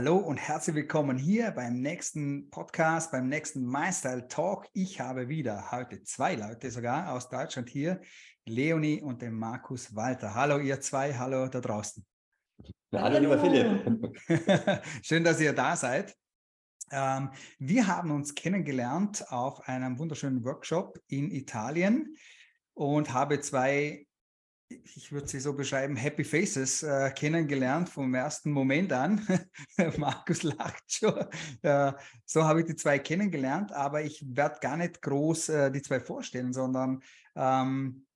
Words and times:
Hallo 0.00 0.16
und 0.16 0.38
herzlich 0.38 0.76
willkommen 0.76 1.18
hier 1.18 1.50
beim 1.50 1.82
nächsten 1.82 2.48
Podcast, 2.48 3.12
beim 3.12 3.28
nächsten 3.28 3.66
MyStyle 3.66 4.28
Talk. 4.28 4.66
Ich 4.72 4.98
habe 4.98 5.28
wieder 5.28 5.72
heute 5.72 6.02
zwei 6.04 6.36
Leute 6.36 6.70
sogar 6.70 7.12
aus 7.12 7.28
Deutschland 7.28 7.68
hier, 7.68 8.00
Leonie 8.46 9.02
und 9.02 9.20
den 9.20 9.34
Markus 9.34 9.94
Walter. 9.94 10.34
Hallo 10.34 10.58
ihr 10.58 10.80
zwei, 10.80 11.12
hallo 11.12 11.48
da 11.48 11.60
draußen. 11.60 12.02
hallo, 12.94 13.02
hallo. 13.02 13.18
lieber 13.18 13.38
Philipp. 13.38 14.82
Schön, 15.02 15.22
dass 15.22 15.38
ihr 15.38 15.52
da 15.52 15.76
seid. 15.76 16.16
Ähm, 16.90 17.28
wir 17.58 17.86
haben 17.86 18.10
uns 18.10 18.34
kennengelernt 18.34 19.30
auf 19.30 19.68
einem 19.68 19.98
wunderschönen 19.98 20.42
Workshop 20.46 20.98
in 21.08 21.30
Italien 21.30 22.16
und 22.72 23.12
habe 23.12 23.38
zwei 23.40 24.06
ich 24.70 25.10
würde 25.10 25.26
sie 25.26 25.40
so 25.40 25.52
beschreiben, 25.52 25.96
Happy 25.96 26.24
Faces 26.24 26.82
äh, 26.82 27.10
kennengelernt 27.10 27.88
vom 27.88 28.14
ersten 28.14 28.52
Moment 28.52 28.92
an. 28.92 29.26
Markus 29.96 30.42
lacht 30.44 30.84
schon. 30.92 31.24
Äh, 31.62 31.92
so 32.24 32.44
habe 32.44 32.60
ich 32.60 32.66
die 32.66 32.76
zwei 32.76 32.98
kennengelernt, 32.98 33.72
aber 33.72 34.02
ich 34.02 34.24
werde 34.26 34.60
gar 34.60 34.76
nicht 34.76 35.02
groß 35.02 35.48
äh, 35.48 35.70
die 35.72 35.82
zwei 35.82 35.98
vorstellen, 36.00 36.52
sondern 36.52 37.02
ähm, 37.34 38.06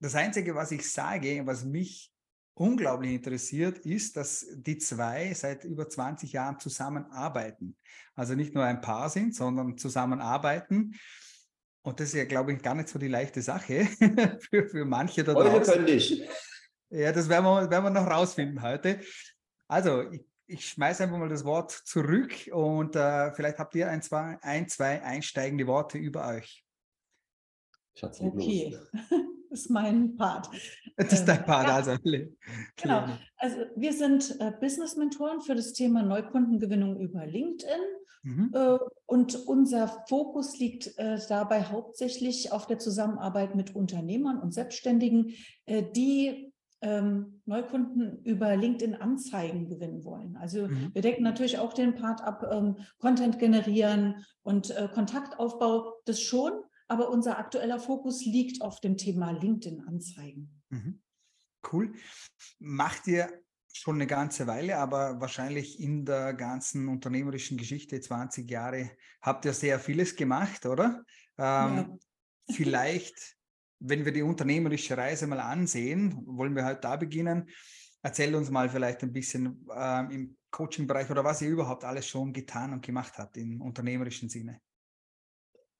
das 0.00 0.14
Einzige, 0.14 0.54
was 0.54 0.70
ich 0.70 0.90
sage, 0.90 1.42
was 1.46 1.64
mich 1.64 2.12
unglaublich 2.54 3.12
interessiert, 3.12 3.78
ist, 3.78 4.16
dass 4.16 4.46
die 4.54 4.78
zwei 4.78 5.34
seit 5.34 5.64
über 5.64 5.88
20 5.88 6.32
Jahren 6.32 6.60
zusammenarbeiten. 6.60 7.76
Also 8.14 8.34
nicht 8.34 8.54
nur 8.54 8.64
ein 8.64 8.80
Paar 8.80 9.10
sind, 9.10 9.34
sondern 9.34 9.76
zusammenarbeiten. 9.76 10.94
Und 11.84 12.00
das 12.00 12.08
ist 12.08 12.14
ja, 12.14 12.24
glaube 12.24 12.52
ich, 12.52 12.62
gar 12.62 12.74
nicht 12.74 12.88
so 12.88 12.98
die 12.98 13.08
leichte 13.08 13.42
Sache 13.42 13.84
für, 14.50 14.68
für 14.68 14.84
manche 14.86 15.22
da 15.22 15.34
draußen. 15.34 15.52
Heute 15.52 15.70
könnte 15.70 15.92
ich. 15.92 16.26
Ja, 16.88 17.12
das 17.12 17.28
werden 17.28 17.44
wir, 17.44 17.70
werden 17.70 17.84
wir 17.84 17.90
noch 17.90 18.06
rausfinden 18.06 18.62
heute. 18.62 19.00
Also, 19.68 20.10
ich, 20.10 20.24
ich 20.46 20.66
schmeiße 20.66 21.02
einfach 21.02 21.18
mal 21.18 21.28
das 21.28 21.44
Wort 21.44 21.70
zurück 21.72 22.32
und 22.52 22.96
äh, 22.96 23.32
vielleicht 23.34 23.58
habt 23.58 23.74
ihr 23.74 23.90
ein 23.90 24.00
zwei, 24.00 24.38
ein, 24.40 24.68
zwei 24.68 25.02
einsteigende 25.02 25.66
Worte 25.66 25.98
über 25.98 26.26
euch. 26.28 26.64
Schatz, 27.94 28.18
okay. 28.20 28.78
Das 29.50 29.60
ist 29.60 29.70
mein 29.70 30.16
Part. 30.16 30.48
Das 30.96 31.12
ist 31.12 31.26
dein 31.26 31.40
ähm, 31.40 31.44
Part, 31.44 31.68
ja. 31.68 31.74
also. 31.74 31.96
Genau. 32.76 33.08
Also 33.36 33.58
wir 33.76 33.92
sind 33.92 34.40
äh, 34.40 34.52
Business-Mentoren 34.58 35.42
für 35.42 35.54
das 35.54 35.74
Thema 35.74 36.02
Neukundengewinnung 36.02 36.98
über 36.98 37.26
LinkedIn. 37.26 37.80
Mhm. 38.24 38.50
Äh, 38.54 38.78
und 39.06 39.46
unser 39.46 40.04
Fokus 40.08 40.58
liegt 40.58 40.98
äh, 40.98 41.18
dabei 41.28 41.64
hauptsächlich 41.64 42.52
auf 42.52 42.66
der 42.66 42.78
Zusammenarbeit 42.78 43.54
mit 43.54 43.74
Unternehmern 43.76 44.40
und 44.40 44.52
Selbstständigen, 44.52 45.34
äh, 45.66 45.84
die 45.94 46.52
ähm, 46.80 47.42
Neukunden 47.44 48.22
über 48.24 48.56
LinkedIn 48.56 48.94
Anzeigen 48.94 49.68
gewinnen 49.68 50.04
wollen. 50.04 50.36
Also 50.36 50.68
mhm. 50.68 50.90
wir 50.94 51.02
decken 51.02 51.22
natürlich 51.22 51.58
auch 51.58 51.74
den 51.74 51.94
Part 51.94 52.22
ab, 52.22 52.46
ähm, 52.50 52.78
Content 52.98 53.38
generieren 53.38 54.24
und 54.42 54.74
Kontaktaufbau, 54.92 55.94
das 56.04 56.20
schon, 56.20 56.52
aber 56.88 57.08
unser 57.08 57.38
aktueller 57.38 57.78
Fokus 57.78 58.26
liegt 58.26 58.60
auf 58.60 58.80
dem 58.80 58.98
Thema 58.98 59.30
LinkedIn 59.30 59.80
Anzeigen. 59.86 60.60
Mhm. 60.68 61.00
Cool. 61.72 61.94
Macht 62.58 63.06
ihr 63.06 63.30
schon 63.76 63.96
eine 63.96 64.06
ganze 64.06 64.46
Weile, 64.46 64.78
aber 64.78 65.20
wahrscheinlich 65.20 65.80
in 65.80 66.04
der 66.04 66.32
ganzen 66.34 66.88
unternehmerischen 66.88 67.58
Geschichte, 67.58 68.00
20 68.00 68.48
Jahre, 68.48 68.92
habt 69.20 69.44
ihr 69.44 69.52
sehr 69.52 69.80
vieles 69.80 70.14
gemacht, 70.14 70.64
oder? 70.64 71.02
Ähm, 71.36 71.76
ja. 71.76 71.88
vielleicht, 72.52 73.36
wenn 73.80 74.04
wir 74.04 74.12
die 74.12 74.22
unternehmerische 74.22 74.96
Reise 74.96 75.26
mal 75.26 75.40
ansehen, 75.40 76.22
wollen 76.24 76.54
wir 76.54 76.64
halt 76.64 76.84
da 76.84 76.96
beginnen. 76.96 77.50
Erzähl 78.00 78.34
uns 78.36 78.48
mal 78.48 78.68
vielleicht 78.68 79.02
ein 79.02 79.12
bisschen 79.12 79.66
ähm, 79.74 80.10
im 80.10 80.36
Coaching-Bereich 80.52 81.10
oder 81.10 81.24
was 81.24 81.42
ihr 81.42 81.48
überhaupt 81.48 81.84
alles 81.84 82.06
schon 82.06 82.32
getan 82.32 82.72
und 82.72 82.84
gemacht 82.84 83.14
habt 83.18 83.36
im 83.36 83.60
unternehmerischen 83.60 84.28
Sinne. 84.28 84.60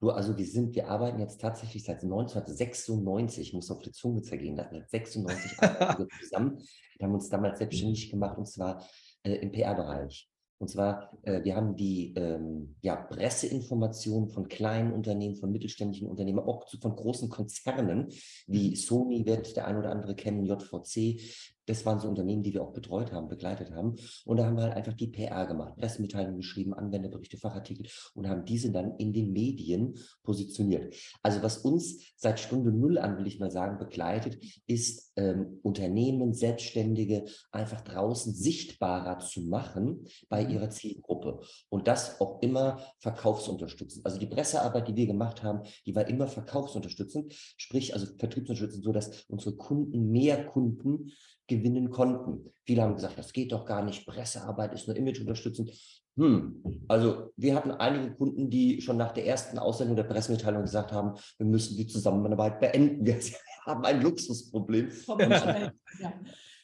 Du, 0.05 0.11
also 0.11 0.37
wir 0.37 0.45
sind, 0.45 0.75
wir 0.75 0.87
arbeiten 0.87 1.19
jetzt 1.19 1.41
tatsächlich 1.41 1.83
seit 1.83 2.03
1996, 2.03 3.47
ich 3.47 3.53
muss 3.53 3.71
auf 3.71 3.81
die 3.81 3.91
Zunge 3.91 4.21
zergehen 4.21 4.55
seit 4.55 4.87
96 4.87 5.59
arbeiten 5.63 6.03
wir 6.03 6.19
zusammen. 6.21 6.59
Wir 6.99 7.07
haben 7.07 7.15
uns 7.15 7.27
damals 7.27 7.57
selbstständig 7.57 8.11
gemacht 8.11 8.37
und 8.37 8.45
zwar 8.45 8.85
äh, 9.23 9.33
im 9.33 9.51
PR-Bereich. 9.51 10.29
Und 10.59 10.69
zwar, 10.69 11.11
äh, 11.23 11.43
wir 11.43 11.55
haben 11.55 11.75
die 11.75 12.13
ähm, 12.17 12.75
ja, 12.81 12.95
Presseinformationen 12.97 14.29
von 14.29 14.47
kleinen 14.47 14.93
Unternehmen, 14.93 15.37
von 15.37 15.51
mittelständischen 15.51 16.07
Unternehmen, 16.07 16.37
auch 16.37 16.67
zu, 16.67 16.77
von 16.77 16.95
großen 16.95 17.27
Konzernen 17.27 18.09
wie 18.45 18.69
mhm. 18.69 18.75
Sony 18.75 19.25
wird 19.25 19.55
der 19.57 19.65
ein 19.65 19.77
oder 19.77 19.89
andere 19.89 20.13
kennen, 20.13 20.45
JVC, 20.45 21.19
das 21.65 21.85
waren 21.85 21.99
so 21.99 22.07
Unternehmen, 22.07 22.43
die 22.43 22.53
wir 22.53 22.63
auch 22.63 22.73
betreut 22.73 23.11
haben, 23.11 23.27
begleitet 23.27 23.71
haben. 23.71 23.95
Und 24.25 24.37
da 24.37 24.45
haben 24.45 24.57
wir 24.57 24.63
halt 24.63 24.75
einfach 24.75 24.93
die 24.93 25.07
PR 25.07 25.45
gemacht, 25.45 25.75
Pressemitteilungen 25.77 26.37
geschrieben, 26.37 26.73
Anwenderberichte, 26.73 27.37
Fachartikel 27.37 27.87
und 28.13 28.27
haben 28.27 28.45
diese 28.45 28.71
dann 28.71 28.95
in 28.97 29.13
den 29.13 29.31
Medien 29.31 29.95
positioniert. 30.23 30.95
Also 31.21 31.41
was 31.41 31.57
uns 31.59 31.99
seit 32.15 32.39
Stunde 32.39 32.71
Null 32.71 32.97
an, 32.97 33.17
will 33.17 33.27
ich 33.27 33.39
mal 33.39 33.51
sagen, 33.51 33.77
begleitet, 33.77 34.37
ist 34.67 35.11
ähm, 35.15 35.59
Unternehmen, 35.63 36.33
Selbstständige 36.33 37.25
einfach 37.51 37.81
draußen 37.81 38.33
sichtbarer 38.33 39.19
zu 39.19 39.41
machen 39.41 40.05
bei 40.29 40.43
mhm. 40.43 40.51
ihrer 40.51 40.69
Zielgruppe. 40.69 41.39
Und 41.69 41.87
das 41.87 42.19
auch 42.21 42.41
immer 42.41 42.79
verkaufsunterstützend. 42.99 44.05
Also 44.05 44.19
die 44.19 44.27
Pressearbeit, 44.27 44.87
die 44.87 44.95
wir 44.95 45.07
gemacht 45.07 45.43
haben, 45.43 45.61
die 45.85 45.95
war 45.95 46.07
immer 46.07 46.27
verkaufsunterstützend, 46.27 47.33
sprich 47.57 47.93
also 47.93 48.07
vertriebsunterstützend, 48.17 48.83
so 48.83 48.91
dass 48.91 49.25
unsere 49.27 49.55
Kunden 49.55 50.11
mehr 50.11 50.45
Kunden 50.45 51.11
gewinnen 51.47 51.89
konnten. 51.89 52.51
Viele 52.65 52.81
haben 52.81 52.95
gesagt, 52.95 53.17
das 53.17 53.33
geht 53.33 53.51
doch 53.51 53.65
gar 53.65 53.83
nicht, 53.83 54.05
Pressearbeit 54.05 54.73
ist 54.73 54.87
nur 54.87 54.97
Image 54.97 55.19
unterstützend. 55.21 55.71
Hm, 56.17 56.85
also 56.87 57.33
wir 57.35 57.55
hatten 57.55 57.71
einige 57.71 58.15
Kunden, 58.15 58.49
die 58.49 58.81
schon 58.81 58.97
nach 58.97 59.11
der 59.11 59.25
ersten 59.25 59.59
Aussendung 59.59 59.97
der 59.97 60.05
Pressemitteilung 60.05 60.61
gesagt 60.61 60.91
haben, 60.91 61.17
wir 61.37 61.45
müssen 61.45 61.75
die 61.75 61.87
Zusammenarbeit 61.87 62.59
beenden. 62.59 63.05
Wir 63.05 63.19
haben 63.65 63.83
ein 63.83 64.01
Luxusproblem. 64.01 64.91
Ja. 65.99 66.13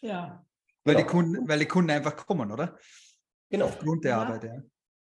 ja. 0.02 0.46
Weil, 0.84 0.96
die. 0.96 1.04
Kunden, 1.04 1.48
weil 1.48 1.60
die 1.60 1.66
Kunden 1.66 1.92
einfach 1.92 2.16
kommen, 2.16 2.50
oder? 2.52 2.78
Genau. 3.50 3.66
Aufgrund 3.66 4.06
der 4.06 4.12
ja. 4.12 4.22
Arbeit, 4.22 4.44
ja. 4.46 4.62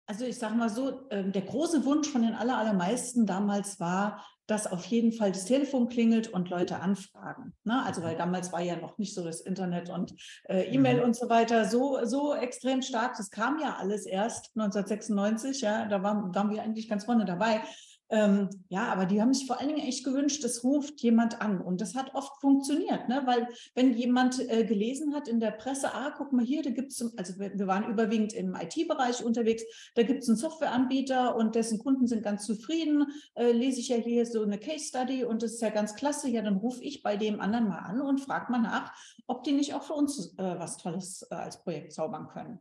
Also 0.07 0.25
ich 0.25 0.37
sage 0.37 0.53
mal 0.53 0.69
so, 0.69 1.09
ähm, 1.09 1.31
der 1.31 1.41
große 1.41 1.83
Wunsch 1.83 2.07
von 2.07 2.21
den 2.21 2.35
aller, 2.35 2.57
allermeisten 2.57 3.25
damals 3.25 3.79
war, 3.79 4.23
dass 4.47 4.67
auf 4.67 4.85
jeden 4.85 5.11
Fall 5.11 5.31
das 5.31 5.45
Telefon 5.45 5.89
klingelt 5.89 6.27
und 6.27 6.49
Leute 6.49 6.79
anfragen. 6.79 7.53
Ne? 7.63 7.83
Also 7.83 8.03
weil 8.03 8.15
damals 8.15 8.51
war 8.51 8.61
ja 8.61 8.75
noch 8.75 8.97
nicht 8.97 9.13
so 9.13 9.23
das 9.23 9.41
Internet 9.41 9.89
und 9.89 10.13
äh, 10.49 10.63
E-Mail 10.71 10.97
mhm. 10.97 11.03
und 11.03 11.15
so 11.15 11.29
weiter 11.29 11.65
so, 11.65 11.99
so 12.05 12.33
extrem 12.35 12.81
stark. 12.81 13.15
Das 13.17 13.31
kam 13.31 13.59
ja 13.59 13.77
alles 13.79 14.05
erst 14.05 14.51
1996, 14.55 15.61
ja, 15.61 15.85
da 15.85 16.03
waren, 16.03 16.33
waren 16.35 16.51
wir 16.51 16.61
eigentlich 16.61 16.87
ganz 16.87 17.05
vorne 17.05 17.25
dabei. 17.25 17.61
Ähm, 18.09 18.49
ja, 18.69 18.91
aber 18.91 19.05
die 19.05 19.19
haben 19.19 19.33
sich 19.33 19.47
vor 19.47 19.59
allen 19.59 19.69
Dingen 19.69 19.87
echt 19.87 20.05
gewünscht, 20.05 20.43
es 20.43 20.63
ruft 20.63 21.01
jemand 21.01 21.41
an. 21.41 21.59
Und 21.59 21.81
das 21.81 21.95
hat 21.95 22.13
oft 22.13 22.39
funktioniert, 22.39 23.09
ne? 23.09 23.23
weil 23.25 23.47
wenn 23.73 23.93
jemand 23.93 24.39
äh, 24.49 24.63
gelesen 24.63 25.15
hat 25.15 25.27
in 25.27 25.39
der 25.39 25.51
Presse, 25.51 25.93
ah, 25.93 26.13
guck 26.15 26.31
mal 26.31 26.45
hier, 26.45 26.61
da 26.61 26.69
gibt 26.69 26.91
es, 26.91 27.17
also 27.17 27.39
wir, 27.39 27.57
wir, 27.57 27.67
waren 27.67 27.89
überwiegend 27.89 28.33
im 28.33 28.55
IT-Bereich 28.55 29.23
unterwegs, 29.23 29.63
da 29.95 30.03
gibt 30.03 30.21
es 30.21 30.29
einen 30.29 30.37
Softwareanbieter 30.37 31.35
und 31.35 31.55
dessen 31.55 31.79
Kunden 31.79 32.05
sind 32.05 32.21
ganz 32.21 32.45
zufrieden, 32.45 33.07
äh, 33.33 33.51
lese 33.51 33.79
ich 33.79 33.89
ja 33.89 33.97
hier 33.97 34.25
so 34.25 34.43
eine 34.43 34.59
Case 34.59 34.85
Study 34.85 35.23
und 35.23 35.41
das 35.41 35.53
ist 35.53 35.61
ja 35.61 35.69
ganz 35.69 35.95
klasse, 35.95 36.29
ja, 36.29 36.43
dann 36.43 36.57
rufe 36.57 36.83
ich 36.83 37.01
bei 37.01 37.17
dem 37.17 37.39
anderen 37.41 37.67
mal 37.67 37.79
an 37.79 38.01
und 38.01 38.21
frage 38.21 38.51
mal 38.51 38.61
nach, 38.61 38.93
ob 39.25 39.43
die 39.43 39.53
nicht 39.53 39.73
auch 39.73 39.83
für 39.83 39.93
uns 39.93 40.37
äh, 40.37 40.59
was 40.59 40.77
Tolles 40.77 41.25
äh, 41.31 41.35
als 41.35 41.63
Projekt 41.63 41.93
zaubern 41.93 42.27
können. 42.27 42.59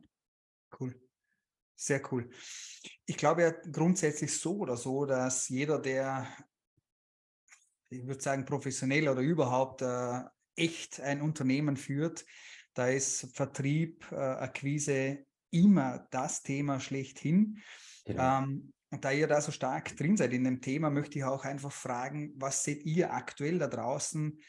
Cool. 0.79 1.04
Sehr 1.75 2.01
cool. 2.11 2.29
Ich 3.05 3.17
glaube 3.17 3.41
ja 3.41 3.51
grundsätzlich 3.51 4.37
so 4.37 4.57
oder 4.57 4.77
so, 4.77 5.05
dass 5.05 5.49
jeder, 5.49 5.79
der, 5.79 6.27
ich 7.89 8.05
würde 8.05 8.21
sagen, 8.21 8.45
professionell 8.45 9.09
oder 9.09 9.21
überhaupt 9.21 9.81
äh, 9.81 10.21
echt 10.55 10.99
ein 11.01 11.21
Unternehmen 11.21 11.77
führt, 11.77 12.25
da 12.73 12.87
ist 12.87 13.35
Vertrieb, 13.35 14.05
äh, 14.11 14.15
Akquise 14.15 15.25
immer 15.51 16.07
das 16.11 16.43
Thema 16.43 16.79
schlechthin. 16.79 17.61
Genau. 18.05 18.43
Ähm, 18.43 18.73
und 18.91 19.03
da 19.03 19.11
ihr 19.11 19.27
da 19.27 19.41
so 19.41 19.51
stark 19.51 19.97
drin 19.97 20.15
seid 20.15 20.31
in 20.33 20.43
dem 20.43 20.61
Thema, 20.61 20.89
möchte 20.89 21.17
ich 21.17 21.25
auch 21.25 21.43
einfach 21.43 21.71
fragen, 21.71 22.33
was 22.37 22.63
seht 22.63 22.85
ihr 22.85 23.13
aktuell 23.13 23.59
da 23.59 23.67
draußen, 23.67 24.39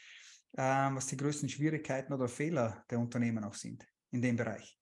äh, 0.53 0.63
was 0.63 1.07
die 1.07 1.17
größten 1.17 1.49
Schwierigkeiten 1.49 2.13
oder 2.13 2.29
Fehler 2.29 2.85
der 2.91 2.99
Unternehmen 2.99 3.45
auch 3.45 3.55
sind 3.55 3.87
in 4.11 4.23
dem 4.23 4.37
Bereich? 4.37 4.79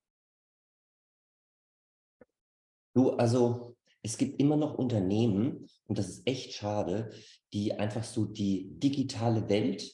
Du, 2.94 3.10
also 3.10 3.76
es 4.02 4.16
gibt 4.16 4.40
immer 4.40 4.56
noch 4.56 4.74
Unternehmen, 4.74 5.68
und 5.86 5.98
das 5.98 6.08
ist 6.08 6.26
echt 6.26 6.52
schade, 6.54 7.10
die 7.52 7.72
einfach 7.74 8.04
so 8.04 8.24
die 8.24 8.68
digitale 8.78 9.48
Welt 9.48 9.92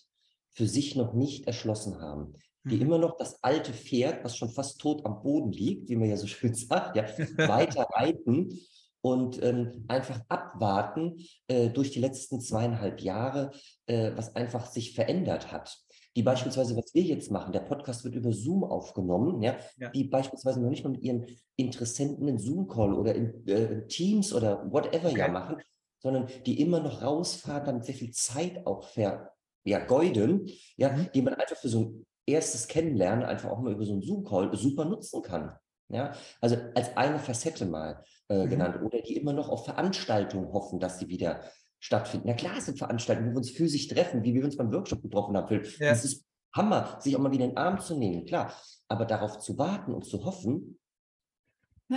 für 0.51 0.67
sich 0.67 0.97
noch 0.97 1.15
nicht 1.15 1.47
erschlossen 1.47 2.01
haben. 2.01 2.35
Die 2.65 2.77
mhm. 2.77 2.83
immer 2.83 2.99
noch 2.99 3.17
das 3.17 3.43
alte 3.43 3.73
Pferd, 3.73 4.23
was 4.25 4.37
schon 4.37 4.51
fast 4.51 4.81
tot 4.81 5.05
am 5.07 5.23
Boden 5.23 5.53
liegt, 5.53 5.89
wie 5.89 5.97
man 5.97 6.09
ja 6.09 6.17
so 6.17 6.27
schön 6.29 6.55
sagt, 6.55 6.97
ja, 6.97 7.05
weiter 7.49 7.87
reiten 7.91 8.61
und 9.01 9.43
ähm, 9.43 9.85
einfach 9.89 10.21
abwarten 10.29 11.25
äh, 11.49 11.71
durch 11.71 11.91
die 11.91 12.01
letzten 12.01 12.41
zweieinhalb 12.41 13.01
Jahre, 13.01 13.53
äh, 13.87 14.13
was 14.15 14.37
einfach 14.37 14.67
sich 14.67 14.95
verändert 14.95 15.51
hat. 15.51 15.79
Die 16.17 16.23
beispielsweise, 16.23 16.77
was 16.77 16.93
wir 16.95 17.03
jetzt 17.03 17.31
machen, 17.31 17.53
der 17.53 17.61
Podcast 17.61 18.05
wird 18.05 18.15
über 18.15 18.33
Zoom 18.33 18.65
aufgenommen, 18.65 19.43
ja, 19.43 19.57
Ja. 19.79 19.91
die 19.91 20.05
beispielsweise 20.05 20.61
noch 20.61 20.71
nicht 20.71 20.83
mal 20.85 20.91
mit 20.91 21.03
ihren 21.03 21.27
Interessenten 21.57 22.29
einen 22.29 22.39
Zoom-Call 22.39 22.95
oder 22.95 23.15
in 23.15 23.47
äh, 23.47 23.87
Teams 23.87 24.33
oder 24.35 24.71
whatever 24.73 25.09
ja 25.11 25.25
Okay. 25.25 25.33
machen, 25.33 25.57
sondern 26.03 26.27
die 26.47 26.61
immer 26.61 26.81
noch 26.81 27.03
rausfahren, 27.03 27.65
damit 27.65 27.85
sehr 27.85 27.95
viel 27.95 28.11
Zeit 28.11 28.67
auch 28.67 28.83
ver, 28.85 29.33
ja, 29.65 29.79
geuden, 29.85 30.49
ja, 30.77 30.93
Mhm. 30.93 31.09
die 31.15 31.23
man 31.23 31.35
einfach 31.35 31.57
für 31.57 31.69
so 31.69 31.81
ein 31.81 32.07
erstes 32.27 32.67
Kennenlernen 32.69 33.25
einfach 33.25 33.51
auch 33.51 33.61
mal 33.61 33.73
über 33.73 33.85
so 33.85 33.93
einen 33.93 34.03
Zoom-Call 34.03 34.57
super 34.57 34.85
nutzen 34.85 35.23
kann. 35.23 35.53
Ja, 35.93 36.13
also 36.41 36.57
als 36.77 36.97
eine 36.97 37.19
Facette 37.19 37.67
mal 37.67 38.05
äh, 38.29 38.45
Mhm. 38.45 38.49
genannt. 38.51 38.81
Oder 38.83 39.01
die 39.03 39.17
immer 39.17 39.33
noch 39.33 39.49
auf 39.49 39.65
Veranstaltungen 39.65 40.53
hoffen, 40.53 40.79
dass 40.79 40.99
sie 41.01 41.09
wieder 41.09 41.43
stattfinden. 41.81 42.29
Na 42.29 42.35
klar, 42.35 42.59
es 42.59 42.67
sind 42.67 42.79
Veranstaltungen, 42.79 43.31
wo 43.31 43.35
wir 43.35 43.39
uns 43.39 43.51
physisch 43.51 43.89
treffen, 43.89 44.23
wie 44.23 44.35
wir 44.35 44.45
uns 44.45 44.57
beim 44.57 44.73
Workshop 44.73 45.03
getroffen 45.03 45.37
haben. 45.37 45.49
Phil. 45.49 45.67
Ja. 45.79 45.91
Das 45.91 46.05
ist 46.05 46.25
Hammer, 46.55 46.99
sich 47.01 47.17
auch 47.17 47.21
mal 47.21 47.33
wieder 47.33 47.45
in 47.45 47.51
den 47.51 47.59
Arm 47.59 47.81
zu 47.81 47.97
nehmen, 47.99 48.27
klar. 48.27 48.53
Aber 48.89 49.07
darauf 49.07 49.39
zu 49.39 49.57
warten 49.57 49.95
und 49.95 50.05
zu 50.05 50.25
hoffen, 50.25 50.79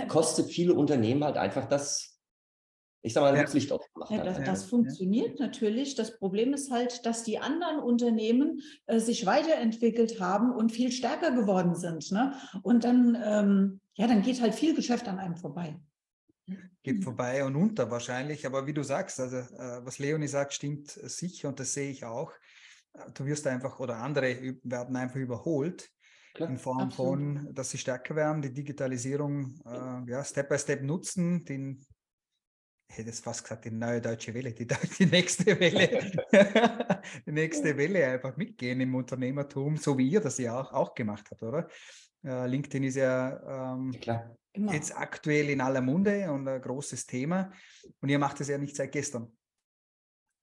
kostet 0.08 0.50
viele 0.50 0.74
Unternehmen 0.74 1.22
halt 1.22 1.36
einfach 1.36 1.66
das, 1.66 2.18
ich 3.02 3.12
sag 3.12 3.20
mal, 3.20 3.36
Ja. 3.36 3.42
das 3.42 3.54
Licht 3.54 3.70
ausgemacht. 3.70 4.10
Ja, 4.10 4.24
das, 4.24 4.38
das 4.38 4.62
ja. 4.62 4.68
funktioniert 4.68 5.38
natürlich. 5.38 5.94
Das 5.94 6.18
Problem 6.18 6.54
ist 6.54 6.70
halt, 6.70 7.04
dass 7.04 7.22
die 7.22 7.38
anderen 7.38 7.78
Unternehmen 7.80 8.60
äh, 8.86 8.98
sich 8.98 9.26
weiterentwickelt 9.26 10.20
haben 10.20 10.52
und 10.52 10.72
viel 10.72 10.90
stärker 10.90 11.32
geworden 11.32 11.74
sind. 11.74 12.10
Ne? 12.10 12.32
Und 12.62 12.84
dann, 12.84 13.16
ähm, 13.22 13.80
ja, 13.94 14.06
dann 14.06 14.22
geht 14.22 14.40
halt 14.40 14.54
viel 14.54 14.74
Geschäft 14.74 15.06
an 15.08 15.18
einem 15.18 15.36
vorbei. 15.36 15.78
Geht 16.82 16.98
Mhm. 16.98 17.02
vorbei 17.02 17.44
und 17.44 17.56
unter 17.56 17.90
wahrscheinlich. 17.90 18.46
Aber 18.46 18.66
wie 18.66 18.74
du 18.74 18.82
sagst, 18.82 19.20
also 19.20 19.38
äh, 19.38 19.84
was 19.84 19.98
Leonie 19.98 20.28
sagt, 20.28 20.52
stimmt 20.54 20.96
äh, 20.96 21.08
sicher 21.08 21.48
und 21.48 21.60
das 21.60 21.72
sehe 21.74 21.90
ich 21.90 22.04
auch. 22.04 22.32
Äh, 22.94 23.10
Du 23.14 23.24
wirst 23.26 23.46
einfach 23.46 23.80
oder 23.80 23.96
andere 23.98 24.56
werden 24.62 24.96
einfach 24.96 25.16
überholt 25.16 25.90
Klar. 26.34 26.50
in 26.50 26.58
Form 26.58 26.78
Absolut. 26.80 27.18
von, 27.18 27.54
dass 27.54 27.70
sie 27.70 27.78
stärker 27.78 28.16
werden, 28.16 28.42
die 28.42 28.52
Digitalisierung 28.52 29.60
äh, 29.66 30.10
ja, 30.10 30.24
Step 30.24 30.48
by 30.48 30.58
Step 30.58 30.82
nutzen, 30.82 31.44
den 31.44 31.84
ich 32.90 32.98
hätte 32.98 33.08
jetzt 33.08 33.24
fast 33.24 33.42
gesagt, 33.42 33.64
die 33.64 33.70
neue 33.70 34.00
deutsche 34.00 34.34
Welle, 34.34 34.52
die, 34.52 34.66
die 34.98 35.06
nächste 35.06 35.58
Welle, 35.58 36.12
die 37.26 37.32
nächste 37.32 37.76
Welle 37.76 38.06
einfach 38.06 38.36
mitgehen 38.36 38.80
im 38.80 38.94
Unternehmertum, 38.94 39.76
so 39.76 39.96
wie 39.98 40.08
ihr 40.08 40.20
das 40.20 40.38
ja 40.38 40.60
auch, 40.60 40.72
auch 40.72 40.94
gemacht 40.94 41.26
habt, 41.30 41.42
oder? 41.42 41.68
Äh, 42.24 42.46
LinkedIn 42.46 42.84
ist 42.84 42.96
ja 42.96 43.74
ähm, 43.74 43.92
Ja, 43.92 43.98
klar. 44.00 44.36
Immer. 44.54 44.72
jetzt 44.72 44.96
aktuell 44.96 45.50
in 45.50 45.60
aller 45.60 45.80
Munde 45.80 46.30
und 46.30 46.46
ein 46.46 46.62
großes 46.62 47.06
Thema. 47.06 47.50
Und 48.00 48.08
ihr 48.08 48.18
macht 48.18 48.40
es 48.40 48.48
ja 48.48 48.56
nicht 48.56 48.76
seit 48.76 48.92
gestern. 48.92 49.36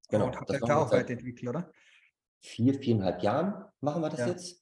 Genau, 0.09 0.25
Und 0.25 0.35
habt 0.35 0.49
das 0.49 0.61
euch 0.61 0.67
da 0.67 0.77
auch 0.77 0.91
weiterentwickelt, 0.91 1.49
oder? 1.49 1.71
Vier, 2.41 2.73
viereinhalb 2.73 3.23
Jahren 3.23 3.65
machen 3.79 4.01
wir 4.01 4.09
das 4.09 4.19
Ja, 4.19 4.27
jetzt. 4.27 4.60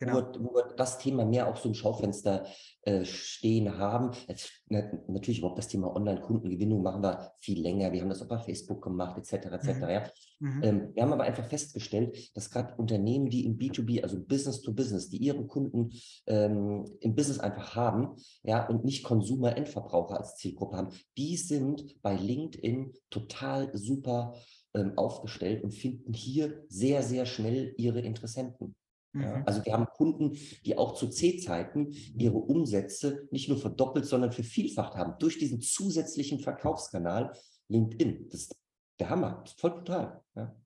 Genau. 0.00 0.14
wo, 0.14 0.16
wir, 0.18 0.44
wo 0.44 0.54
wir 0.54 0.74
das 0.76 0.98
Thema 0.98 1.24
mehr 1.24 1.48
auch 1.48 1.56
so 1.56 1.68
im 1.68 1.74
Schaufenster 1.74 2.46
äh, 2.82 3.04
stehen 3.04 3.78
haben. 3.78 4.12
Jetzt, 4.28 4.50
na, 4.68 4.82
natürlich 5.08 5.38
überhaupt 5.38 5.58
das 5.58 5.68
Thema 5.68 5.94
Online-Kundengewinnung 5.94 6.82
machen 6.82 7.02
wir 7.02 7.32
viel 7.38 7.60
länger. 7.60 7.92
Wir 7.92 8.02
haben 8.02 8.08
das 8.08 8.22
auch 8.22 8.28
bei 8.28 8.38
Facebook 8.38 8.82
gemacht, 8.82 9.18
etc. 9.18 9.46
etc. 9.46 9.66
Mhm. 9.66 9.88
Ja. 9.90 10.10
Mhm. 10.38 10.62
Ähm, 10.62 10.94
wir 10.94 11.02
haben 11.02 11.12
aber 11.12 11.24
einfach 11.24 11.46
festgestellt, 11.46 12.30
dass 12.36 12.50
gerade 12.50 12.76
Unternehmen, 12.76 13.28
die 13.28 13.44
im 13.44 13.58
B2B, 13.58 14.02
also 14.02 14.20
Business 14.20 14.62
to 14.62 14.72
Business, 14.72 15.08
die 15.08 15.18
ihre 15.18 15.44
Kunden 15.46 15.90
ähm, 16.26 16.84
im 17.00 17.14
Business 17.16 17.40
einfach 17.40 17.74
haben, 17.74 18.16
ja, 18.44 18.66
und 18.68 18.84
nicht 18.84 19.02
Konsumer, 19.02 19.56
Endverbraucher 19.56 20.16
als 20.16 20.36
Zielgruppe 20.36 20.76
haben, 20.76 20.94
die 21.16 21.36
sind 21.36 22.00
bei 22.02 22.14
LinkedIn 22.14 22.92
total 23.10 23.76
super 23.76 24.34
ähm, 24.74 24.96
aufgestellt 24.96 25.64
und 25.64 25.72
finden 25.72 26.12
hier 26.12 26.64
sehr, 26.68 27.02
sehr 27.02 27.26
schnell 27.26 27.74
ihre 27.76 28.00
Interessenten. 28.00 28.76
Ja, 29.16 29.34
Mhm. 29.34 29.44
also 29.44 29.64
wir 29.64 29.72
haben 29.72 29.86
Kunden, 29.86 30.36
die 30.64 30.76
auch 30.78 30.94
zu 30.94 31.08
C-Zeiten 31.08 31.92
ihre 32.16 32.38
Umsätze 32.38 33.28
nicht 33.30 33.48
nur 33.48 33.58
verdoppelt, 33.58 34.06
sondern 34.06 34.32
vervielfacht 34.32 34.94
haben 34.94 35.14
durch 35.18 35.38
diesen 35.38 35.60
zusätzlichen 35.60 36.40
Verkaufskanal 36.40 37.32
LinkedIn. 37.68 38.28
Das 38.30 38.42
ist 38.42 38.56
der 39.00 39.10
Hammer, 39.10 39.44
voll 39.58 39.72
total. 39.74 40.22
Ja. 40.36 40.56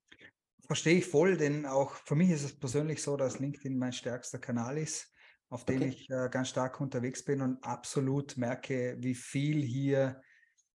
Verstehe 0.66 0.98
ich 0.98 1.06
voll, 1.06 1.36
denn 1.36 1.66
auch 1.66 1.94
für 1.96 2.14
mich 2.14 2.30
ist 2.30 2.44
es 2.44 2.58
persönlich 2.58 3.02
so, 3.02 3.16
dass 3.16 3.38
LinkedIn 3.40 3.76
mein 3.78 3.92
stärkster 3.92 4.38
Kanal 4.38 4.78
ist, 4.78 5.12
auf 5.48 5.64
dem 5.64 5.82
Okay. 5.82 5.86
ich 5.86 6.08
äh, 6.08 6.28
ganz 6.30 6.48
stark 6.48 6.80
unterwegs 6.80 7.24
bin 7.24 7.42
und 7.42 7.62
absolut 7.64 8.36
merke, 8.36 8.96
wie 9.00 9.14
viel 9.14 9.60
hier 9.62 10.22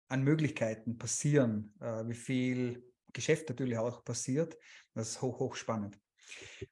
an 0.09 0.23
Möglichkeiten 0.23 0.97
passieren, 0.97 1.75
äh, 1.81 2.07
wie 2.07 2.15
viel 2.15 2.93
Geschäft 3.13 3.49
natürlich 3.49 3.77
auch 3.77 4.03
passiert. 4.05 4.57
Das 4.93 5.09
ist 5.11 5.21
hoch, 5.21 5.39
hoch 5.39 5.55
spannend. 5.55 5.99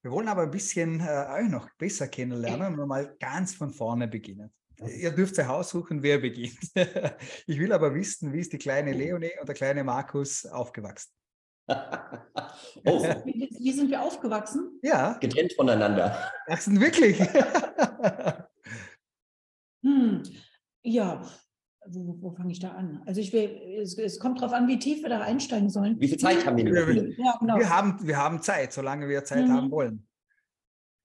Wir 0.02 0.12
wollen 0.12 0.28
aber 0.28 0.44
ein 0.44 0.52
bisschen 0.52 1.00
äh, 1.00 1.25
euch 1.42 1.50
noch 1.50 1.69
besser 1.78 2.07
kennenlernen 2.07 2.80
und 2.80 2.88
mal 2.88 3.16
ganz 3.19 3.56
von 3.56 3.72
vorne 3.72 4.07
beginnen. 4.07 4.52
Ihr 4.98 5.12
dürft 5.12 5.40
euch 5.40 5.48
aussuchen, 5.48 6.04
wer 6.04 6.18
beginnt. 6.18 6.60
ich 7.48 7.60
will 7.60 7.72
aber 7.72 7.94
wissen, 7.96 8.34
wie 8.34 8.40
ist 8.40 8.52
die 8.52 8.57
kleine 8.57 8.92
Leonie 8.92 9.31
und 9.40 9.48
der 9.48 9.56
kleine 9.56 9.84
Markus 9.84 10.46
aufgewachsen? 10.46 11.12
oh, 11.68 13.04
Wie, 13.25 13.50
wie 13.60 13.72
sind 13.72 13.90
wir 13.90 14.02
aufgewachsen? 14.02 14.80
Ja, 14.84 15.18
getrennt 15.18 15.54
voneinander. 15.54 16.31
das 16.48 16.66
sind 16.66 16.80
wirklich. 16.80 17.19
Hm, 19.86 20.24
ja, 20.81 21.24
wo, 21.88 22.18
wo 22.20 22.32
fange 22.32 22.52
ich 22.52 22.60
da 22.60 22.72
an? 22.72 23.02
Also 23.06 23.22
ich 23.22 23.32
will, 23.34 23.50
es, 23.82 23.98
es 23.98 24.20
kommt 24.20 24.40
darauf 24.42 24.54
an, 24.54 24.68
wie 24.68 24.80
tief 24.80 25.02
wir 25.04 25.10
da 25.10 25.22
einsteigen 25.22 25.70
sollen. 25.70 26.00
Wie 26.00 26.08
viel 26.08 26.18
Zeit 26.18 26.46
haben 26.46 26.58
wir 26.58 27.16
Ja, 27.18 27.38
genau. 27.40 27.58
wir, 27.58 27.70
haben, 27.70 28.00
wir 28.06 28.18
haben 28.18 28.42
Zeit, 28.42 28.74
solange 28.74 29.08
wir 29.08 29.24
Zeit 29.24 29.48
Mhm. 29.48 29.54
haben 29.54 29.72
wollen. 29.72 30.08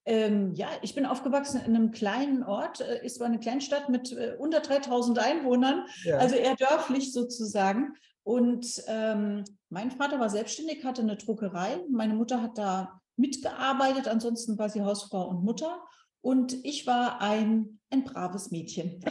Ähm, 0.06 0.53
ja, 0.55 0.69
ich 0.82 0.94
bin 0.94 1.05
aufgewachsen 1.06 1.61
in 1.65 1.77
einem 1.77 1.91
kleinen 1.91 2.43
Ort. 2.43 2.81
äh, 2.81 3.00
Es 3.05 3.21
war 3.21 3.27
eine 3.27 3.38
Kleinstadt 3.38 3.88
mit 3.91 4.12
äh, 4.12 4.35
unter 4.38 4.61
3000 4.61 5.19
Einwohnern, 5.19 5.85
Ja. 6.05 6.17
also 6.19 6.37
eher 6.37 6.56
dörflich 6.56 7.12
sozusagen. 7.12 7.94
Und 8.23 8.82
ähm, 8.88 9.44
mein 9.69 9.91
Vater 9.91 10.19
war 10.19 10.31
selbstständig, 10.31 10.85
hatte 10.85 11.03
eine 11.03 11.17
Druckerei. 11.17 11.81
Meine 11.91 12.15
Mutter 12.15 12.43
hat 12.43 12.56
da 12.59 13.00
mitgearbeitet, 13.17 14.09
ansonsten 14.09 14.59
war 14.59 14.69
sie 14.71 14.82
Hausfrau 14.82 15.29
und 15.29 15.44
Mutter. 15.44 15.81
Und 16.22 16.64
ich 16.64 16.87
war 16.87 17.20
ein, 17.20 17.81
ein 17.90 18.05
braves 18.05 18.50
Mädchen. 18.50 19.00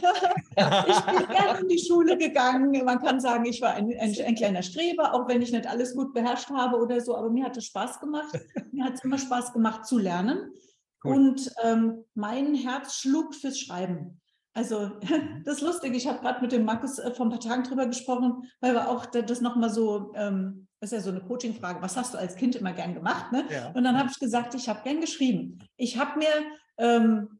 Ich 0.56 1.00
bin 1.00 1.28
gerne 1.28 1.60
in 1.60 1.68
die 1.68 1.78
Schule 1.78 2.16
gegangen. 2.18 2.70
Man 2.84 2.98
kann 3.00 3.20
sagen, 3.20 3.44
ich 3.46 3.60
war 3.62 3.74
ein, 3.74 3.92
ein, 3.98 4.14
ein 4.24 4.34
kleiner 4.34 4.62
Streber, 4.62 5.14
auch 5.14 5.26
wenn 5.28 5.42
ich 5.42 5.52
nicht 5.52 5.66
alles 5.66 5.94
gut 5.94 6.12
beherrscht 6.12 6.50
habe 6.50 6.76
oder 6.76 7.00
so. 7.00 7.16
Aber 7.16 7.30
mir 7.30 7.44
hat 7.44 7.56
es 7.56 7.66
Spaß 7.66 8.00
gemacht. 8.00 8.38
Mir 8.72 8.84
hat 8.84 8.94
es 8.94 9.04
immer 9.04 9.18
Spaß 9.18 9.52
gemacht 9.52 9.86
zu 9.86 9.98
lernen. 9.98 10.52
Cool. 11.02 11.16
Und 11.16 11.52
ähm, 11.62 12.04
mein 12.14 12.54
Herz 12.54 12.94
schlug 12.96 13.34
fürs 13.34 13.58
Schreiben. 13.58 14.20
Also 14.52 14.90
das 15.44 15.56
ist 15.56 15.62
lustig. 15.62 15.94
Ich 15.94 16.06
habe 16.06 16.20
gerade 16.20 16.40
mit 16.42 16.52
dem 16.52 16.64
Markus 16.64 16.98
äh, 16.98 17.14
vor 17.14 17.26
ein 17.26 17.30
paar 17.30 17.40
Tagen 17.40 17.62
drüber 17.62 17.86
gesprochen, 17.86 18.44
weil 18.60 18.74
wir 18.74 18.88
auch 18.90 19.06
da- 19.06 19.22
das 19.22 19.40
nochmal 19.40 19.70
so, 19.70 20.12
ähm, 20.14 20.66
das 20.80 20.92
ist 20.92 20.98
ja 20.98 21.02
so 21.02 21.10
eine 21.10 21.20
Coaching-Frage, 21.20 21.82
was 21.82 21.96
hast 21.96 22.14
du 22.14 22.18
als 22.18 22.36
Kind 22.36 22.56
immer 22.56 22.72
gern 22.72 22.94
gemacht? 22.94 23.32
Ne? 23.32 23.44
ja. 23.50 23.70
Und 23.72 23.84
dann 23.84 23.98
habe 23.98 24.08
ich 24.10 24.18
gesagt, 24.18 24.54
ich 24.54 24.68
habe 24.68 24.80
gern 24.82 25.00
geschrieben. 25.00 25.58
Ich 25.76 25.98
habe 25.98 26.18
mir 26.18 26.28
ähm, 26.78 27.38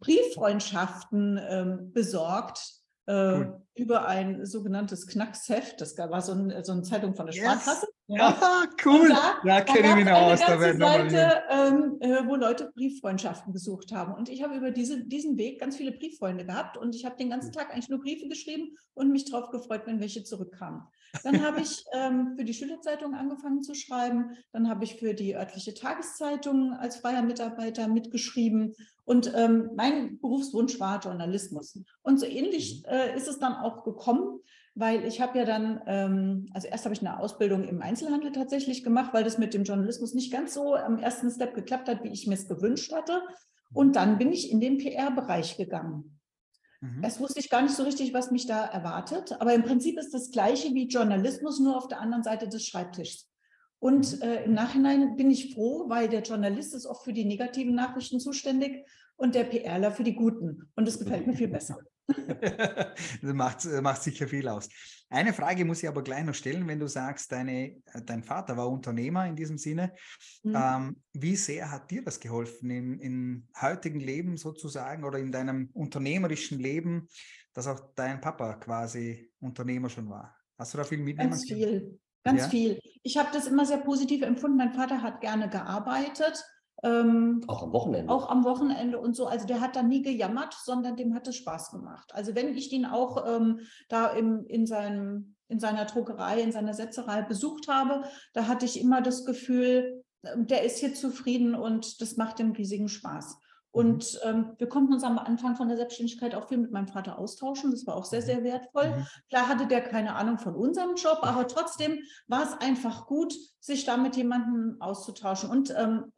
Brieffreundschaften 0.00 1.40
ähm, 1.48 1.92
besorgt 1.92 2.60
äh, 3.06 3.12
Cool. 3.12 3.60
über 3.74 4.06
ein 4.06 4.46
sogenanntes 4.46 5.06
Knacksheft. 5.08 5.80
Das 5.80 5.98
war 5.98 6.22
so, 6.22 6.32
ein, 6.32 6.62
so 6.64 6.72
eine 6.72 6.82
Zeitung 6.82 7.14
von 7.16 7.26
der 7.26 7.34
Yes. 7.34 7.44
Sparkasse. 7.44 7.86
Ja, 8.06 8.38
cool. 8.84 9.00
Und 9.00 9.08
da- 9.10 9.34
Da 9.44 9.60
kenne 9.62 9.88
ich 9.88 9.94
mich 9.96 10.04
noch 10.04 10.12
aus. 10.20 10.40
Da 10.40 10.60
werden 10.60 10.78
Seite, 10.78 11.42
ähm, 11.50 11.96
äh, 12.00 12.26
wo 12.26 12.36
Leute 12.36 12.70
Brieffreundschaften 12.74 13.52
gesucht 13.52 13.90
haben. 13.92 14.14
Und 14.14 14.28
ich 14.28 14.42
habe 14.42 14.54
über 14.54 14.70
diese, 14.70 15.04
diesen 15.04 15.36
Weg 15.36 15.58
ganz 15.60 15.76
viele 15.76 15.92
Brieffreunde 15.92 16.44
gehabt 16.44 16.76
und 16.76 16.94
ich 16.94 17.04
habe 17.04 17.16
den 17.16 17.30
ganzen 17.30 17.52
Tag 17.52 17.72
eigentlich 17.72 17.88
nur 17.88 18.00
Briefe 18.00 18.28
geschrieben 18.28 18.76
und 18.94 19.10
mich 19.10 19.24
darauf 19.30 19.50
gefreut, 19.50 19.82
wenn 19.86 19.98
welche 20.00 20.22
zurückkamen. 20.24 20.82
Dann 21.24 21.42
habe 21.42 21.60
ich 21.60 21.84
ähm, 21.92 22.34
für 22.36 22.44
die 22.44 22.54
Schülerzeitung 22.54 23.14
angefangen 23.14 23.62
zu 23.62 23.74
schreiben. 23.74 24.36
Dann 24.52 24.68
habe 24.68 24.84
ich 24.84 24.96
für 24.96 25.14
die 25.14 25.36
örtliche 25.36 25.74
Tageszeitung 25.74 26.72
als 26.72 26.96
freier 26.96 27.22
Mitarbeiter 27.22 27.88
mitgeschrieben. 27.88 28.74
Und 29.04 29.32
ähm, 29.34 29.70
mein 29.76 30.18
Berufswunsch 30.20 30.80
war 30.80 31.00
Journalismus. 31.00 31.78
Und 32.02 32.18
so 32.18 32.26
ähnlich 32.26 32.84
äh, 32.86 33.16
ist 33.16 33.28
es 33.28 33.38
dann 33.38 33.54
auch 33.54 33.84
gekommen 33.84 34.40
weil 34.74 35.04
ich 35.04 35.20
habe 35.20 35.38
ja 35.38 35.44
dann, 35.44 35.82
ähm, 35.86 36.48
also 36.52 36.68
erst 36.68 36.84
habe 36.84 36.94
ich 36.94 37.00
eine 37.00 37.18
Ausbildung 37.18 37.64
im 37.64 37.82
Einzelhandel 37.82 38.32
tatsächlich 38.32 38.82
gemacht, 38.82 39.12
weil 39.12 39.24
das 39.24 39.38
mit 39.38 39.54
dem 39.54 39.64
Journalismus 39.64 40.14
nicht 40.14 40.32
ganz 40.32 40.54
so 40.54 40.74
am 40.74 40.98
ersten 40.98 41.30
Step 41.30 41.54
geklappt 41.54 41.88
hat, 41.88 42.02
wie 42.04 42.12
ich 42.12 42.26
mir 42.26 42.34
es 42.34 42.48
gewünscht 42.48 42.92
hatte. 42.92 43.22
Und 43.74 43.96
dann 43.96 44.18
bin 44.18 44.32
ich 44.32 44.50
in 44.50 44.60
den 44.60 44.78
PR-Bereich 44.78 45.56
gegangen. 45.56 46.11
Mhm. 46.82 47.02
Erst 47.04 47.20
wusste 47.20 47.38
ich 47.38 47.48
gar 47.48 47.62
nicht 47.62 47.74
so 47.74 47.84
richtig, 47.84 48.12
was 48.12 48.32
mich 48.32 48.46
da 48.46 48.64
erwartet, 48.64 49.36
aber 49.40 49.54
im 49.54 49.62
Prinzip 49.62 49.98
ist 49.98 50.12
das 50.12 50.30
gleiche 50.30 50.74
wie 50.74 50.88
Journalismus, 50.88 51.60
nur 51.60 51.76
auf 51.76 51.86
der 51.86 52.00
anderen 52.00 52.24
Seite 52.24 52.48
des 52.48 52.66
Schreibtischs. 52.66 53.30
Und 53.78 54.20
äh, 54.22 54.44
im 54.44 54.52
Nachhinein 54.52 55.16
bin 55.16 55.30
ich 55.30 55.54
froh, 55.54 55.88
weil 55.88 56.08
der 56.08 56.22
Journalist 56.22 56.74
ist 56.74 56.86
oft 56.86 57.04
für 57.04 57.12
die 57.12 57.24
negativen 57.24 57.74
Nachrichten 57.74 58.20
zuständig 58.20 58.84
und 59.16 59.34
der 59.34 59.44
PRler 59.44 59.92
für 59.92 60.04
die 60.04 60.14
guten. 60.14 60.70
Und 60.74 60.86
das 60.86 60.98
gefällt 60.98 61.26
mir 61.26 61.34
viel 61.34 61.48
besser. 61.48 61.78
das 63.22 63.32
macht, 63.34 63.64
macht 63.82 64.02
sicher 64.02 64.28
viel 64.28 64.48
aus. 64.48 64.68
Eine 65.12 65.34
Frage 65.34 65.64
muss 65.64 65.82
ich 65.82 65.88
aber 65.88 66.02
gleich 66.02 66.24
noch 66.24 66.34
stellen, 66.34 66.66
wenn 66.66 66.78
du 66.78 66.88
sagst, 66.88 67.30
deine, 67.32 67.82
dein 68.06 68.22
Vater 68.22 68.56
war 68.56 68.70
Unternehmer 68.70 69.26
in 69.26 69.36
diesem 69.36 69.58
Sinne. 69.58 69.92
Mhm. 70.42 70.56
Ähm, 70.56 70.96
wie 71.12 71.36
sehr 71.36 71.70
hat 71.70 71.90
dir 71.90 72.02
das 72.02 72.18
geholfen 72.18 72.70
im, 72.70 72.98
im 72.98 73.48
heutigen 73.60 74.00
Leben 74.00 74.38
sozusagen 74.38 75.04
oder 75.04 75.18
in 75.18 75.30
deinem 75.30 75.68
unternehmerischen 75.74 76.58
Leben, 76.58 77.08
dass 77.52 77.66
auch 77.66 77.92
dein 77.94 78.20
Papa 78.22 78.54
quasi 78.54 79.30
Unternehmer 79.40 79.90
schon 79.90 80.08
war? 80.08 80.34
Hast 80.58 80.72
du 80.72 80.78
da 80.78 80.84
viel 80.84 80.98
mitnehmen 80.98 81.30
Ganz 81.30 81.44
viel, 81.44 81.98
ganz 82.24 82.42
ja? 82.42 82.48
viel. 82.48 82.80
Ich 83.02 83.18
habe 83.18 83.28
das 83.34 83.46
immer 83.46 83.66
sehr 83.66 83.78
positiv 83.78 84.22
empfunden. 84.22 84.56
Mein 84.56 84.72
Vater 84.72 85.02
hat 85.02 85.20
gerne 85.20 85.50
gearbeitet 85.50 86.42
ähm, 86.82 87.42
auch 87.46 87.62
am 87.62 87.72
Wochenende. 87.72 88.12
Auch 88.12 88.28
am 88.28 88.44
Wochenende 88.44 88.98
und 88.98 89.14
so. 89.14 89.26
Also 89.26 89.46
der 89.46 89.60
hat 89.60 89.76
da 89.76 89.82
nie 89.82 90.02
gejammert, 90.02 90.54
sondern 90.54 90.96
dem 90.96 91.14
hat 91.14 91.28
es 91.28 91.36
Spaß 91.36 91.70
gemacht. 91.70 92.12
Also 92.12 92.34
wenn 92.34 92.56
ich 92.56 92.72
ihn 92.72 92.86
auch 92.86 93.24
ähm, 93.26 93.60
da 93.88 94.08
im, 94.08 94.44
in, 94.46 94.66
seinem, 94.66 95.36
in 95.48 95.60
seiner 95.60 95.84
Druckerei, 95.84 96.40
in 96.40 96.52
seiner 96.52 96.74
Setzerei 96.74 97.22
besucht 97.22 97.68
habe, 97.68 98.02
da 98.32 98.48
hatte 98.48 98.64
ich 98.64 98.80
immer 98.80 99.00
das 99.00 99.24
Gefühl, 99.24 100.02
ähm, 100.24 100.48
der 100.48 100.64
ist 100.64 100.78
hier 100.78 100.94
zufrieden 100.94 101.54
und 101.54 102.00
das 102.00 102.16
macht 102.16 102.40
ihm 102.40 102.50
riesigen 102.50 102.88
Spaß. 102.88 103.36
Mhm. 103.36 103.40
Und 103.70 104.20
ähm, 104.24 104.52
wir 104.58 104.68
konnten 104.68 104.92
uns 104.92 105.04
am 105.04 105.20
Anfang 105.20 105.54
von 105.54 105.68
der 105.68 105.76
Selbstständigkeit 105.76 106.34
auch 106.34 106.48
viel 106.48 106.58
mit 106.58 106.72
meinem 106.72 106.88
Vater 106.88 107.16
austauschen. 107.16 107.70
Das 107.70 107.86
war 107.86 107.94
auch 107.94 108.06
sehr, 108.06 108.22
mhm. 108.22 108.26
sehr 108.26 108.42
wertvoll. 108.42 108.90
Mhm. 108.90 109.06
Klar 109.28 109.48
hatte 109.48 109.68
der 109.68 109.82
keine 109.82 110.16
Ahnung 110.16 110.38
von 110.38 110.56
unserem 110.56 110.96
Job, 110.96 111.20
aber 111.22 111.46
trotzdem 111.46 112.00
war 112.26 112.42
es 112.42 112.54
einfach 112.54 113.06
gut, 113.06 113.34
sich 113.60 113.84
da 113.84 113.96
mit 113.96 114.16
jemandem 114.16 114.78
auszutauschen. 114.80 115.48
Und 115.48 115.72
ähm, 115.76 116.12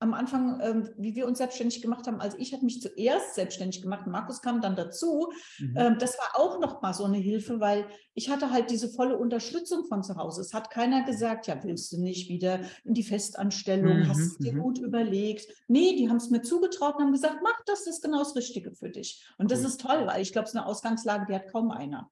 am 0.00 0.14
Anfang, 0.14 0.60
ähm, 0.62 0.88
wie 0.96 1.14
wir 1.14 1.26
uns 1.26 1.38
selbstständig 1.38 1.82
gemacht 1.82 2.06
haben, 2.06 2.20
also 2.20 2.36
ich 2.38 2.52
habe 2.52 2.64
mich 2.64 2.80
zuerst 2.80 3.34
selbstständig 3.34 3.82
gemacht, 3.82 4.06
Markus 4.06 4.40
kam 4.40 4.60
dann 4.60 4.76
dazu. 4.76 5.30
Mhm. 5.58 5.74
Ähm, 5.76 5.96
das 5.98 6.16
war 6.18 6.40
auch 6.40 6.60
noch 6.60 6.82
mal 6.82 6.94
so 6.94 7.04
eine 7.04 7.18
Hilfe, 7.18 7.60
weil 7.60 7.86
ich 8.14 8.30
hatte 8.30 8.50
halt 8.50 8.70
diese 8.70 8.88
volle 8.88 9.18
Unterstützung 9.18 9.84
von 9.84 10.02
zu 10.02 10.16
Hause. 10.16 10.40
Es 10.40 10.54
hat 10.54 10.70
keiner 10.70 11.04
gesagt, 11.04 11.46
ja, 11.46 11.62
willst 11.62 11.92
du 11.92 12.00
nicht 12.00 12.28
wieder 12.28 12.60
in 12.84 12.94
die 12.94 13.02
Festanstellung, 13.02 14.00
mhm. 14.00 14.08
hast 14.08 14.38
du 14.38 14.44
dir 14.44 14.54
mhm. 14.54 14.60
gut 14.60 14.78
überlegt. 14.78 15.46
Nee, 15.68 15.96
die 15.96 16.08
haben 16.08 16.16
es 16.16 16.30
mir 16.30 16.42
zugetraut 16.42 16.96
und 16.96 17.04
haben 17.04 17.12
gesagt, 17.12 17.38
mach 17.42 17.60
das, 17.66 17.80
das 17.84 17.86
ist 17.86 18.02
genau 18.02 18.18
das 18.18 18.36
Richtige 18.36 18.72
für 18.72 18.90
dich. 18.90 19.24
Und 19.38 19.50
das 19.50 19.64
ist 19.64 19.80
toll, 19.80 20.06
weil 20.06 20.22
ich 20.22 20.32
glaube, 20.32 20.44
es 20.44 20.50
ist 20.50 20.56
eine 20.56 20.66
Ausgangslage, 20.66 21.26
die 21.28 21.34
hat 21.34 21.50
kaum 21.50 21.70
einer. 21.70 22.10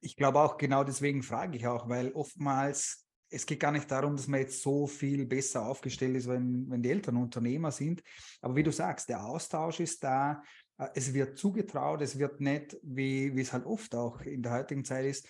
Ich 0.00 0.16
glaube 0.16 0.40
auch 0.40 0.56
genau 0.56 0.84
deswegen 0.84 1.22
frage 1.22 1.56
ich 1.56 1.66
auch, 1.66 1.88
weil 1.88 2.12
oftmals 2.12 3.07
es 3.30 3.46
geht 3.46 3.60
gar 3.60 3.72
nicht 3.72 3.90
darum, 3.90 4.16
dass 4.16 4.26
man 4.26 4.40
jetzt 4.40 4.62
so 4.62 4.86
viel 4.86 5.26
besser 5.26 5.66
aufgestellt 5.66 6.16
ist, 6.16 6.28
wenn, 6.28 6.68
wenn 6.70 6.82
die 6.82 6.90
Eltern 6.90 7.16
Unternehmer 7.16 7.70
sind. 7.70 8.02
Aber 8.40 8.56
wie 8.56 8.62
du 8.62 8.72
sagst, 8.72 9.08
der 9.08 9.24
Austausch 9.24 9.80
ist 9.80 10.02
da. 10.02 10.42
Äh, 10.78 10.88
es 10.94 11.12
wird 11.12 11.38
zugetraut, 11.38 12.00
es 12.02 12.18
wird 12.18 12.40
nicht, 12.40 12.76
wie, 12.82 13.34
wie 13.34 13.40
es 13.40 13.52
halt 13.52 13.66
oft 13.66 13.94
auch 13.94 14.20
in 14.20 14.42
der 14.42 14.52
heutigen 14.52 14.84
Zeit 14.84 15.04
ist, 15.04 15.28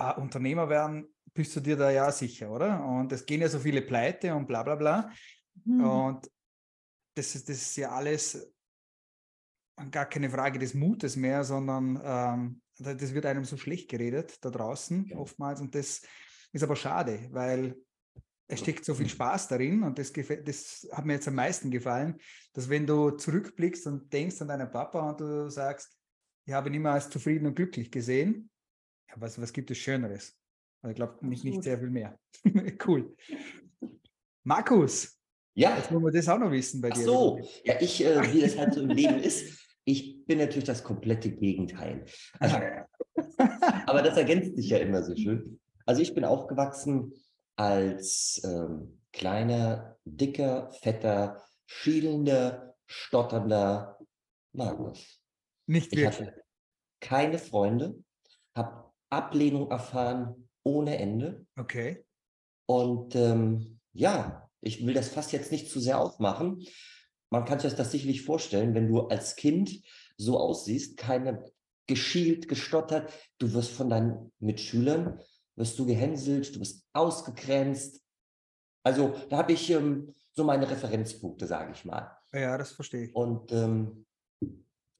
uh, 0.00 0.20
Unternehmer 0.20 0.68
werden, 0.68 1.06
bist 1.34 1.54
du 1.56 1.60
dir 1.60 1.76
da 1.76 1.90
ja 1.90 2.10
sicher, 2.10 2.50
oder? 2.50 2.84
Und 2.84 3.12
es 3.12 3.26
gehen 3.26 3.40
ja 3.40 3.48
so 3.48 3.58
viele 3.58 3.82
Pleite 3.82 4.34
und 4.34 4.46
bla 4.46 4.62
bla 4.62 4.76
bla. 4.76 5.10
Mhm. 5.64 5.84
Und 5.84 6.30
das 7.14 7.34
ist, 7.34 7.48
das 7.48 7.56
ist 7.56 7.76
ja 7.76 7.90
alles 7.90 8.52
gar 9.90 10.06
keine 10.06 10.30
Frage 10.30 10.58
des 10.58 10.74
Mutes 10.74 11.16
mehr, 11.16 11.42
sondern 11.44 12.00
ähm, 12.04 12.60
das 12.78 13.14
wird 13.14 13.26
einem 13.26 13.44
so 13.44 13.56
schlecht 13.56 13.88
geredet 13.88 14.44
da 14.44 14.50
draußen 14.50 15.06
ja. 15.06 15.16
oftmals. 15.16 15.60
Und 15.60 15.74
das, 15.74 16.02
ist 16.54 16.62
aber 16.62 16.76
schade, 16.76 17.28
weil 17.32 17.76
es 18.46 18.60
steckt 18.60 18.84
so 18.84 18.94
viel 18.94 19.08
Spaß 19.08 19.48
darin 19.48 19.82
und 19.82 19.98
das, 19.98 20.12
das, 20.12 20.88
hat 20.92 21.04
mir 21.04 21.14
jetzt 21.14 21.28
am 21.28 21.34
meisten 21.34 21.70
gefallen, 21.70 22.18
dass 22.52 22.68
wenn 22.68 22.86
du 22.86 23.10
zurückblickst 23.10 23.86
und 23.86 24.12
denkst 24.12 24.40
an 24.40 24.48
deinen 24.48 24.70
Papa 24.70 25.08
und 25.10 25.20
du 25.20 25.50
sagst, 25.50 25.96
ich 26.46 26.52
habe 26.52 26.68
ihn 26.68 26.74
immer 26.74 26.92
als 26.92 27.08
zufrieden 27.08 27.46
und 27.46 27.54
glücklich 27.54 27.90
gesehen, 27.90 28.50
ja, 29.08 29.14
was, 29.16 29.40
was 29.40 29.52
gibt 29.52 29.70
es 29.70 29.78
Schöneres? 29.78 30.38
Also 30.82 30.90
ich 30.90 30.96
glaube, 30.96 31.26
nicht, 31.26 31.44
nicht 31.44 31.62
sehr 31.62 31.78
viel 31.78 31.90
mehr. 31.90 32.18
cool. 32.86 33.16
Markus, 34.44 35.18
ja. 35.54 35.76
jetzt 35.76 35.90
wollen 35.90 36.04
wir 36.04 36.12
das 36.12 36.28
auch 36.28 36.38
noch 36.38 36.50
wissen 36.50 36.82
bei 36.82 36.90
Ach 36.92 36.96
dir. 36.96 37.04
so, 37.04 37.40
ja, 37.64 37.80
ich, 37.80 38.04
äh, 38.04 38.32
wie 38.32 38.42
das 38.42 38.58
halt 38.58 38.74
so 38.74 38.82
im 38.82 38.90
Leben 38.90 39.18
ist, 39.18 39.64
ich 39.84 40.24
bin 40.26 40.38
natürlich 40.38 40.64
das 40.64 40.84
komplette 40.84 41.30
Gegenteil. 41.30 42.04
aber 42.38 44.02
das 44.02 44.16
ergänzt 44.18 44.56
sich 44.56 44.68
ja 44.68 44.78
immer 44.78 45.02
so 45.02 45.16
schön. 45.16 45.58
Also 45.86 46.02
ich 46.02 46.14
bin 46.14 46.24
aufgewachsen 46.24 47.12
als 47.56 48.40
ähm, 48.44 49.00
kleiner, 49.12 49.98
dicker, 50.04 50.72
fetter, 50.80 51.42
schielender, 51.66 52.74
stotternder 52.86 53.98
Magnus. 54.52 55.20
Nicht 55.66 55.92
wirklich. 55.92 56.20
Ich 56.20 56.26
hatte 56.26 56.44
keine 57.00 57.38
Freunde, 57.38 58.02
habe 58.56 58.90
Ablehnung 59.10 59.70
erfahren 59.70 60.48
ohne 60.62 60.98
Ende. 60.98 61.46
Okay. 61.56 62.04
Und 62.66 63.14
ähm, 63.14 63.80
ja, 63.92 64.48
ich 64.60 64.84
will 64.86 64.94
das 64.94 65.08
fast 65.08 65.32
jetzt 65.32 65.52
nicht 65.52 65.70
zu 65.70 65.80
sehr 65.80 66.00
aufmachen. 66.00 66.64
Man 67.30 67.44
kann 67.44 67.60
sich 67.60 67.74
das 67.74 67.90
sicherlich 67.90 68.22
vorstellen, 68.22 68.74
wenn 68.74 68.88
du 68.88 69.02
als 69.08 69.36
Kind 69.36 69.82
so 70.16 70.38
aussiehst, 70.38 70.96
keine 70.96 71.44
geschielt, 71.86 72.48
gestottert, 72.48 73.12
du 73.38 73.52
wirst 73.52 73.72
von 73.72 73.90
deinen 73.90 74.32
Mitschülern 74.38 75.20
wirst 75.56 75.78
du 75.78 75.86
gehänselt, 75.86 76.54
du 76.54 76.58
bist 76.58 76.86
ausgegrenzt. 76.92 78.02
Also 78.82 79.14
da 79.30 79.38
habe 79.38 79.52
ich 79.52 79.70
ähm, 79.70 80.14
so 80.32 80.44
meine 80.44 80.70
Referenzpunkte, 80.70 81.46
sage 81.46 81.72
ich 81.72 81.84
mal. 81.84 82.10
Ja, 82.32 82.58
das 82.58 82.72
verstehe 82.72 83.06
ich. 83.06 83.14
Und 83.14 83.52
ähm, 83.52 84.06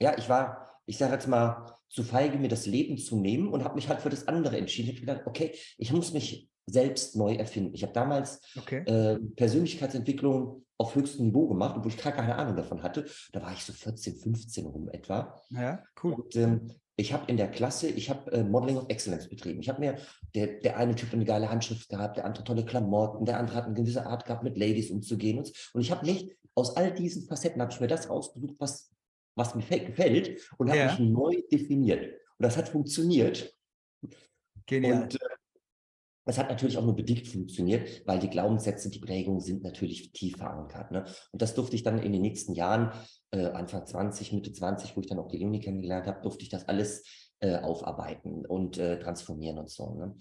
ja, 0.01 0.17
ich 0.17 0.29
war, 0.29 0.81
ich 0.87 0.99
sage 0.99 1.15
jetzt 1.15 1.29
mal, 1.29 1.75
zu 1.89 2.03
feige, 2.03 2.39
mir 2.39 2.49
das 2.49 2.67
Leben 2.67 2.99
zu 2.99 3.17
nehmen 3.17 3.49
und 3.49 3.63
habe 3.63 3.77
mich 3.77 3.89
halt 3.89 4.01
für 4.01 4.11
das 4.11 4.27
andere 4.27 4.59
entschieden. 4.59 4.91
Ich 4.91 4.97
habe 4.97 5.07
gedacht, 5.07 5.27
okay, 5.27 5.55
ich 5.79 5.93
muss 5.93 6.13
mich 6.13 6.51
selbst 6.67 7.15
neu 7.15 7.35
erfinden. 7.35 7.75
Ich 7.75 7.83
habe 7.83 7.93
damals 7.93 8.41
okay. 8.57 8.79
äh, 8.87 9.19
Persönlichkeitsentwicklung 9.37 10.65
auf 10.79 10.95
höchstem 10.95 11.27
Niveau 11.27 11.47
gemacht, 11.47 11.77
obwohl 11.77 11.93
ich 11.93 12.03
gar 12.03 12.13
keine 12.13 12.35
Ahnung 12.37 12.57
davon 12.57 12.83
hatte. 12.83 13.07
Da 13.33 13.43
war 13.43 13.53
ich 13.53 13.65
so 13.65 13.73
14, 13.73 14.17
15 14.17 14.67
rum 14.67 14.89
etwa. 14.89 15.41
Ja, 15.51 15.83
cool. 16.03 16.15
Und 16.15 16.35
ähm, 16.37 16.73
ich 16.97 17.13
habe 17.13 17.25
in 17.27 17.37
der 17.37 17.51
Klasse, 17.51 17.89
ich 17.89 18.09
habe 18.09 18.31
äh, 18.33 18.45
Modeling 18.45 18.77
of 18.77 18.87
Excellence 18.89 19.29
betrieben. 19.29 19.61
Ich 19.61 19.69
habe 19.69 19.81
mir, 19.81 19.97
der, 20.35 20.61
der 20.61 20.77
eine 20.77 20.95
Typ 20.95 21.13
eine 21.13 21.25
geile 21.25 21.51
Handschrift 21.51 21.89
gehabt, 21.89 22.17
der 22.17 22.25
andere 22.25 22.45
tolle 22.45 22.65
Klamotten, 22.65 23.25
der 23.25 23.39
andere 23.39 23.57
hat 23.57 23.65
eine 23.65 23.75
gewisse 23.75 24.07
Art 24.07 24.25
gehabt, 24.25 24.45
mit 24.45 24.57
Ladies 24.57 24.91
umzugehen. 24.91 25.39
Und, 25.39 25.53
und 25.73 25.81
ich 25.81 25.91
habe 25.91 26.07
mich, 26.07 26.31
aus 26.55 26.77
all 26.77 26.93
diesen 26.93 27.27
Facetten, 27.27 27.61
habe 27.61 27.73
ich 27.73 27.81
mir 27.81 27.89
das 27.89 28.09
rausgesucht, 28.09 28.55
was, 28.59 28.93
was 29.35 29.55
mir 29.57 29.63
gefällt 29.65 30.41
und 30.57 30.69
habe 30.69 30.79
ja. 30.79 30.87
mich 30.87 31.01
neu 31.01 31.43
definiert. 31.51 32.15
Und 32.39 32.43
das 32.45 32.57
hat 32.57 32.69
funktioniert. 32.69 33.53
Genial. 34.67 35.03
Und 35.03 35.15
äh, 35.15 35.24
es 36.25 36.39
hat 36.39 36.49
natürlich 36.49 36.79
auch 36.79 36.85
nur 36.85 36.97
bedingt 36.97 37.29
funktioniert, 37.29 38.03
weil 38.07 38.19
die 38.19 38.31
Glaubenssätze, 38.31 38.91
die 38.91 38.99
Prägungen 38.99 39.41
sind 39.41 39.63
natürlich 39.63 40.13
tief 40.13 40.37
verankert. 40.37 40.91
Ne? 40.91 41.05
Und 41.33 41.43
das 41.43 41.55
durfte 41.55 41.77
ich 41.77 41.83
dann 41.83 41.99
in 41.99 42.13
den 42.13 42.23
nächsten 42.23 42.55
Jahren, 42.55 42.93
äh, 43.31 43.47
Anfang 43.47 43.87
20, 43.87 44.33
Mitte 44.33 44.53
20, 44.53 44.97
wo 44.97 45.01
ich 45.01 45.07
dann 45.07 45.19
auch 45.19 45.29
die 45.29 45.39
Leonie 45.39 45.61
kennengelernt 45.61 46.07
habe, 46.07 46.23
durfte 46.23 46.43
ich 46.43 46.49
das 46.49 46.69
alles 46.69 47.05
äh, 47.41 47.57
aufarbeiten 47.57 48.47
und 48.47 48.79
äh, 48.79 48.99
transformieren 48.99 49.59
und 49.59 49.71
so. 49.71 49.95
Ne? 49.95 50.17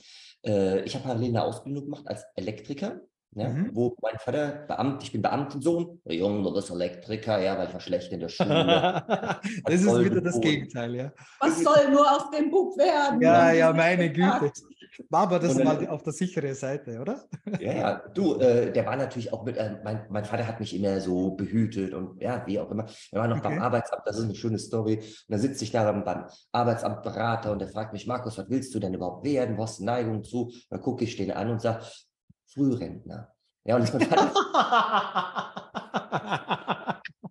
Äh, 0.46 0.84
ich 0.84 0.96
habe 0.96 1.06
parallel 1.06 1.30
eine 1.30 1.44
Ausbildung 1.44 1.86
gemacht 1.86 2.08
als 2.08 2.26
Elektriker 2.36 3.02
ja, 3.36 3.50
mhm. 3.50 3.72
Wo 3.74 3.96
mein 4.02 4.18
Vater, 4.20 4.66
Beamt, 4.68 5.04
ich 5.04 5.12
bin 5.12 5.22
Beamtensohn, 5.22 6.00
der 6.06 6.16
Junge, 6.16 6.44
du 6.44 6.54
bist 6.54 6.70
Elektriker, 6.70 7.40
ja, 7.42 7.58
weil 7.58 7.68
ich 7.68 7.74
war 7.74 7.80
schlecht 7.80 8.12
in 8.12 8.20
der 8.20 8.30
Schule. 8.30 9.04
das 9.66 9.82
ist 9.82 10.00
wieder 10.00 10.22
das 10.22 10.40
Gegenteil, 10.40 10.96
ja. 10.96 11.12
Was 11.40 11.60
soll 11.64 11.90
nur 11.92 12.02
aus 12.02 12.30
dem 12.30 12.52
Bub 12.52 12.78
werden? 12.78 13.22
Ja, 13.22 13.52
ja, 13.52 13.74
meine 13.74 14.12
Güte. 14.12 14.52
War 15.10 15.24
aber 15.24 15.40
das 15.40 15.56
dann, 15.56 15.66
mal 15.66 15.88
auf 15.88 16.04
der 16.04 16.14
sicheren 16.14 16.54
Seite, 16.54 17.00
oder? 17.00 17.24
Ja, 17.60 17.74
ja, 17.74 18.02
du, 18.14 18.36
äh, 18.36 18.72
der 18.72 18.86
war 18.86 18.96
natürlich 18.96 19.34
auch 19.34 19.44
mit, 19.44 19.58
äh, 19.58 19.78
mein, 19.84 20.06
mein 20.10 20.26
Vater 20.26 20.48
hat 20.48 20.60
mich 20.60 20.76
immer 20.76 21.00
so 21.00 21.32
behütet 21.32 21.94
und 21.94 22.22
ja, 22.22 22.44
wie 22.46 22.60
auch 22.60 22.70
immer. 22.72 22.86
Er 23.12 23.22
war 23.22 23.28
noch 23.28 23.38
okay. 23.38 23.50
beim 23.50 23.62
Arbeitsamt, 23.62 24.04
das 24.06 24.18
ist 24.18 24.26
eine 24.26 24.36
schöne 24.36 24.60
Story. 24.60 24.98
Und 24.98 25.26
da 25.28 25.38
sitze 25.38 25.64
ich 25.64 25.72
da 25.72 25.92
beim, 25.92 26.26
Arbeitsamtberater 26.52 27.52
und 27.52 27.60
der 27.60 27.70
fragt 27.70 27.94
mich, 27.94 28.08
Markus, 28.08 28.38
was 28.38 28.50
willst 28.50 28.74
du 28.76 28.80
denn 28.80 28.94
überhaupt 28.94 29.26
werden? 29.26 29.58
Was 29.58 29.80
Neigung 29.80 30.24
zu? 30.24 30.52
Dann 30.70 30.82
gucke 30.82 31.04
ich 31.04 31.16
den 31.16 31.32
an 31.32 31.50
und 31.50 31.62
sage, 31.62 31.84
Frührentner. 32.54 33.30
Ja, 33.66 33.78
und 33.78 33.94
mein 33.94 34.02
Vater. 34.02 34.34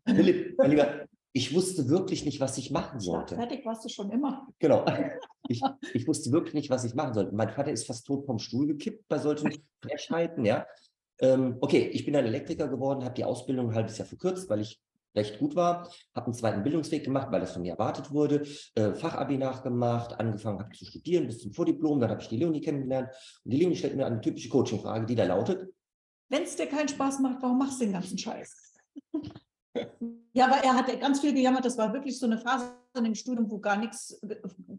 Philipp, 0.07 0.59
mein 0.59 0.71
Lieber, 0.71 1.07
ich 1.32 1.54
wusste 1.54 1.88
wirklich 1.88 2.24
nicht, 2.24 2.40
was 2.40 2.58
ich 2.58 2.70
machen 2.70 3.00
sollte. 3.00 3.36
Fertig 3.36 3.64
warst 3.64 3.84
du 3.84 3.88
schon 3.88 4.10
immer. 4.10 4.48
Genau. 4.58 4.84
Ich, 5.48 5.60
ich 5.92 6.06
wusste 6.06 6.30
wirklich 6.30 6.54
nicht, 6.54 6.70
was 6.70 6.84
ich 6.84 6.94
machen 6.94 7.14
sollte. 7.14 7.34
Mein 7.34 7.50
Vater 7.50 7.72
ist 7.72 7.86
fast 7.86 8.06
tot 8.06 8.24
vom 8.24 8.38
Stuhl 8.38 8.68
gekippt 8.68 9.08
bei 9.08 9.18
solchen 9.18 9.52
Frechheiten, 9.82 10.44
ja. 10.44 10.64
Ähm, 11.18 11.56
okay, 11.60 11.90
ich 11.92 12.04
bin 12.04 12.14
dann 12.14 12.24
Elektriker 12.24 12.68
geworden, 12.68 13.04
habe 13.04 13.14
die 13.14 13.24
Ausbildung 13.24 13.68
ein 13.68 13.74
halbes 13.74 13.98
Jahr 13.98 14.06
verkürzt, 14.06 14.48
weil 14.48 14.60
ich 14.60 14.80
recht 15.16 15.40
gut 15.40 15.56
war, 15.56 15.90
habe 16.14 16.26
einen 16.26 16.34
zweiten 16.34 16.62
Bildungsweg 16.62 17.04
gemacht, 17.04 17.26
weil 17.32 17.40
das 17.40 17.52
von 17.52 17.62
mir 17.62 17.72
erwartet 17.72 18.12
wurde, 18.12 18.46
äh, 18.76 18.94
Fachabi 18.94 19.36
nachgemacht, 19.36 20.18
angefangen 20.18 20.60
habe 20.60 20.74
zu 20.74 20.84
studieren 20.84 21.26
bis 21.26 21.40
zum 21.40 21.52
Vordiplom, 21.52 21.98
dann 21.98 22.10
habe 22.10 22.22
ich 22.22 22.28
die 22.28 22.36
Leonie 22.36 22.60
kennengelernt 22.60 23.08
und 23.44 23.52
die 23.52 23.58
Leonie 23.58 23.76
stellt 23.76 23.96
mir 23.96 24.06
eine 24.06 24.20
typische 24.20 24.48
Coaching-Frage, 24.48 25.06
die 25.06 25.16
da 25.16 25.24
lautet, 25.24 25.68
wenn 26.28 26.44
es 26.44 26.56
dir 26.56 26.66
keinen 26.66 26.88
Spaß 26.88 27.18
macht, 27.18 27.42
warum 27.42 27.58
machst 27.58 27.80
du 27.80 27.84
den 27.84 27.92
ganzen 27.92 28.16
Scheiß? 28.16 28.74
Ja, 30.34 30.46
aber 30.46 30.64
er 30.64 30.74
hat 30.74 31.00
ganz 31.00 31.20
viel 31.20 31.34
gejammert. 31.34 31.66
Das 31.66 31.76
war 31.76 31.92
wirklich 31.92 32.18
so 32.18 32.24
eine 32.24 32.38
Phase 32.38 32.72
in 32.96 33.04
dem 33.04 33.14
Studium, 33.14 33.50
wo 33.50 33.58
gar 33.58 33.76
nichts 33.76 34.18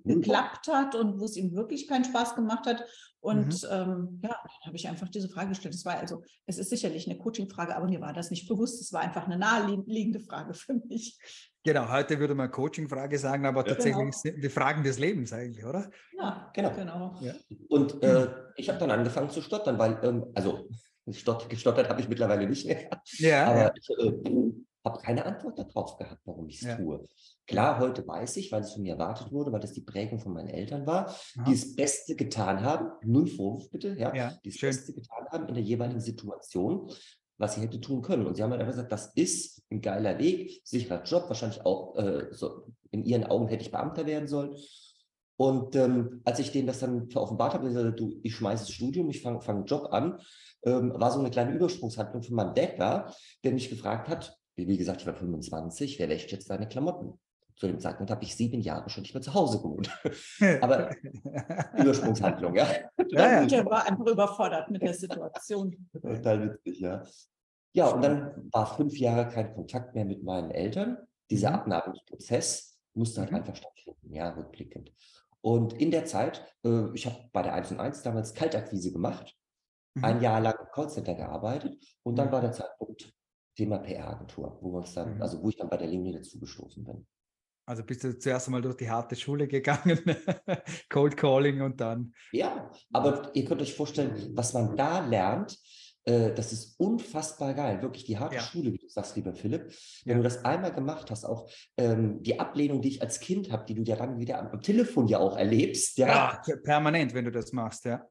geklappt 0.04 0.68
hat 0.68 0.96
und 0.96 1.20
wo 1.20 1.26
es 1.26 1.38
ihm 1.38 1.56
wirklich 1.56 1.88
keinen 1.88 2.06
Spaß 2.06 2.34
gemacht 2.34 2.66
hat. 2.66 2.84
Und 3.20 3.64
mhm. 3.64 3.70
ähm, 3.70 4.20
ja, 4.24 4.30
dann 4.30 4.66
habe 4.66 4.76
ich 4.76 4.88
einfach 4.90 5.08
diese 5.10 5.30
Frage 5.30 5.50
gestellt. 5.50 5.76
Es 5.76 5.86
war 5.86 5.98
also, 5.98 6.24
es 6.48 6.58
ist 6.58 6.70
sicherlich 6.70 7.08
eine 7.08 7.20
Coaching-Frage, 7.20 7.76
aber 7.76 7.88
mir 7.88 8.02
war 8.02 8.14
das 8.14 8.32
nicht 8.32 8.50
bewusst. 8.50 8.82
Es 8.82 8.92
war 8.92 9.02
einfach 9.02 9.28
eine 9.28 9.38
naheliegende 9.38 10.20
Frage 10.20 10.54
für 10.54 10.74
mich. 10.74 11.18
Genau, 11.64 11.90
heute 11.90 12.20
würde 12.20 12.36
man 12.36 12.52
Coaching-Frage 12.52 13.18
sagen, 13.18 13.46
aber 13.46 13.62
ja, 13.62 13.76
tatsächlich 13.76 14.16
genau. 14.24 14.38
die 14.42 14.50
Fragen 14.50 14.84
des 14.84 15.00
Lebens 15.00 15.32
eigentlich, 15.32 15.64
oder? 15.64 15.90
Ja, 16.18 16.52
genau. 16.54 16.72
genau. 16.74 17.16
Ja. 17.22 17.34
Und 17.70 18.04
äh, 18.04 18.28
ich 18.58 18.70
habe 18.70 18.80
dann 18.80 18.92
angefangen 18.92 19.30
zu 19.30 19.42
stottern, 19.42 19.78
weil, 19.78 20.00
ähm, 20.04 20.26
also 20.36 20.68
gestottert 21.06 21.90
habe 21.90 22.02
ich 22.02 22.10
mittlerweile 22.10 22.48
nicht 22.48 22.66
mehr. 22.66 22.90
Ja, 23.20 23.46
aber 23.46 23.62
ja. 23.62 23.74
ich 23.76 23.90
äh, 23.90 24.54
habe 24.84 25.00
keine 25.00 25.26
Antwort 25.26 25.58
darauf 25.58 25.98
gehabt, 25.98 26.22
warum 26.26 26.48
ich 26.50 26.62
es 26.62 26.68
ja. 26.68 26.76
tue. 26.76 27.08
Klar, 27.48 27.80
heute 27.80 28.06
weiß 28.06 28.38
ich, 28.38 28.52
weil 28.52 28.62
es 28.62 28.74
von 28.74 28.84
mir 28.84 28.94
erwartet 28.94 29.32
wurde, 29.32 29.52
weil 29.52 29.60
das 29.60 29.74
die 29.74 29.82
Prägung 29.82 30.20
von 30.20 30.34
meinen 30.34 30.50
Eltern 30.50 30.86
war, 30.86 31.08
Aha. 31.08 31.44
die 31.48 31.52
das 31.52 31.76
Beste 31.76 32.16
getan 32.16 32.62
haben, 32.62 32.92
null 33.04 33.28
Vorwurf 33.28 33.70
bitte, 33.72 33.96
ja, 33.98 34.14
ja 34.14 34.38
die 34.44 34.50
das 34.50 34.60
schön. 34.60 34.70
Beste 34.70 34.94
getan 34.94 35.28
haben 35.32 35.48
in 35.48 35.54
der 35.54 35.64
jeweiligen 35.64 36.02
Situation, 36.02 36.92
was 37.38 37.56
sie 37.56 37.62
hätte 37.62 37.80
tun 37.80 38.02
können. 38.02 38.26
Und 38.26 38.36
sie 38.36 38.44
haben 38.44 38.52
halt 38.52 38.62
einfach 38.62 38.74
gesagt, 38.74 38.92
das 38.92 39.14
ist 39.16 39.64
ein 39.72 39.82
geiler 39.82 40.18
Weg, 40.20 40.62
sicherer 40.66 41.04
Job, 41.04 41.26
wahrscheinlich 41.28 41.66
auch 41.66 41.96
äh, 41.98 42.28
so 42.32 42.68
in 42.92 43.04
ihren 43.04 43.24
Augen 43.24 43.48
hätte 43.48 43.64
ich 43.64 43.72
Beamter 43.72 44.06
werden 44.06 44.28
sollen. 44.28 44.56
Und 45.36 45.76
ähm, 45.76 46.22
als 46.26 46.40
ich 46.40 46.52
denen 46.52 46.68
das 46.68 46.80
dann 46.80 47.10
offenbart 47.16 47.54
habe, 47.54 47.68
gesagt, 47.68 48.00
du, 48.00 48.20
ich 48.22 48.36
schmeiße 48.36 48.66
das 48.66 48.74
Studium, 48.74 49.10
ich 49.10 49.22
fange 49.22 49.42
fang 49.42 49.58
einen 49.58 49.66
Job 49.66 49.88
an, 49.92 50.20
ähm, 50.64 50.94
war 50.96 51.12
so 51.12 51.20
eine 51.20 51.32
kleine 51.32 51.56
Übersprungshandlung 51.56 52.22
von 52.22 52.36
meinem 52.36 52.54
Dad 52.54 52.80
da, 52.80 53.14
der 53.44 53.52
mich 53.52 53.70
gefragt 53.70 54.08
hat, 54.10 54.38
wie 54.56 54.78
gesagt, 54.78 55.02
ich 55.02 55.08
war 55.08 55.16
25, 55.16 56.00
wer 56.00 56.10
wäscht 56.10 56.32
jetzt 56.32 56.50
deine 56.50 56.68
Klamotten? 56.68 57.20
Zu 57.56 57.68
dem 57.68 57.80
Zeitpunkt 57.80 58.12
habe 58.12 58.24
ich 58.24 58.36
sieben 58.36 58.62
Jahre 58.62 58.90
schon 58.90 59.04
nicht 59.04 59.14
mehr 59.14 59.22
zu 59.22 59.34
Hause 59.34 59.60
gewohnt. 59.60 59.90
Aber 60.62 60.90
Übersprungshandlung, 61.78 62.56
ja. 62.56 62.68
ja, 63.10 63.42
ja. 63.42 63.46
Der 63.46 63.66
war 63.66 63.86
einfach 63.88 64.06
überfordert 64.06 64.72
mit 64.72 64.82
der 64.82 64.94
Situation. 64.94 65.88
Total 65.94 66.50
witzig, 66.50 66.80
ja. 66.80 67.04
Ja, 67.74 67.88
und 67.88 68.04
dann 68.04 68.50
war 68.52 68.76
fünf 68.76 68.98
Jahre 68.98 69.30
kein 69.30 69.54
Kontakt 69.54 69.96
mehr 69.96 70.06
mit 70.06 70.24
meinen 70.24 70.52
Eltern. 70.52 70.98
Dieser 71.30 71.50
mhm. 71.50 71.56
Abnabelungsprozess 71.56 72.80
musste 72.94 73.22
halt 73.22 73.32
mhm. 73.32 73.38
einfach 73.38 73.56
stattfinden, 73.56 74.14
ja, 74.14 74.30
rückblickend. 74.30 74.92
Und 75.42 75.74
in 75.74 75.92
der 75.92 76.06
Zeit, 76.06 76.46
äh, 76.64 76.94
ich 76.94 77.06
habe 77.06 77.18
bei 77.34 77.42
der 77.42 77.54
1 77.54 77.72
und 77.72 77.80
1 77.80 78.04
damals 78.04 78.34
Kaltakquise 78.34 78.92
gemacht, 78.92 79.36
mhm. 79.96 80.04
ein 80.04 80.22
Jahr 80.22 80.40
lang 80.40 80.56
im 80.60 80.68
Callcenter 80.72 81.16
gearbeitet 81.16 81.78
und 82.04 82.18
dann 82.18 82.28
mhm. 82.28 82.32
war 82.32 82.42
der 82.42 82.52
Zeitpunkt 82.52 83.14
Thema 83.56 83.80
PR-Agentur, 83.80 84.58
wo 84.62 84.72
wir 84.72 84.80
uns 84.80 84.94
dann, 84.94 85.16
mhm. 85.16 85.22
also 85.22 85.42
wo 85.42 85.50
ich 85.50 85.58
dann 85.58 85.70
bei 85.70 85.78
der 85.78 85.88
Linie 85.88 86.14
dazu 86.14 86.40
gestoßen 86.40 86.84
bin. 86.84 87.06
Also 87.66 87.84
bist 87.84 88.04
du 88.04 88.18
zuerst 88.18 88.48
einmal 88.48 88.62
durch 88.62 88.76
die 88.76 88.90
harte 88.90 89.16
Schule 89.16 89.48
gegangen, 89.48 90.00
Cold 90.90 91.16
Calling 91.16 91.62
und 91.62 91.80
dann. 91.80 92.14
Ja, 92.34 92.70
aber 92.92 93.32
ihr 93.34 93.46
könnt 93.46 93.62
euch 93.62 93.74
vorstellen, 93.74 94.32
was 94.36 94.54
man 94.54 94.76
da 94.76 95.06
lernt, 95.06 95.58
äh, 96.06 96.34
das 96.34 96.52
ist 96.52 96.80
unfassbar 96.80 97.54
geil. 97.54 97.82
Wirklich 97.82 98.04
die 98.04 98.18
harte 98.18 98.36
ja. 98.36 98.42
Schule, 98.42 98.74
wie 98.74 98.78
du 98.78 98.90
sagst, 98.90 99.16
lieber 99.16 99.34
Philipp. 99.34 99.74
Wenn 100.04 100.18
ja. 100.18 100.18
du 100.18 100.24
das 100.24 100.44
einmal 100.44 100.74
gemacht 100.74 101.10
hast, 101.10 101.24
auch 101.24 101.50
ähm, 101.78 102.22
die 102.22 102.40
Ablehnung, 102.40 102.82
die 102.82 102.90
ich 102.90 103.02
als 103.02 103.20
Kind 103.20 103.52
habe, 103.52 103.64
die 103.66 103.76
du 103.76 103.84
ja 103.84 103.96
dann 103.96 104.20
wieder 104.20 104.40
am, 104.40 104.48
am 104.48 104.62
Telefon 104.62 105.08
ja 105.08 105.20
auch 105.20 105.38
erlebst. 105.38 105.98
Ja. 105.98 106.42
ja. 106.46 106.56
permanent, 106.64 107.14
wenn 107.14 107.26
du 107.26 107.32
das 107.32 107.54
machst, 107.54 107.86
ja. 107.86 108.06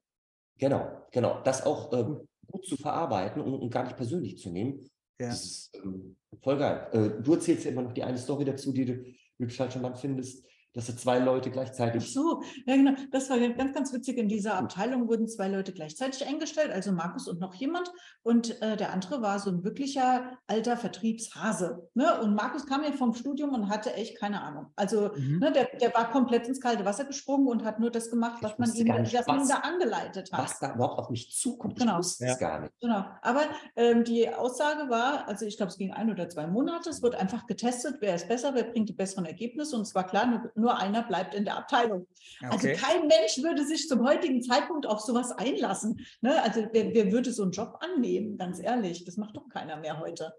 Genau, 0.59 1.07
genau. 1.11 1.43
Das 1.43 1.67
auch 1.67 1.93
ähm, 1.93 2.27
gut 2.47 2.67
zu 2.67 2.77
verarbeiten 2.77 3.43
und, 3.43 3.55
und, 3.55 3.71
gar 3.71 3.85
nicht 3.85 3.97
persönlich 3.97 4.39
zu 4.39 4.51
nehmen. 4.51 4.89
Ja. 5.23 5.29
Das 5.29 5.45
ist 5.45 5.71
ähm, 5.77 6.17
voll 6.43 6.59
geil. 6.59 6.89
Äh, 6.93 7.23
du 7.23 7.35
erzählst 7.35 7.65
ja 7.65 7.71
immer 7.71 7.83
noch 7.83 7.93
die 7.93 8.03
eine 8.03 8.19
Story 8.19 8.45
dazu, 8.45 8.73
die 8.73 8.85
du, 8.85 9.05
du 9.39 9.47
total 9.47 9.71
findest 9.97 10.45
dass 10.75 10.87
da 10.87 10.97
zwei 10.97 11.19
Leute 11.19 11.51
gleichzeitig. 11.51 12.05
Ach 12.07 12.09
so, 12.09 12.43
ja 12.67 12.77
genau. 12.77 12.93
Das 13.11 13.29
war 13.31 13.39
ganz, 13.39 13.75
ganz 13.75 13.93
witzig. 13.93 14.19
In 14.19 14.29
dieser 14.29 14.55
Abteilung 14.55 15.09
wurden 15.09 15.29
zwei 15.29 15.49
Leute 15.49 15.73
gleichzeitig 15.73 16.27
eingestellt, 16.27 16.71
also 16.71 16.93
Markus 16.93 17.29
und 17.29 17.41
noch 17.41 17.55
jemand. 17.55 17.93
Und 18.23 18.61
äh, 18.63 18.77
der 18.77 18.93
andere 18.93 19.21
war 19.23 19.39
so 19.39 19.51
ein 19.51 19.65
wirklicher 19.65 20.39
alter 20.47 20.77
Vertriebshase. 20.77 21.89
Ne? 21.95 22.21
Und 22.21 22.35
Markus 22.35 22.67
kam 22.67 22.85
ja 22.85 22.93
vom 22.93 23.15
Studium 23.15 23.51
und 23.51 23.69
hatte 23.69 23.93
echt 23.95 24.19
keine 24.19 24.43
Ahnung. 24.43 24.67
Also 24.77 25.11
mhm. 25.17 25.39
ne, 25.39 25.53
der, 25.53 25.69
der 25.81 25.95
war 25.95 26.11
komplett 26.11 26.49
ins 26.49 26.61
kalte 26.61 26.85
Wasser 26.85 27.05
gesprungen 27.05 27.49
und 27.49 27.65
hat 27.65 27.79
nur 27.79 27.91
das 27.91 28.11
gemacht, 28.11 28.43
was 28.43 28.59
man 28.59 28.73
ihm, 28.75 28.87
nicht, 28.87 29.15
was 29.15 29.27
man 29.27 29.49
da 29.49 29.57
angeleitet 29.57 30.33
hat. 30.33 30.45
Was 30.45 30.59
da 30.59 30.75
überhaupt 30.75 30.99
auf 30.99 31.11
mich 31.11 31.31
zukommt, 31.33 31.79
genau. 31.79 31.93
ich 31.93 31.99
wusste 31.99 32.27
ja. 32.27 32.33
es 32.33 32.39
gar 32.39 32.61
nicht. 32.61 32.73
Genau. 32.81 33.05
Aber 33.21 33.43
ähm, 33.77 34.05
die 34.05 34.33
Aussage 34.33 34.89
war, 34.89 35.29
also 35.29 35.45
ich 35.45 35.57
glaube, 35.57 35.71
es 35.71 35.79
ging 35.79 35.93
ein 35.93 36.11
oder 36.11 36.29
zwei 36.29 36.47
Monate, 36.47 36.91
es 36.91 37.03
wird 37.03 37.15
einfach 37.15 37.47
getestet, 37.47 37.97
wer 38.01 38.15
ist 38.15 38.29
besser, 38.29 38.55
wer 38.55 38.65
bringt 38.65 38.89
die 38.89 38.95
besseren 38.95 39.27
Ergebnisse. 39.27 39.77
Und 39.77 39.83
es 39.83 39.95
war 39.95 40.07
klar, 40.07 40.27
nur, 40.27 40.53
nur 40.63 40.79
einer 40.79 41.03
bleibt 41.03 41.35
in 41.35 41.45
der 41.45 41.59
Abteilung. 41.59 42.07
Also 42.41 42.57
okay. 42.57 42.73
Also 42.73 42.87
kein 42.87 43.07
Mensch 43.07 43.43
würde 43.43 43.67
sich 43.67 43.89
zum 43.89 44.07
heutigen 44.07 44.43
Zeitpunkt 44.43 44.87
auf 44.87 45.01
sowas 45.01 45.33
einlassen. 45.33 46.01
Ne? 46.23 46.43
Also 46.43 46.67
wer, 46.73 46.95
wer, 46.95 47.13
würde 47.13 47.33
so 47.33 47.43
einen 47.43 47.53
Job 47.53 47.79
annehmen, 47.81 48.39
ganz 48.39 48.61
ehrlich? 48.61 49.05
Das 49.05 49.17
macht 49.19 49.37
doch 49.37 49.49
keiner 49.49 49.77
mehr 49.77 50.01
heute. 50.01 50.33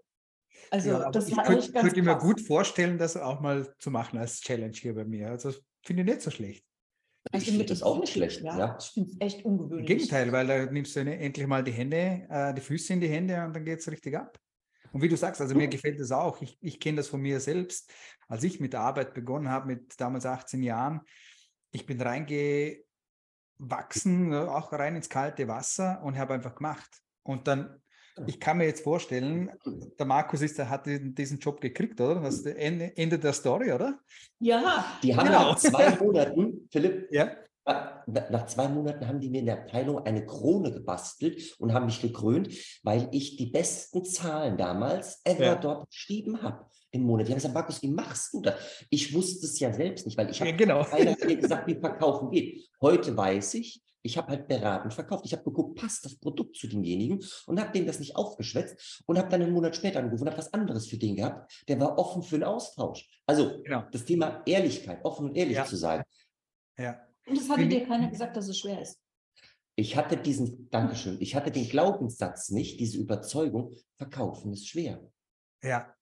Also 0.70 0.90
ja, 0.90 1.10
das 1.10 1.28
ich 1.28 1.36
könnte, 1.36 1.72
könnte 1.72 2.02
mir 2.02 2.16
gut 2.16 2.40
vorstellen, 2.40 2.98
das 2.98 3.16
auch 3.16 3.40
mal 3.40 3.72
zu 3.78 3.90
machen 3.90 4.18
als 4.18 4.40
Challenge 4.40 4.74
hier 4.74 4.94
bei 4.94 5.04
mir. 5.04 5.28
Also 5.28 5.52
finde 5.84 6.02
ich 6.02 6.08
nicht 6.08 6.22
so 6.22 6.30
schlecht. 6.30 6.64
Ich 7.32 7.44
finde 7.44 7.64
das 7.64 7.82
auch 7.82 7.98
nicht 7.98 8.12
schlecht. 8.12 8.42
Ja, 8.42 8.58
ja. 8.58 8.78
Ich 8.78 8.86
finde 8.88 9.10
es 9.10 9.16
echt 9.20 9.44
ungewöhnlich. 9.44 9.90
Im 9.90 9.96
Gegenteil, 9.96 10.32
weil 10.32 10.46
da 10.46 10.66
nimmst 10.66 10.94
du 10.94 11.00
endlich 11.00 11.46
mal 11.46 11.64
die 11.64 11.72
Hände, 11.72 12.26
äh, 12.28 12.52
die 12.52 12.60
Füße 12.60 12.92
in 12.92 13.00
die 13.00 13.08
Hände 13.08 13.42
und 13.44 13.54
dann 13.54 13.64
geht 13.64 13.80
es 13.80 13.90
richtig 13.90 14.16
ab. 14.16 14.38
Und 14.94 15.02
wie 15.02 15.08
du 15.08 15.16
sagst, 15.16 15.40
also 15.40 15.56
mir 15.56 15.66
gefällt 15.66 15.98
das 15.98 16.12
auch. 16.12 16.40
Ich, 16.40 16.56
ich 16.60 16.78
kenne 16.78 16.98
das 16.98 17.08
von 17.08 17.20
mir 17.20 17.40
selbst. 17.40 17.92
Als 18.28 18.44
ich 18.44 18.60
mit 18.60 18.74
der 18.74 18.82
Arbeit 18.82 19.12
begonnen 19.12 19.50
habe, 19.50 19.66
mit 19.66 20.00
damals 20.00 20.24
18 20.24 20.62
Jahren, 20.62 21.00
ich 21.72 21.84
bin 21.84 22.00
reingewachsen, 22.00 22.84
ne, 24.28 24.48
auch 24.48 24.72
rein 24.72 24.94
ins 24.94 25.08
kalte 25.08 25.48
Wasser 25.48 26.00
und 26.04 26.16
habe 26.16 26.34
einfach 26.34 26.54
gemacht. 26.54 27.02
Und 27.24 27.48
dann, 27.48 27.82
ich 28.28 28.38
kann 28.38 28.58
mir 28.58 28.66
jetzt 28.66 28.84
vorstellen, 28.84 29.50
der 29.98 30.06
Markus 30.06 30.42
ist, 30.42 30.58
der 30.58 30.70
hat 30.70 30.86
diesen 30.86 31.40
Job 31.40 31.60
gekriegt, 31.60 32.00
oder? 32.00 32.20
Das 32.20 32.36
ist 32.36 32.46
Ende, 32.46 32.96
Ende 32.96 33.18
der 33.18 33.32
Story, 33.32 33.72
oder? 33.72 33.98
Ja. 34.38 34.96
Die 35.02 35.16
haben 35.16 35.26
genau. 35.26 35.50
nach 35.50 35.58
zwei 35.58 35.96
Monaten, 35.96 36.68
Philipp, 36.70 37.08
ja? 37.10 37.32
Nach 37.64 38.46
zwei 38.46 38.68
Monaten 38.68 39.08
haben 39.08 39.20
die 39.20 39.30
mir 39.30 39.40
in 39.40 39.46
der 39.46 39.62
Abteilung 39.62 40.04
eine 40.04 40.26
Krone 40.26 40.70
gebastelt 40.70 41.54
und 41.58 41.72
haben 41.72 41.86
mich 41.86 42.02
gekrönt, 42.02 42.50
weil 42.82 43.08
ich 43.12 43.36
die 43.36 43.46
besten 43.46 44.04
Zahlen 44.04 44.58
damals 44.58 45.22
ever 45.24 45.44
ja. 45.44 45.54
dort 45.54 45.88
geschrieben 45.88 46.42
habe 46.42 46.66
im 46.90 47.02
Monat. 47.02 47.26
Die 47.26 47.32
haben 47.32 47.38
gesagt, 47.38 47.54
Markus, 47.54 47.82
wie 47.82 47.88
machst 47.88 48.34
du 48.34 48.42
das? 48.42 48.54
Ich 48.90 49.14
wusste 49.14 49.46
es 49.46 49.58
ja 49.58 49.72
selbst 49.72 50.06
nicht, 50.06 50.18
weil 50.18 50.30
ich 50.30 50.40
habe 50.40 50.50
ja, 50.50 50.56
genau. 50.56 50.84
keiner 50.84 51.16
mir 51.26 51.36
gesagt, 51.36 51.66
wie 51.66 51.74
verkaufen 51.74 52.30
geht. 52.30 52.68
Heute 52.80 53.16
weiß 53.16 53.54
ich, 53.54 53.82
ich 54.02 54.18
habe 54.18 54.28
halt 54.28 54.46
beratend 54.46 54.92
verkauft. 54.92 55.24
Ich 55.24 55.32
habe 55.32 55.44
geguckt, 55.44 55.80
passt 55.80 56.04
das 56.04 56.16
Produkt 56.16 56.56
zu 56.56 56.68
demjenigen 56.68 57.24
und 57.46 57.58
habe 57.58 57.72
dem 57.72 57.86
das 57.86 57.98
nicht 57.98 58.14
aufgeschwätzt 58.14 59.02
und 59.06 59.18
habe 59.18 59.30
dann 59.30 59.40
einen 59.40 59.52
Monat 59.52 59.74
später 59.74 59.98
angerufen 60.00 60.24
und 60.24 60.28
habe 60.28 60.38
was 60.38 60.52
anderes 60.52 60.86
für 60.86 60.98
den 60.98 61.16
gehabt. 61.16 61.64
Der 61.66 61.80
war 61.80 61.98
offen 61.98 62.22
für 62.22 62.36
einen 62.36 62.44
Austausch. 62.44 63.08
Also 63.26 63.62
genau. 63.62 63.84
das 63.90 64.04
Thema 64.04 64.42
Ehrlichkeit, 64.44 65.02
offen 65.04 65.30
und 65.30 65.36
ehrlich 65.36 65.56
ja. 65.56 65.64
zu 65.64 65.76
sein. 65.76 66.04
Ja. 66.76 67.00
Und 67.26 67.38
es 67.38 67.48
hatte 67.48 67.66
dir 67.66 67.86
keiner 67.86 68.08
gesagt, 68.08 68.36
dass 68.36 68.48
es 68.48 68.58
schwer 68.58 68.80
ist. 68.82 69.00
Ich 69.76 69.96
hatte 69.96 70.16
diesen, 70.16 70.70
Dankeschön, 70.70 71.16
ich 71.20 71.34
hatte 71.34 71.50
den 71.50 71.68
Glaubenssatz 71.68 72.50
nicht, 72.50 72.78
diese 72.78 72.98
Überzeugung, 72.98 73.72
verkaufen 73.96 74.52
ist 74.52 74.68
schwer. 74.68 75.00
Ja. 75.62 75.94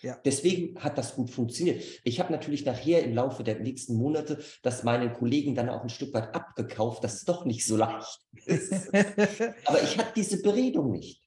Ja. 0.00 0.18
Deswegen 0.24 0.82
hat 0.82 0.96
das 0.96 1.14
gut 1.14 1.30
funktioniert. 1.30 1.82
Ich 2.02 2.18
habe 2.18 2.32
natürlich 2.32 2.64
nachher 2.64 3.04
im 3.04 3.14
Laufe 3.14 3.44
der 3.44 3.60
nächsten 3.60 3.94
Monate 3.94 4.42
das 4.62 4.84
meinen 4.84 5.12
Kollegen 5.12 5.54
dann 5.54 5.68
auch 5.68 5.82
ein 5.82 5.90
Stück 5.90 6.14
weit 6.14 6.34
abgekauft, 6.34 7.04
dass 7.04 7.14
es 7.14 7.24
doch 7.24 7.44
nicht 7.44 7.66
so 7.66 7.76
leicht 7.76 8.20
ist. 8.46 8.72
Aber 9.66 9.82
ich 9.82 9.98
hatte 9.98 10.12
diese 10.16 10.40
Beredung 10.40 10.92
nicht. 10.92 11.21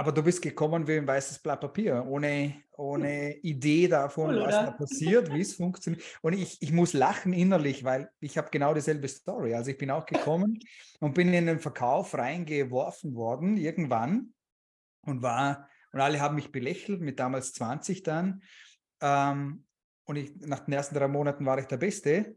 Aber 0.00 0.12
du 0.12 0.22
bist 0.22 0.40
gekommen 0.40 0.88
wie 0.88 0.96
ein 0.96 1.06
weißes 1.06 1.40
Blatt 1.40 1.60
Papier, 1.60 2.06
ohne, 2.08 2.62
ohne 2.72 3.36
Idee 3.40 3.86
davon, 3.86 4.30
cool, 4.30 4.40
was 4.40 4.54
da 4.54 4.70
passiert, 4.70 5.30
wie 5.30 5.42
es 5.42 5.56
funktioniert. 5.56 6.02
Und 6.22 6.32
ich, 6.32 6.56
ich 6.62 6.72
muss 6.72 6.94
lachen 6.94 7.34
innerlich, 7.34 7.84
weil 7.84 8.10
ich 8.18 8.38
habe 8.38 8.48
genau 8.50 8.72
dieselbe 8.72 9.06
Story. 9.08 9.52
Also 9.52 9.72
ich 9.72 9.76
bin 9.76 9.90
auch 9.90 10.06
gekommen 10.06 10.58
und 11.00 11.12
bin 11.12 11.34
in 11.34 11.44
den 11.44 11.60
Verkauf 11.60 12.14
reingeworfen 12.14 13.14
worden, 13.14 13.58
irgendwann, 13.58 14.32
und 15.02 15.20
war, 15.20 15.68
und 15.92 16.00
alle 16.00 16.18
haben 16.18 16.36
mich 16.36 16.50
belächelt, 16.50 17.02
mit 17.02 17.20
damals 17.20 17.52
20 17.52 18.02
dann. 18.02 18.42
Ähm, 19.02 19.66
und 20.04 20.16
ich, 20.16 20.34
nach 20.36 20.60
den 20.60 20.72
ersten 20.72 20.94
drei 20.94 21.08
Monaten 21.08 21.44
war 21.44 21.58
ich 21.58 21.66
der 21.66 21.76
Beste. 21.76 22.36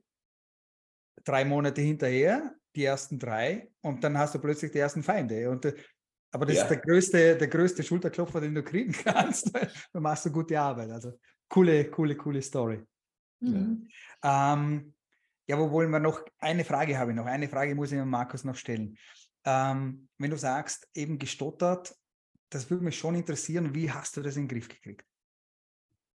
Drei 1.24 1.46
Monate 1.46 1.80
hinterher, 1.80 2.56
die 2.76 2.84
ersten 2.84 3.20
drei, 3.20 3.70
und 3.80 4.04
dann 4.04 4.18
hast 4.18 4.36
du 4.36 4.40
plötzlich 4.40 4.72
die 4.72 4.80
ersten 4.80 5.04
Feinde. 5.04 5.50
Und 5.50 5.64
äh, 5.64 5.76
aber 6.34 6.48
das 6.48 6.56
ja. 6.56 6.64
ist 6.64 6.70
der 6.70 6.78
größte, 6.78 7.38
der 7.38 7.48
größte 7.48 7.84
Schulterklopfer, 7.84 8.42
den 8.42 8.56
du 8.56 8.64
kriegen 8.64 8.92
kannst. 9.04 9.52
du 9.94 10.00
machst 10.00 10.24
so 10.24 10.32
gute 10.32 10.60
Arbeit. 10.60 10.90
Also 10.90 11.14
coole, 11.48 11.86
coole, 11.92 12.16
coole 12.18 12.42
Story. 12.42 12.84
Mhm. 13.40 13.88
Ähm, 14.24 14.94
ja, 15.48 15.60
wo 15.60 15.70
wollen 15.70 15.92
wir 15.92 16.00
noch? 16.00 16.26
Eine 16.40 16.66
Frage 16.66 16.98
habe 16.98 17.12
ich 17.12 17.18
noch. 17.18 17.28
Eine 17.28 17.48
Frage 17.48 17.76
muss 17.76 17.92
ich 17.92 18.00
an 18.00 18.10
Markus 18.10 18.44
noch 18.44 18.56
stellen. 18.56 18.98
Ähm, 19.46 20.08
wenn 20.18 20.32
du 20.32 20.38
sagst, 20.38 20.88
eben 20.96 21.20
gestottert, 21.20 21.96
das 22.50 22.70
würde 22.70 22.84
mich 22.84 22.98
schon 22.98 23.16
interessieren, 23.16 23.76
wie 23.76 23.92
hast 23.92 24.18
du 24.18 24.22
das 24.22 24.36
in 24.36 24.44
den 24.44 24.48
Griff 24.48 24.70
gekriegt? 24.70 25.06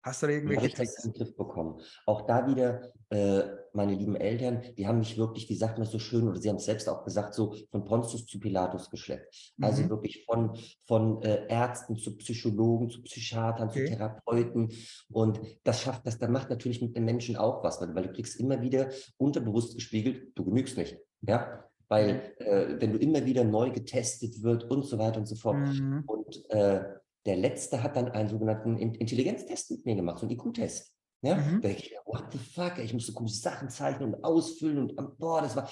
Hast 0.09 0.23
du 0.23 0.27
da 0.27 0.33
irgendwelche 0.33 0.57
habe 0.57 0.67
ich 0.69 0.75
das 0.75 0.95
Tricks? 0.95 1.05
in 1.05 1.13
den 1.13 1.19
Griff 1.19 1.37
bekommen? 1.37 1.81
Auch 2.07 2.23
da 2.23 2.47
wieder, 2.47 2.93
äh, 3.11 3.43
meine 3.75 3.95
lieben 3.95 4.17
Eltern, 4.17 4.63
die 4.77 4.87
haben 4.87 4.99
mich 4.99 5.17
wirklich, 5.19 5.49
wie 5.49 5.55
sagt 5.55 5.79
man 5.79 5.87
so 5.87 5.99
schön, 5.99 6.27
oder 6.27 6.41
sie 6.41 6.49
haben 6.49 6.57
es 6.57 6.65
selbst 6.65 6.89
auch 6.89 7.05
gesagt, 7.05 7.35
so 7.35 7.55
von 7.71 7.85
Pontius 7.85 8.27
zu 8.27 8.41
Pilatus 8.41 8.91
geschleppt. 8.91 9.55
Also 9.61 9.83
Mhm. 9.83 9.91
wirklich 9.91 10.25
von, 10.25 10.59
von 10.87 11.23
äh, 11.23 11.47
Ärzten 11.49 11.97
zu 11.97 12.17
Psychologen, 12.17 12.91
zu 12.91 13.03
Psychiatern, 13.03 13.69
Okay. 13.69 13.85
zu 13.87 13.93
Therapeuten. 13.93 14.73
Und 15.11 15.41
das 15.65 15.83
schafft, 15.83 16.07
das, 16.07 16.19
das 16.19 16.31
macht 16.31 16.51
natürlich 16.51 16.81
mit 16.83 16.97
den 16.97 17.05
Menschen 17.05 17.37
auch 17.37 17.63
was, 17.63 17.81
weil, 17.81 17.95
weil 17.95 18.05
du 18.05 18.13
kriegst 18.13 18.41
immer 18.41 18.61
wieder 18.63 18.89
unterbewusst 19.19 19.75
gespiegelt, 19.75 20.33
du 20.35 20.45
genügst 20.45 20.77
nicht. 20.79 20.97
Ja, 21.23 21.65
weil 21.89 22.35
äh, 22.39 22.81
wenn 22.81 22.93
du 22.93 22.99
immer 22.99 23.25
wieder 23.25 23.45
neu 23.45 23.71
getestet 23.71 24.43
wird 24.43 24.65
und 24.71 24.85
so 24.85 24.99
weiter 24.99 25.19
und 25.21 25.27
so 25.27 25.37
fort. 25.37 25.57
Mhm. 25.57 26.05
Und 26.07 26.51
äh, 26.51 26.83
der 27.29 27.37
letzte 27.37 27.83
hat 27.83 27.95
dann 27.95 28.09
einen 28.09 28.29
sogenannten 28.31 28.79
In- 28.79 28.95
Intelligenztest 28.95 29.71
mit 29.71 29.85
mir 29.85 29.95
gemacht, 29.97 30.19
so 30.19 30.27
einen 30.27 30.35
IQ-Test. 30.35 30.95
Ja, 31.21 31.37
Mhm. 31.37 31.61
da 31.61 31.69
ich, 31.69 31.95
what 32.07 32.33
the 32.33 32.39
fuck, 32.39 32.79
ich 32.79 32.95
musste 32.95 33.13
coole 33.13 33.29
Sachen 33.29 33.69
zeichnen 33.69 34.15
und 34.15 34.25
ausfüllen 34.25 34.79
und 34.79 34.99
ähm, 34.99 35.13
boah, 35.19 35.43
das 35.43 35.55
war, 35.57 35.71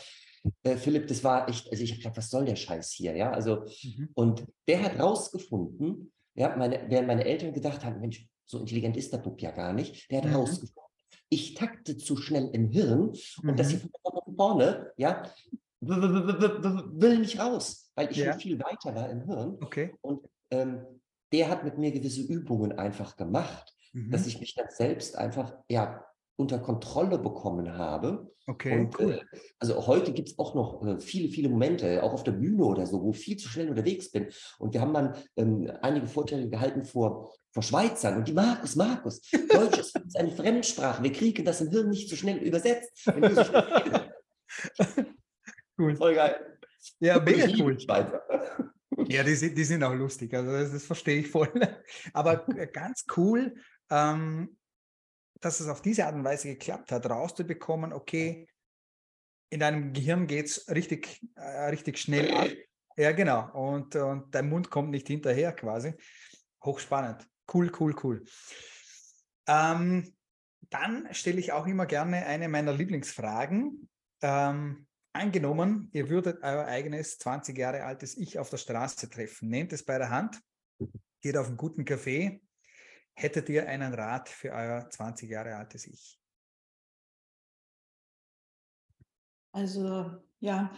äh, 0.65 0.77
Philipp, 0.77 1.07
das 1.07 1.25
war 1.25 1.49
echt, 1.49 1.71
also 1.71 1.83
ich 1.83 1.93
habe 1.93 1.99
gedacht, 2.03 2.17
was 2.19 2.29
soll 2.31 2.45
der 2.45 2.57
Scheiß 2.57 2.93
hier, 2.93 3.17
ja, 3.17 3.31
also 3.31 3.65
Mhm. 3.83 4.09
und 4.15 4.45
der 4.69 4.83
hat 4.83 4.99
rausgefunden, 4.99 6.13
ja, 6.35 6.55
meine, 6.57 6.85
während 6.91 7.07
meine 7.07 7.25
Eltern 7.25 7.53
gedacht 7.55 7.85
haben, 7.85 8.01
Mensch, 8.01 8.29
so 8.45 8.59
intelligent 8.59 8.97
ist 8.99 9.13
der 9.13 9.19
Bub 9.19 9.41
ja 9.41 9.51
gar 9.53 9.73
nicht, 9.73 10.11
der 10.11 10.19
hat 10.23 10.29
Mhm. 10.29 10.35
rausgefunden, 10.37 10.83
ich 11.31 11.55
takte 11.55 11.97
zu 11.97 12.17
schnell 12.17 12.51
im 12.53 12.69
Hirn 12.69 13.13
und 13.43 13.59
das 13.59 13.71
hier 13.71 13.79
Mhm. 13.79 13.91
von 14.03 14.35
vorne, 14.37 14.93
ja, 14.97 15.23
will 15.81 17.19
nicht 17.21 17.39
raus, 17.39 17.93
weil 17.95 18.11
ich 18.11 18.17
Ja. 18.19 18.33
schon 18.33 18.41
viel 18.41 18.59
weiter 18.59 18.95
war 18.95 19.09
im 19.11 19.23
Hirn 19.23 19.59
Okay. 19.63 19.95
und 20.03 20.27
ähm, 20.51 20.85
der 21.33 21.49
hat 21.49 21.65
mit 21.65 21.79
mir 21.79 21.93
gewisse 21.93 22.23
Übungen 22.23 22.73
einfach 22.73 23.17
gemacht, 23.17 23.73
Mhm. 23.97 24.11
dass 24.11 24.27
ich 24.27 24.41
mich 24.41 24.55
dann 24.55 24.67
selbst 24.69 25.17
einfach 25.17 25.55
ja 25.69 26.05
unter 26.37 26.59
Kontrolle 26.59 27.19
bekommen 27.19 27.79
habe. 27.79 28.31
Okay, 28.47 28.79
Und 28.79 29.01
cool. 29.01 29.15
äh, 29.33 29.39
also 29.59 29.87
heute 29.87 30.13
gibt 30.13 30.29
es 30.29 30.39
auch 30.39 30.55
noch 30.55 30.87
äh, 30.87 31.01
viele, 31.01 31.31
viele 31.31 31.49
Momente, 31.49 32.03
auch 32.03 32.13
auf 32.13 32.23
der 32.23 32.33
Bühne 32.33 32.63
oder 32.63 32.85
so, 32.87 33.03
wo 33.03 33.11
ich 33.13 33.19
viel 33.19 33.39
zu 33.39 33.49
schnell 33.49 33.71
unterwegs 33.71 34.13
bin. 34.13 34.29
Und 34.59 34.75
wir 34.75 34.83
haben 34.83 34.93
dann 34.93 35.15
ähm, 35.37 35.73
einige 35.81 36.07
Vorträge 36.07 36.51
gehalten 36.51 36.85
vor, 36.85 37.33
vor 37.53 37.63
Schweizern 37.63 38.19
und 38.19 38.29
die 38.29 38.35
Markus, 38.35 38.77
Markus, 38.77 39.23
Deutsch 39.51 39.79
ist 39.79 39.97
für 39.97 40.03
uns 40.03 40.15
eine 40.15 40.31
Fremdsprache. 40.31 41.03
Wir 41.03 41.13
kriegen 41.13 41.45
das 41.47 41.63
im 41.63 41.71
Hirn 41.71 41.89
nicht 41.89 42.11
so 42.11 42.17
schnell 42.17 42.37
übersetzt. 42.37 43.07
Wenn 43.07 43.35
so 43.35 43.45
schnell. 43.45 44.11
Cool. 45.79 45.97
Voll 45.97 46.15
geil. 46.15 46.37
Ja, 47.01 47.19
mega 47.19 47.47
cool. 47.59 47.81
Schweizer. 47.81 48.23
Ja, 49.09 49.23
die 49.23 49.35
sind, 49.35 49.57
die 49.57 49.65
sind 49.65 49.83
auch 49.83 49.95
lustig. 49.95 50.35
Also 50.35 50.53
das, 50.53 50.73
das 50.73 50.85
verstehe 50.85 51.21
ich 51.21 51.29
voll. 51.29 51.53
Aber 52.13 52.49
äh, 52.57 52.67
ganz 52.67 53.05
cool, 53.17 53.55
ähm, 53.91 54.57
dass 55.41 55.61
es 55.61 55.69
auf 55.69 55.83
diese 55.83 56.07
Art 56.07 56.15
und 56.15 56.25
Weise 56.25 56.49
geklappt 56.49 56.93
hat, 56.93 57.09
rauszubekommen, 57.09 57.93
okay, 57.93 58.49
in 59.51 59.61
deinem 59.61 59.93
Gehirn 59.93 60.27
geht 60.27 60.47
es 60.47 60.69
richtig, 60.69 61.23
äh, 61.37 61.67
richtig 61.67 61.99
schnell 61.99 62.35
ab. 62.35 62.49
Ja, 62.97 63.13
genau. 63.13 63.51
Und, 63.53 63.95
und 63.95 64.35
dein 64.35 64.49
Mund 64.49 64.71
kommt 64.71 64.91
nicht 64.91 65.07
hinterher 65.07 65.53
quasi. 65.53 65.95
Hochspannend. 66.65 67.29
Cool, 67.53 67.71
cool, 67.79 67.95
cool. 68.03 68.25
Ähm, 69.47 70.13
dann 70.71 71.07
stelle 71.13 71.39
ich 71.39 71.53
auch 71.53 71.67
immer 71.67 71.87
gerne 71.87 72.27
eine 72.27 72.49
meiner 72.49 72.73
Lieblingsfragen. 72.73 73.89
Ähm, 74.23 74.86
angenommen, 75.17 75.91
ihr 75.93 76.09
würdet 76.09 76.43
euer 76.43 76.65
eigenes 76.67 77.19
20 77.19 77.57
Jahre 77.57 77.85
altes 77.85 78.17
Ich 78.17 78.39
auf 78.39 78.51
der 78.51 78.59
Straße 78.59 79.11
treffen. 79.11 79.49
Nehmt 79.49 79.73
es 79.73 79.85
bei 79.85 79.99
der 79.99 80.11
Hand, 80.11 80.41
geht 81.21 81.37
auf 81.37 81.49
einen 81.49 81.57
guten 81.57 81.85
Kaffee. 81.85 82.43
Hättet 83.15 83.49
ihr 83.49 83.69
einen 83.69 83.95
Rat 83.95 84.29
für 84.29 84.53
euer 84.53 84.89
20 84.89 85.31
Jahre 85.31 85.57
altes 85.57 85.87
Ich? 85.87 86.21
Also 89.53 90.23
ja, 90.41 90.71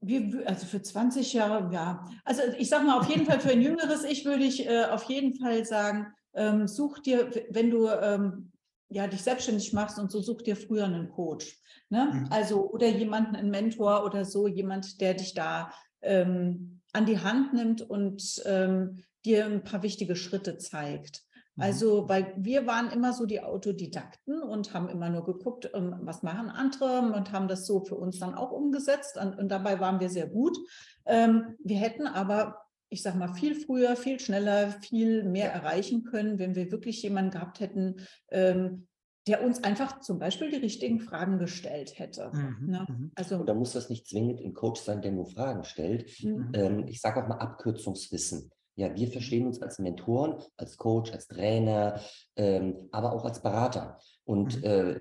wir, 0.00 0.48
also 0.48 0.66
für 0.66 0.82
20 0.82 1.32
Jahre, 1.34 1.72
ja. 1.72 2.04
Also 2.24 2.42
ich 2.58 2.68
sage 2.68 2.84
mal, 2.84 2.98
auf 2.98 3.08
jeden 3.08 3.26
Fall 3.26 3.40
für 3.40 3.50
ein 3.50 3.60
jüngeres 3.60 4.04
Ich 4.04 4.24
würde 4.24 4.44
ich 4.44 4.66
äh, 4.66 4.84
auf 4.84 5.04
jeden 5.04 5.34
Fall 5.38 5.64
sagen, 5.64 6.12
ähm, 6.32 6.66
such 6.66 7.00
dir, 7.00 7.30
wenn 7.50 7.70
du 7.70 7.88
ähm, 7.88 8.52
ja, 8.94 9.08
dich 9.08 9.22
selbstständig 9.22 9.72
machst 9.72 9.98
und 9.98 10.10
so, 10.10 10.20
such 10.20 10.42
dir 10.42 10.56
früher 10.56 10.84
einen 10.84 11.10
Coach. 11.10 11.58
Ne? 11.90 12.10
Mhm. 12.12 12.28
Also 12.30 12.70
oder 12.70 12.86
jemanden, 12.86 13.34
einen 13.34 13.50
Mentor 13.50 14.04
oder 14.04 14.24
so, 14.24 14.46
jemand, 14.46 15.00
der 15.00 15.14
dich 15.14 15.34
da 15.34 15.72
ähm, 16.00 16.80
an 16.92 17.04
die 17.04 17.18
Hand 17.18 17.52
nimmt 17.52 17.82
und 17.82 18.40
ähm, 18.46 19.02
dir 19.24 19.46
ein 19.46 19.64
paar 19.64 19.82
wichtige 19.82 20.14
Schritte 20.14 20.58
zeigt. 20.58 21.22
Mhm. 21.56 21.62
Also, 21.64 22.08
weil 22.08 22.34
wir 22.36 22.68
waren 22.68 22.90
immer 22.92 23.12
so 23.12 23.26
die 23.26 23.40
Autodidakten 23.40 24.40
und 24.40 24.72
haben 24.72 24.88
immer 24.88 25.10
nur 25.10 25.24
geguckt, 25.24 25.68
ähm, 25.74 25.96
was 26.02 26.22
machen 26.22 26.48
andere 26.48 27.00
und 27.00 27.32
haben 27.32 27.48
das 27.48 27.66
so 27.66 27.84
für 27.84 27.96
uns 27.96 28.20
dann 28.20 28.34
auch 28.36 28.52
umgesetzt. 28.52 29.18
Und, 29.18 29.48
dabei 29.48 29.80
waren 29.80 29.98
wir 29.98 30.08
sehr 30.08 30.28
gut. 30.28 30.56
Ähm, 31.04 31.56
wir 31.64 31.78
hätten 31.78 32.06
aber, 32.06 32.63
ich 32.94 33.02
sag 33.02 33.16
mal, 33.16 33.34
viel 33.34 33.56
früher, 33.56 33.96
viel 33.96 34.20
schneller, 34.20 34.70
viel 34.70 35.24
mehr 35.24 35.52
erreichen 35.52 36.04
können, 36.04 36.38
wenn 36.38 36.54
wir 36.54 36.70
wirklich 36.70 37.02
jemanden 37.02 37.32
gehabt 37.32 37.58
hätten, 37.58 37.96
ähm, 38.30 38.86
der 39.26 39.42
uns 39.44 39.64
einfach 39.64 40.00
zum 40.00 40.18
Beispiel 40.20 40.50
die 40.50 40.58
richtigen 40.58 41.00
Fragen 41.00 41.38
gestellt 41.38 41.98
hätte. 41.98 42.30
Mhm, 42.32 42.66
Ne? 42.70 42.86
mhm. 42.88 43.10
Also, 43.16 43.36
Und 43.38 43.48
da 43.48 43.54
muss 43.54 43.72
das 43.72 43.90
nicht 43.90 44.06
zwingend 44.06 44.40
ein 44.40 44.54
Coach 44.54 44.80
sein, 44.80 45.02
der 45.02 45.10
nur 45.10 45.26
Fragen 45.26 45.64
stellt. 45.64 46.08
mhm. 46.22 46.52
Ähm, 46.54 46.86
ich 46.86 47.00
sage 47.00 47.22
auch 47.22 47.28
mal 47.28 47.38
Abkürzungswissen. 47.38 48.50
Ja, 48.76 48.94
wir 48.94 49.08
verstehen 49.08 49.46
uns 49.46 49.62
als 49.62 49.78
Mentoren, 49.78 50.42
als 50.56 50.76
Coach, 50.76 51.12
als 51.12 51.28
Trainer, 51.28 52.00
ähm, 52.36 52.88
aber 52.90 53.12
auch 53.12 53.24
als 53.24 53.40
Berater. 53.40 53.98
Und 54.24 54.56
Mhm. 54.56 54.64
äh, 54.64 55.00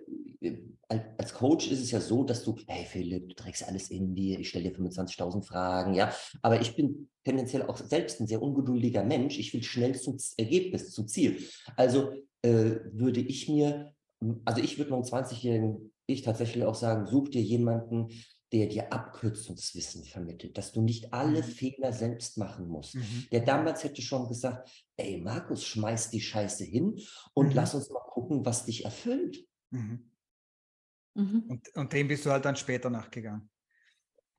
als, 1.17 1.33
Coach 1.33 1.71
ist 1.71 1.81
es 1.81 1.91
ja 1.91 1.99
so, 1.99 2.23
dass 2.23 2.43
du, 2.43 2.55
hey 2.67 2.85
Philipp, 2.85 3.29
du 3.29 3.35
trägst 3.35 3.67
alles 3.67 3.89
in 3.89 4.13
dir, 4.13 4.39
ich 4.39 4.49
stelle 4.49 4.69
dir 4.69 4.75
25.000 4.75 5.45
Fragen, 5.45 5.93
ja. 5.93 6.13
Aber 6.41 6.61
ich 6.61 6.75
bin 6.75 7.09
tendenziell 7.23 7.63
auch 7.63 7.77
selbst 7.77 8.19
ein 8.19 8.27
sehr 8.27 8.41
ungeduldiger 8.41 9.03
Mensch. 9.03 9.39
Ich 9.39 9.53
will 9.53 9.63
schnell 9.63 9.95
zum 9.95 10.17
Ergebnis, 10.37 10.91
zum 10.91 11.07
Ziel. 11.07 11.39
Also 11.75 12.11
äh, 12.41 12.75
würde 12.91 13.21
ich 13.21 13.49
mir, 13.49 13.93
also 14.45 14.61
ich 14.61 14.77
würde 14.77 14.91
meinem 14.91 15.03
20-jährigen 15.03 15.91
Ich 16.05 16.21
tatsächlich 16.21 16.65
auch 16.65 16.75
sagen, 16.75 17.07
such 17.07 17.29
dir 17.29 17.41
jemanden, 17.41 18.09
der 18.53 18.67
dir 18.67 18.93
Abkürzungswissen 18.93 20.03
vermittelt, 20.05 20.57
dass 20.57 20.71
du 20.71 20.81
nicht 20.81 21.11
alle 21.11 21.39
Mhm. 21.39 21.43
Fehler 21.43 21.91
selbst 21.91 22.37
machen 22.37 22.67
musst. 22.67 22.93
Mhm. 22.95 23.27
Der 23.31 23.39
damals 23.41 23.83
hätte 23.83 24.01
schon 24.03 24.27
gesagt, 24.27 24.69
ey 24.95 25.19
Markus, 25.19 25.65
schmeiß 25.65 26.11
die 26.11 26.21
Scheiße 26.21 26.63
hin 26.63 26.99
und 27.33 27.47
Mhm. 27.47 27.53
lass 27.53 27.73
uns 27.73 27.89
mal 27.89 27.99
gucken, 28.05 28.45
was 28.45 28.65
dich 28.65 28.85
erfüllt. 28.85 29.43
Mhm. 29.71 30.11
Mhm. 31.15 31.43
Und, 31.49 31.75
und 31.75 31.93
dem 31.93 32.07
bist 32.07 32.25
du 32.25 32.29
halt 32.31 32.45
dann 32.45 32.55
später 32.55 32.89
nachgegangen. 32.91 33.49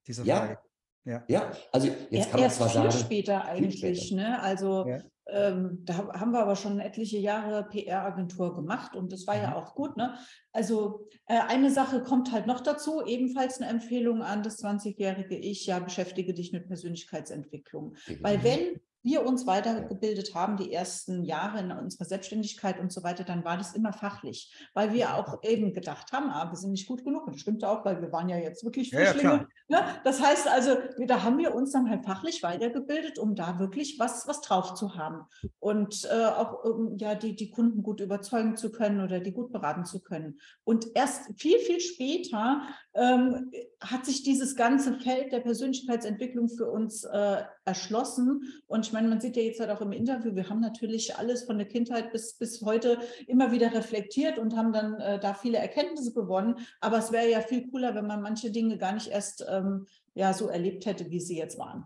Dieser 0.07 0.25
Ja. 0.25 0.37
Frage. 0.39 0.59
Ja. 1.07 1.25
Ja, 1.29 1.53
also 1.73 1.89
jetzt 1.89 2.13
Er- 2.13 2.23
kann 2.23 2.31
man 2.33 2.41
Erst 2.45 2.57
zwar 2.57 2.71
viel 2.71 2.91
sagen, 2.91 3.05
später 3.05 3.45
eigentlich, 3.45 3.79
später. 4.07 4.15
ne? 4.15 4.41
Also 4.41 4.87
Ja. 4.89 5.03
Ähm, 5.27 5.79
da 5.85 5.97
hab- 5.97 6.21
haben 6.21 6.33
wir 6.33 6.41
aber 6.41 6.55
schon 6.57 6.81
etliche 6.81 7.19
Jahre 7.19 7.65
PR-Agentur 7.69 8.55
gemacht 8.55 8.95
und 8.95 9.13
das 9.13 9.27
war 9.27 9.37
Mhm. 9.37 9.43
ja 9.43 9.55
auch 9.57 9.75
gut, 9.75 9.97
ne? 9.97 10.15
Also 10.53 11.07
äh, 11.27 11.39
eine 11.49 11.71
Sache 11.71 12.03
kommt 12.03 12.31
halt 12.33 12.47
noch 12.47 12.61
dazu, 12.61 13.03
ebenfalls 13.05 13.61
eine 13.61 13.71
Empfehlung 13.71 14.23
an 14.23 14.43
das 14.43 14.63
20-jährige 14.63 15.37
Ich, 15.37 15.67
ja, 15.67 15.79
beschäftige 15.79 16.35
dich 16.35 16.53
mit 16.53 16.67
Persönlichkeitsentwicklung. 16.67 17.95
Weil 18.21 18.43
wenn 18.45 18.81
wir 19.05 19.25
uns 19.27 19.47
weitergebildet 19.47 20.35
haben, 20.35 20.57
die 20.57 20.73
ersten 20.73 21.25
Jahre 21.25 21.61
in 21.61 21.71
unserer 21.71 22.07
Selbstständigkeit 22.07 22.81
und 22.81 22.91
so 22.91 23.03
weiter, 23.03 23.23
dann 23.23 23.45
war 23.45 23.59
das 23.59 23.75
immer 23.75 23.93
fachlich, 23.93 24.53
weil 24.73 24.93
wir 24.95 25.15
auch 25.15 25.43
eben 25.43 25.75
gedacht 25.75 26.13
haben, 26.13 26.31
ah, 26.31 26.51
wir 26.51 26.57
sind 26.57 26.73
nicht 26.73 26.89
gut 26.89 27.05
genug. 27.05 27.27
Und 27.27 27.35
das 27.35 27.43
stimmt 27.43 27.63
auch, 27.65 27.85
weil 27.85 28.01
wir 28.01 28.11
waren 28.13 28.29
ja 28.31 28.39
jetzt 28.39 28.65
wirklich 28.65 28.91
Ja, 28.91 29.01
ja, 29.01 29.07
Frischlinge. 29.13 29.47
ne? 29.69 29.85
Das 30.05 30.23
heißt 30.23 30.49
also, 30.49 30.77
da 31.07 31.23
haben 31.23 31.39
wir 31.39 31.55
uns 31.55 31.73
dann 31.73 31.91
halt 31.91 32.05
fachlich 32.05 32.43
weitergebildet, 32.43 33.19
um 33.19 33.35
da 33.35 33.59
wirklich 33.59 33.99
was, 33.99 34.27
was 34.27 34.41
drauf 34.41 34.75
zu 34.75 34.97
haben 34.97 35.27
und 35.59 36.09
äh, 36.11 36.25
auch 36.25 36.65
ähm, 36.65 36.97
ja, 36.99 37.15
die, 37.15 37.37
die 37.37 37.51
Kunden 37.51 37.83
gut 37.83 38.01
überzeugen 38.01 38.57
zu 38.57 38.73
können 38.73 39.01
oder 39.03 39.21
die 39.21 39.33
gut 39.33 39.53
beraten 39.53 39.85
zu 39.85 40.01
können. 40.01 40.41
Und 40.65 40.87
erst 40.95 41.39
viel, 41.39 41.59
viel 41.59 41.81
später 41.81 42.63
ähm, 42.95 43.51
hat 43.81 44.07
sich 44.07 44.23
dieses 44.23 44.57
ganze 44.57 44.95
Feld 45.01 45.33
der 45.33 45.41
Persönlichkeitsentwicklung 45.41 46.49
für 46.49 46.71
uns 46.71 47.05
äh, 47.05 47.43
erschlossen. 47.65 48.43
Und 48.67 48.87
ich 48.87 48.93
meine, 48.93 49.09
man 49.09 49.21
sieht 49.21 49.37
ja 49.37 49.43
jetzt 49.43 49.61
halt 49.61 49.71
auch 49.71 49.81
im 49.81 49.93
Interview, 49.93 50.35
wir 50.35 50.49
haben 50.49 50.61
natürlich 50.61 51.17
alles 51.17 51.45
von 51.45 51.59
der 51.59 51.67
Kindheit 51.67 52.13
bis, 52.13 52.35
bis 52.35 52.63
heute 52.63 52.99
immer 53.27 53.53
wieder 53.53 53.73
reflektiert 53.75 54.39
und 54.39 54.57
haben 54.57 54.73
dann 54.73 54.95
äh, 55.01 55.19
da 55.19 55.35
viele 55.35 55.59
Erkenntnisse 55.59 56.13
gewonnen. 56.13 56.57
Aber 56.81 56.99
es 56.99 57.11
wäre 57.11 57.29
ja 57.29 57.41
viel 57.41 57.69
cooler, 57.71 57.95
wenn 57.95 58.07
man 58.07 58.23
manche 58.23 58.51
Dinge 58.51 58.79
gar 58.79 58.93
nicht 58.93 59.09
erst 59.09 59.45
ähm, 59.49 59.87
ja, 60.15 60.33
so 60.33 60.49
erlebt 60.49 60.87
hätte, 60.87 61.11
wie 61.11 61.21
sie 61.21 61.37
jetzt 61.37 61.59
waren. 61.59 61.85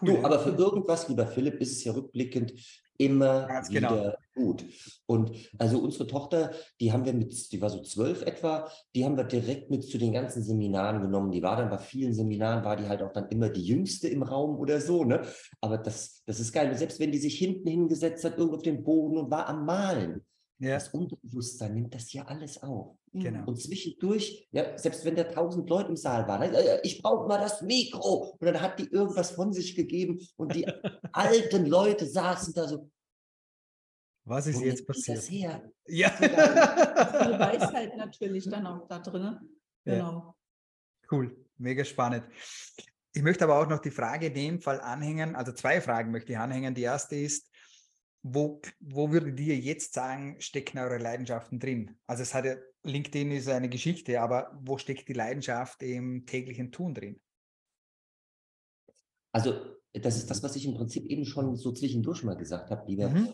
Cool. 0.00 0.08
Du, 0.08 0.14
ja. 0.16 0.24
aber 0.24 0.40
für 0.40 0.50
irgendwas, 0.50 1.08
lieber 1.08 1.26
Philipp, 1.26 1.60
ist 1.60 1.72
es 1.72 1.84
ja 1.84 1.92
rückblickend 1.92 2.52
immer 2.98 3.46
Ganz 3.46 3.70
wieder 3.70 3.88
genau. 3.88 4.14
Gut. 4.36 4.64
Und 5.06 5.32
also 5.58 5.80
unsere 5.80 6.06
Tochter, 6.06 6.52
die 6.80 6.92
haben 6.92 7.04
wir 7.04 7.12
mit, 7.12 7.50
die 7.50 7.60
war 7.60 7.70
so 7.70 7.82
zwölf 7.82 8.22
etwa, 8.22 8.70
die 8.94 9.04
haben 9.04 9.16
wir 9.16 9.24
direkt 9.24 9.70
mit 9.70 9.82
zu 9.82 9.98
den 9.98 10.12
ganzen 10.12 10.42
Seminaren 10.44 11.02
genommen. 11.02 11.32
Die 11.32 11.42
war 11.42 11.56
dann 11.56 11.70
bei 11.70 11.78
vielen 11.78 12.14
Seminaren, 12.14 12.64
war 12.64 12.76
die 12.76 12.86
halt 12.86 13.02
auch 13.02 13.12
dann 13.12 13.28
immer 13.30 13.48
die 13.48 13.64
Jüngste 13.64 14.06
im 14.08 14.22
Raum 14.22 14.56
oder 14.58 14.80
so, 14.80 15.02
ne? 15.04 15.22
Aber 15.60 15.78
das, 15.78 16.22
das 16.26 16.38
ist 16.38 16.52
geil. 16.52 16.70
Und 16.70 16.78
selbst 16.78 17.00
wenn 17.00 17.10
die 17.10 17.18
sich 17.18 17.36
hinten 17.38 17.68
hingesetzt 17.68 18.24
hat, 18.24 18.36
irgendwo 18.38 18.56
auf 18.56 18.62
den 18.62 18.84
Boden 18.84 19.16
und 19.16 19.30
war 19.30 19.48
am 19.48 19.64
Malen, 19.66 20.24
Ja, 20.58 20.74
Das 20.74 20.88
Unterbewusstsein 20.90 21.74
nimmt 21.74 21.94
das 21.94 22.12
ja 22.12 22.24
alles 22.26 22.62
auf. 22.62 22.96
genau. 23.12 23.44
Und 23.46 23.60
zwischendurch, 23.60 24.46
ja, 24.52 24.76
selbst 24.78 25.04
wenn 25.04 25.16
da 25.16 25.24
tausend 25.24 25.68
Leute 25.70 25.88
im 25.90 25.96
Saal 25.96 26.26
waren, 26.28 26.52
äh, 26.54 26.80
ich 26.82 27.00
brauche 27.02 27.26
mal 27.26 27.38
das 27.38 27.62
Mikro. 27.62 28.36
Und 28.38 28.46
dann 28.46 28.60
hat 28.60 28.78
die 28.78 28.88
irgendwas 28.90 29.30
von 29.32 29.52
sich 29.52 29.74
gegeben 29.74 30.18
und 30.36 30.54
die 30.54 30.66
alten 31.12 31.66
Leute 31.66 32.06
saßen 32.06 32.52
da 32.54 32.68
so. 32.68 32.90
Was 34.26 34.48
ist 34.48 34.60
wo 34.60 34.64
jetzt 34.64 34.86
passiert? 34.86 35.18
Das 35.18 35.30
her? 35.30 35.72
Die 35.88 35.98
Ja. 35.98 36.10
Weisheit 36.20 37.96
natürlich 37.96 38.50
dann 38.50 38.66
auch 38.66 38.86
da 38.88 38.98
drin. 38.98 39.38
Ja. 39.84 39.94
Genau. 39.94 40.36
Cool, 41.10 41.46
mega 41.58 41.84
spannend. 41.84 42.24
Ich 43.12 43.22
möchte 43.22 43.44
aber 43.44 43.60
auch 43.60 43.68
noch 43.68 43.78
die 43.78 43.92
Frage 43.92 44.26
in 44.26 44.34
dem 44.34 44.60
Fall 44.60 44.80
anhängen, 44.80 45.36
also 45.36 45.52
zwei 45.52 45.80
Fragen 45.80 46.10
möchte 46.10 46.32
ich 46.32 46.38
anhängen. 46.38 46.74
Die 46.74 46.82
erste 46.82 47.14
ist, 47.14 47.48
wo, 48.22 48.60
wo 48.80 49.12
würdet 49.12 49.38
ihr 49.38 49.56
jetzt 49.56 49.94
sagen, 49.94 50.40
stecken 50.40 50.78
eure 50.78 50.98
Leidenschaften 50.98 51.60
drin? 51.60 51.96
Also 52.08 52.24
es 52.24 52.34
hat 52.34 52.44
ja, 52.44 52.56
LinkedIn 52.82 53.30
ist 53.30 53.48
eine 53.48 53.68
Geschichte, 53.68 54.20
aber 54.20 54.50
wo 54.60 54.76
steckt 54.76 55.08
die 55.08 55.12
Leidenschaft 55.12 55.82
im 55.84 56.26
täglichen 56.26 56.72
Tun 56.72 56.94
drin? 56.94 57.20
Also, 59.32 59.75
das 60.00 60.16
ist 60.16 60.30
das, 60.30 60.42
was 60.42 60.56
ich 60.56 60.66
im 60.66 60.74
Prinzip 60.74 61.06
eben 61.06 61.24
schon 61.24 61.56
so 61.56 61.72
zwischendurch 61.72 62.22
mal 62.22 62.36
gesagt 62.36 62.70
habe, 62.70 62.88
lieber. 62.88 63.08
Mhm. 63.08 63.28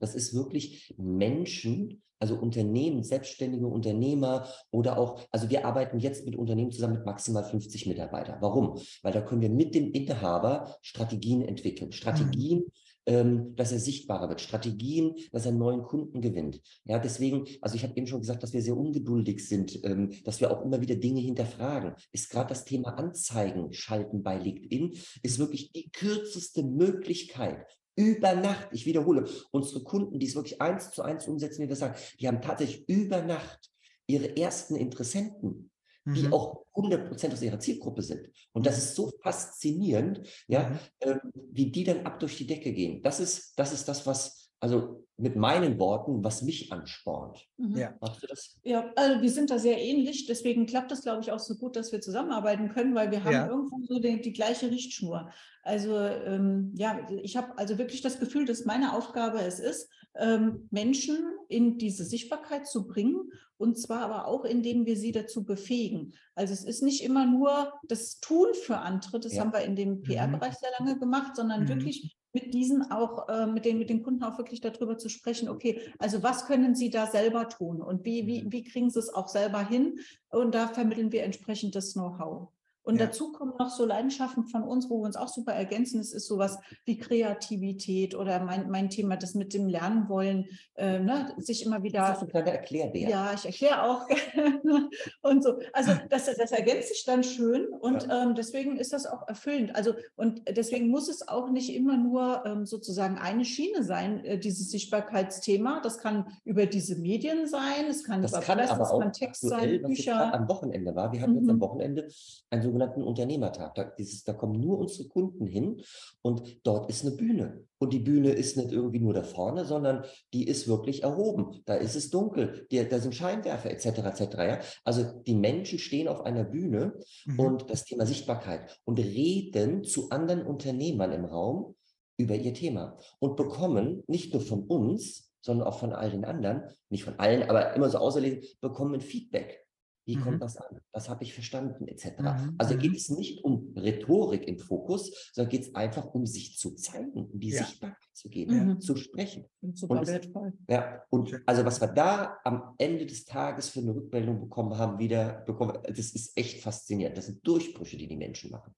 Das 0.00 0.14
ist 0.14 0.34
wirklich 0.34 0.94
Menschen, 0.98 2.02
also 2.18 2.36
Unternehmen, 2.36 3.02
selbstständige 3.02 3.66
Unternehmer 3.66 4.46
oder 4.70 4.98
auch, 4.98 5.20
also 5.30 5.50
wir 5.50 5.66
arbeiten 5.66 5.98
jetzt 5.98 6.24
mit 6.24 6.36
Unternehmen 6.36 6.70
zusammen 6.70 6.94
mit 6.94 7.06
maximal 7.06 7.44
50 7.44 7.86
Mitarbeitern. 7.86 8.38
Warum? 8.40 8.80
Weil 9.02 9.12
da 9.12 9.20
können 9.20 9.40
wir 9.40 9.50
mit 9.50 9.74
dem 9.74 9.90
Inhaber 9.90 10.76
Strategien 10.82 11.42
entwickeln. 11.42 11.92
Strategien, 11.92 12.64
ähm, 13.06 13.54
dass 13.56 13.72
er 13.72 13.78
sichtbarer 13.78 14.28
wird. 14.28 14.40
Strategien, 14.40 15.14
dass 15.32 15.46
er 15.46 15.52
neuen 15.52 15.82
Kunden 15.82 16.20
gewinnt. 16.20 16.60
Ja, 16.84 16.98
deswegen, 16.98 17.46
also 17.60 17.74
ich 17.74 17.82
habe 17.82 17.96
eben 17.96 18.06
schon 18.06 18.20
gesagt, 18.20 18.42
dass 18.42 18.52
wir 18.52 18.62
sehr 18.62 18.76
ungeduldig 18.76 19.46
sind, 19.46 19.82
ähm, 19.84 20.12
dass 20.24 20.40
wir 20.40 20.50
auch 20.50 20.64
immer 20.64 20.80
wieder 20.80 20.96
Dinge 20.96 21.20
hinterfragen. 21.20 21.94
Ist 22.12 22.30
gerade 22.30 22.50
das 22.50 22.64
Thema 22.64 22.98
Anzeigen 22.98 23.72
schalten 23.72 24.22
bei 24.22 24.38
LinkedIn, 24.38 24.92
ist 25.22 25.38
wirklich 25.38 25.72
die 25.72 25.90
kürzeste 25.90 26.62
Möglichkeit, 26.62 27.66
über 27.94 28.34
Nacht, 28.34 28.68
ich 28.72 28.86
wiederhole, 28.86 29.28
unsere 29.50 29.82
Kunden, 29.82 30.18
die 30.18 30.26
es 30.26 30.34
wirklich 30.34 30.62
eins 30.62 30.92
zu 30.92 31.02
eins 31.02 31.26
umsetzen, 31.28 31.62
wie 31.62 31.68
wir 31.68 31.76
sagen, 31.76 31.98
die 32.18 32.26
haben 32.26 32.40
tatsächlich 32.40 32.88
über 32.88 33.22
Nacht 33.22 33.70
ihre 34.06 34.36
ersten 34.36 34.76
Interessenten, 34.76 35.70
die 36.14 36.28
Mhm. 36.28 36.32
auch 36.32 36.64
100% 36.74 37.32
aus 37.34 37.42
ihrer 37.42 37.58
Zielgruppe 37.60 38.02
sind. 38.02 38.28
Und 38.52 38.66
das 38.66 38.78
ist 38.78 38.94
so 38.96 39.10
faszinierend, 39.22 40.22
ja, 40.48 40.70
Mhm. 40.70 40.78
ähm, 41.00 41.20
wie 41.52 41.70
die 41.70 41.84
dann 41.84 42.06
ab 42.06 42.18
durch 42.20 42.36
die 42.38 42.46
Decke 42.46 42.72
gehen. 42.72 43.02
Das 43.02 43.20
ist, 43.20 43.58
das 43.58 43.72
ist 43.72 43.88
das, 43.88 44.06
was, 44.06 44.41
also 44.62 45.04
mit 45.18 45.36
meinen 45.36 45.78
Worten, 45.78 46.24
was 46.24 46.42
mich 46.42 46.72
anspornt. 46.72 47.46
Mhm. 47.58 47.76
Ja. 47.76 47.94
Machst 48.00 48.22
du 48.22 48.26
das? 48.26 48.58
Ja, 48.62 48.90
also 48.96 49.20
wir 49.20 49.30
sind 49.30 49.50
da 49.50 49.58
sehr 49.58 49.78
ähnlich, 49.80 50.26
deswegen 50.26 50.66
klappt 50.66 50.90
das, 50.90 51.02
glaube 51.02 51.20
ich, 51.20 51.30
auch 51.32 51.38
so 51.38 51.56
gut, 51.56 51.76
dass 51.76 51.92
wir 51.92 52.00
zusammenarbeiten 52.00 52.70
können, 52.70 52.94
weil 52.94 53.10
wir 53.10 53.22
haben 53.22 53.32
Ja. 53.32 53.46
irgendwo 53.48 53.78
so 53.86 53.98
die, 54.00 54.20
die 54.20 54.32
gleiche 54.32 54.70
Richtschnur. 54.70 55.30
Also 55.62 55.98
ähm, 55.98 56.72
ja, 56.76 57.06
ich 57.22 57.36
habe 57.36 57.56
also 57.58 57.76
wirklich 57.78 58.00
das 58.00 58.18
Gefühl, 58.20 58.46
dass 58.46 58.64
meine 58.64 58.94
Aufgabe 58.96 59.40
es 59.40 59.58
ist, 59.60 59.88
ähm, 60.16 60.68
Menschen 60.70 61.18
in 61.48 61.78
diese 61.78 62.04
Sichtbarkeit 62.04 62.66
zu 62.66 62.86
bringen 62.86 63.30
und 63.58 63.78
zwar 63.78 64.00
aber 64.02 64.26
auch, 64.26 64.44
indem 64.44 64.86
wir 64.86 64.96
sie 64.96 65.12
dazu 65.12 65.44
befähigen. 65.44 66.14
Also 66.34 66.52
es 66.54 66.64
ist 66.64 66.82
nicht 66.82 67.02
immer 67.04 67.26
nur 67.26 67.72
das 67.86 68.18
Tun 68.20 68.48
für 68.54 68.78
andere, 68.78 69.20
das 69.20 69.34
Ja. 69.34 69.42
haben 69.42 69.52
wir 69.52 69.60
in 69.62 69.76
dem 69.76 70.02
PR-Bereich 70.02 70.54
sehr 70.54 70.70
lange 70.78 70.98
gemacht, 70.98 71.36
sondern 71.36 71.64
Mhm. 71.64 71.68
wirklich 71.68 72.16
mit 72.32 72.54
diesen 72.54 72.90
auch, 72.90 73.28
äh, 73.28 73.46
mit 73.46 73.64
den, 73.64 73.78
mit 73.78 73.90
den 73.90 74.02
Kunden 74.02 74.22
auch 74.22 74.38
wirklich 74.38 74.60
darüber 74.60 74.98
zu 74.98 75.08
sprechen, 75.08 75.48
okay, 75.48 75.80
also 75.98 76.22
was 76.22 76.46
können 76.46 76.74
sie 76.74 76.90
da 76.90 77.06
selber 77.06 77.48
tun 77.48 77.82
und 77.82 78.04
wie, 78.04 78.26
wie, 78.26 78.50
wie 78.50 78.64
kriegen 78.64 78.90
sie 78.90 78.98
es 78.98 79.12
auch 79.12 79.28
selber 79.28 79.66
hin? 79.66 79.98
Und 80.30 80.54
da 80.54 80.68
vermitteln 80.68 81.12
wir 81.12 81.24
entsprechend 81.24 81.74
das 81.74 81.92
Know-how. 81.92 82.48
Und 82.84 82.98
Ja. 82.98 83.06
dazu 83.06 83.32
kommen 83.32 83.52
noch 83.58 83.70
so 83.70 83.84
Leidenschaften 83.84 84.44
von 84.48 84.62
uns, 84.64 84.90
wo 84.90 84.98
wir 85.00 85.06
uns 85.06 85.16
auch 85.16 85.28
super 85.28 85.52
ergänzen. 85.52 86.00
Es 86.00 86.12
ist 86.12 86.26
sowas 86.26 86.58
wie 86.84 86.98
Kreativität 86.98 88.14
oder 88.14 88.40
mein, 88.44 88.70
mein 88.70 88.90
Thema, 88.90 89.16
das 89.16 89.34
mit 89.34 89.54
dem 89.54 89.68
Lernen 89.68 90.08
wollen, 90.08 90.46
äh, 90.74 90.98
ne, 90.98 91.32
sich 91.38 91.64
immer 91.64 91.76
Das 91.76 91.84
wieder 91.84 92.12
ist 92.12 92.20
so 92.20 92.26
ein 92.26 92.30
kleiner 92.30 92.52
Erklärbär. 92.52 93.08
ja, 93.08 93.32
ich 93.34 93.44
erkläre 93.46 93.82
auch 93.84 94.06
und 95.22 95.42
so. 95.42 95.58
Also 95.72 95.92
das, 96.10 96.26
das 96.26 96.52
ergänzt 96.52 96.88
sich 96.88 97.04
dann 97.04 97.22
schön 97.22 97.68
und 97.68 98.08
ähm, 98.10 98.34
deswegen 98.34 98.76
ist 98.76 98.92
das 98.92 99.06
auch 99.06 99.26
erfüllend. 99.28 99.74
Also 99.76 99.94
und 100.16 100.42
deswegen 100.48 100.88
muss 100.88 101.08
es 101.08 101.26
auch 101.28 101.50
nicht 101.50 101.74
immer 101.74 101.96
nur 101.96 102.42
ähm, 102.46 102.66
sozusagen 102.66 103.18
eine 103.18 103.44
Schiene 103.44 103.82
sein, 103.84 104.24
äh, 104.24 104.38
dieses 104.38 104.70
Sichtbarkeitsthema. 104.70 105.80
Das 105.82 105.98
kann 105.98 106.26
über 106.44 106.66
diese 106.66 106.96
Medien 106.96 107.46
sein, 107.46 107.86
es 107.88 108.04
kann 108.04 108.22
Das 108.22 108.32
über 108.32 108.40
kann 108.40 108.58
Presse, 108.58 108.72
aber 108.74 108.90
auch 108.92 109.00
kann 109.00 109.12
Text 109.12 109.42
sein, 109.42 109.82
Bücher. 109.82 110.34
am 110.34 110.48
Wochenende 110.48 110.94
war. 110.94 111.12
Wir 111.12 111.22
hatten 111.22 111.34
jetzt 111.36 111.48
am 111.48 111.56
Mhm. 111.56 111.60
Wochenende 111.60 112.08
einen 112.50 112.62
sogenannten 112.72 113.02
Unternehmertag. 113.02 113.74
Da, 113.74 113.84
dieses, 113.84 114.24
da 114.24 114.32
kommen 114.32 114.58
nur 114.58 114.78
unsere 114.78 115.08
Kunden 115.08 115.46
hin 115.46 115.82
und 116.22 116.42
dort 116.64 116.88
ist 116.88 117.04
eine 117.04 117.14
Bühne. 117.14 117.64
Und 117.78 117.92
die 117.92 117.98
Bühne 117.98 118.30
ist 118.30 118.56
nicht 118.56 118.72
irgendwie 118.72 119.00
nur 119.00 119.12
da 119.12 119.22
vorne, 119.22 119.64
sondern 119.64 120.04
die 120.32 120.46
ist 120.46 120.68
wirklich 120.68 121.02
erhoben. 121.02 121.62
Da 121.66 121.74
ist 121.74 121.96
es 121.96 122.10
dunkel, 122.10 122.66
die, 122.70 122.88
da 122.88 122.98
sind 123.00 123.14
Scheinwerfer 123.14 123.70
etc. 123.70 123.86
etc. 123.86 124.20
Ja? 124.38 124.58
Also 124.84 125.04
die 125.26 125.34
Menschen 125.34 125.78
stehen 125.78 126.08
auf 126.08 126.22
einer 126.22 126.44
Bühne 126.44 126.92
Mhm. 127.26 127.38
und 127.40 127.70
das 127.70 127.84
Thema 127.84 128.06
Sichtbarkeit 128.06 128.80
und 128.84 128.98
reden 128.98 129.84
zu 129.84 130.10
anderen 130.10 130.42
Unternehmern 130.46 131.12
im 131.12 131.24
Raum 131.24 131.74
über 132.16 132.34
ihr 132.34 132.54
Thema 132.54 132.98
und 133.18 133.36
bekommen 133.36 134.02
nicht 134.06 134.32
nur 134.32 134.42
von 134.42 134.64
uns, 134.64 135.30
sondern 135.40 135.66
auch 135.66 135.78
von 135.78 135.92
all 135.92 136.10
den 136.10 136.24
anderen, 136.24 136.62
nicht 136.88 137.04
von 137.04 137.18
allen, 137.18 137.42
aber 137.48 137.74
immer 137.74 137.90
so 137.90 137.98
auserlesen, 137.98 138.42
bekommen 138.60 139.00
Feedback. 139.00 139.61
Wie 140.04 140.16
Mhm. 140.16 140.20
kommt 140.22 140.42
das 140.42 140.56
an? 140.56 140.80
Das 140.92 141.08
habe 141.08 141.22
ich 141.22 141.32
verstanden, 141.32 141.86
etc. 141.86 142.20
Mhm, 142.20 142.54
Also 142.58 142.74
mhm. 142.74 142.78
geht 142.78 142.96
es 142.96 143.08
nicht 143.08 143.44
um 143.44 143.72
Rhetorik 143.76 144.46
im 144.48 144.58
Fokus, 144.58 145.30
sondern 145.32 145.50
geht 145.50 145.62
es 145.62 145.74
einfach 145.74 146.12
um 146.12 146.26
sich 146.26 146.58
zu 146.58 146.74
zeigen, 146.74 147.12
um 147.12 147.38
die 147.38 147.50
Ja. 147.50 147.64
Sichtbarkeit 147.64 147.98
zu 148.12 148.28
geben, 148.28 148.66
Mhm. 148.66 148.80
zu 148.80 148.96
sprechen. 148.96 149.46
Super 149.74 150.00
Und 150.00 150.06
wertvoll. 150.08 150.52
Ja, 150.68 151.02
und 151.10 151.40
also 151.46 151.64
was 151.64 151.80
wir 151.80 151.88
da 151.88 152.38
am 152.44 152.74
Ende 152.78 153.06
des 153.06 153.24
Tages 153.24 153.68
für 153.68 153.80
eine 153.80 153.94
Rückmeldung 153.94 154.40
bekommen 154.40 154.76
haben, 154.76 154.98
wieder 154.98 155.42
bekommen, 155.46 155.78
das 155.84 155.98
ist 156.12 156.36
echt 156.36 156.62
faszinierend. 156.62 157.16
Das 157.16 157.26
sind 157.26 157.46
Durchbrüche, 157.46 157.96
die 157.96 158.08
die 158.08 158.16
Menschen 158.16 158.50
machen. 158.50 158.74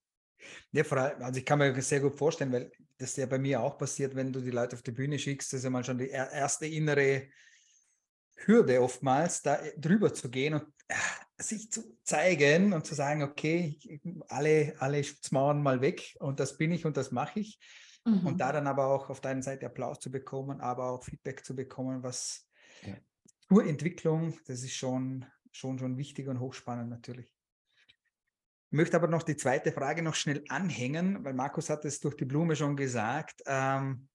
Ja, 0.71 0.83
vor 0.83 0.99
allem, 0.99 1.21
also 1.23 1.39
ich 1.39 1.45
kann 1.45 1.57
mir 1.57 1.81
sehr 1.81 2.01
gut 2.01 2.15
vorstellen, 2.15 2.51
weil 2.51 2.71
das 2.99 3.15
ja 3.15 3.25
bei 3.25 3.39
mir 3.39 3.61
auch 3.63 3.77
passiert, 3.79 4.15
wenn 4.15 4.31
du 4.31 4.41
die 4.41 4.51
Leute 4.51 4.75
auf 4.75 4.83
die 4.83 4.91
Bühne 4.91 5.17
schickst, 5.17 5.51
das 5.51 5.59
ist 5.59 5.63
ja 5.63 5.69
mal 5.71 5.83
schon 5.83 5.97
die 5.97 6.09
er- 6.11 6.31
erste 6.31 6.67
innere 6.67 7.23
Hürde 8.35 8.81
oftmals, 8.81 9.41
da 9.41 9.55
äh, 9.55 9.79
drüber 9.79 10.13
zu 10.13 10.29
gehen 10.29 10.55
und 10.55 10.65
äh, 10.87 10.95
sich 11.37 11.71
zu 11.71 11.97
zeigen 12.03 12.73
und 12.73 12.85
zu 12.85 12.95
sagen, 12.95 13.23
okay, 13.23 13.99
alle, 14.27 14.75
alle 14.79 15.03
Schutzmauern 15.03 15.61
mal 15.61 15.81
weg 15.81 16.15
und 16.19 16.39
das 16.39 16.57
bin 16.57 16.71
ich 16.71 16.85
und 16.85 16.97
das 16.97 17.11
mache 17.11 17.39
ich. 17.39 17.59
Mhm. 18.05 18.25
Und 18.25 18.37
da 18.39 18.51
dann 18.51 18.67
aber 18.67 18.87
auch 18.87 19.09
auf 19.09 19.19
deiner 19.19 19.41
Seite 19.41 19.65
Applaus 19.65 19.99
zu 19.99 20.11
bekommen, 20.11 20.61
aber 20.61 20.91
auch 20.91 21.03
Feedback 21.03 21.43
zu 21.43 21.55
bekommen, 21.55 22.03
was 22.03 22.47
Ja. 22.83 22.95
zur 23.49 23.65
Entwicklung, 23.65 24.37
das 24.45 24.63
ist 24.63 24.75
schon, 24.75 25.25
schon, 25.51 25.79
schon 25.79 25.97
wichtig 25.97 26.27
und 26.27 26.39
hochspannend 26.39 26.89
natürlich. 26.89 27.35
Ich 28.71 28.77
möchte 28.77 28.97
aber 28.97 29.07
noch 29.07 29.23
die 29.23 29.37
zweite 29.37 29.71
Frage 29.71 30.01
noch 30.01 30.15
schnell 30.15 30.43
anhängen, 30.49 31.23
weil 31.23 31.33
Markus 31.33 31.69
hat 31.69 31.85
es 31.85 31.99
durch 31.99 32.15
die 32.15 32.25
Blume 32.25 32.55
schon 32.55 32.75
gesagt. 32.75 33.41
Ähm, 33.45 34.07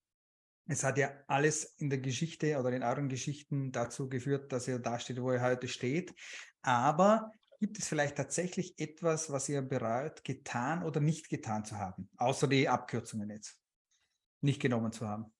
es 0.67 0.83
hat 0.83 0.97
ja 0.97 1.11
alles 1.27 1.75
in 1.77 1.89
der 1.89 1.99
Geschichte 1.99 2.57
oder 2.57 2.71
in 2.71 2.83
euren 2.83 3.09
Geschichten 3.09 3.71
dazu 3.71 4.07
geführt, 4.09 4.51
dass 4.51 4.67
ihr 4.67 4.79
da 4.79 4.99
steht, 4.99 5.21
wo 5.21 5.31
ihr 5.31 5.41
heute 5.41 5.67
steht. 5.67 6.13
Aber 6.61 7.31
gibt 7.59 7.77
es 7.77 7.87
vielleicht 7.87 8.15
tatsächlich 8.15 8.77
etwas, 8.79 9.31
was 9.31 9.49
ihr 9.49 9.61
bereut, 9.61 10.23
getan 10.23 10.83
oder 10.83 10.99
nicht 10.99 11.29
getan 11.29 11.65
zu 11.65 11.77
haben, 11.77 12.09
außer 12.17 12.47
die 12.47 12.67
Abkürzungen 12.67 13.29
jetzt 13.29 13.59
nicht 14.41 14.61
genommen 14.61 14.91
zu 14.91 15.07
haben? 15.07 15.33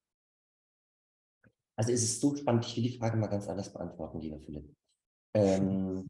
Also 1.76 1.94
es 1.94 2.04
ist 2.04 2.22
so 2.22 2.36
spannend, 2.36 2.66
ich 2.66 2.76
will 2.76 2.84
die 2.84 2.98
Frage 2.98 3.18
mal 3.18 3.28
ganz 3.28 3.48
anders 3.48 3.74
beantworten, 3.74 4.20
lieber 4.20 4.40
Philipp. 4.40 4.76
Ähm, 5.34 6.08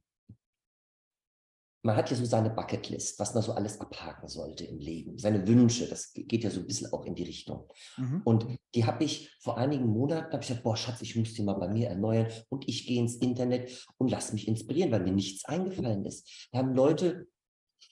man 1.84 1.96
hat 1.96 2.10
ja 2.12 2.16
so 2.16 2.26
seine 2.26 2.50
Bucketlist, 2.50 3.20
was 3.20 3.34
man 3.34 3.44
so 3.44 3.54
alles 3.54 3.80
abhaken 3.82 4.28
sollte 4.28 4.66
im 4.66 4.80
Leben, 4.80 5.18
seine 5.18 5.48
Wünsche, 5.48 5.88
das 5.88 6.14
geht 6.14 6.44
ja 6.44 6.50
so 6.50 6.60
ein 6.60 6.68
bisschen 6.68 6.94
auch 6.94 7.06
in 7.06 7.16
die 7.16 7.24
Richtung. 7.24 7.68
Mhm. 7.98 8.22
Und 8.24 8.46
die 8.76 8.86
habe 8.86 9.04
ich 9.04 9.36
vor 9.40 9.58
einigen 9.58 9.88
Monaten, 9.88 10.32
habe 10.32 10.42
ich 10.42 10.48
gesagt, 10.48 10.64
boah 10.64 10.78
Schatz, 10.78 11.02
ich 11.02 11.16
muss 11.16 11.34
die 11.34 11.44
mal 11.44 11.56
bei 11.56 11.68
mir 11.68 11.90
erneuern 11.90 12.28
und 12.50 12.68
ich 12.70 12.86
gehe 12.86 13.00
ins 13.00 13.16
Internet 13.16 13.88
und 13.98 14.12
lass 14.12 14.34
mich 14.34 14.48
inspirieren, 14.48 14.92
weil 14.92 15.04
mir 15.04 15.14
nichts 15.14 15.46
eingefallen 15.46 16.06
ist. 16.06 16.48
Da 16.52 16.60
haben 16.60 16.76
Leute 16.76 17.28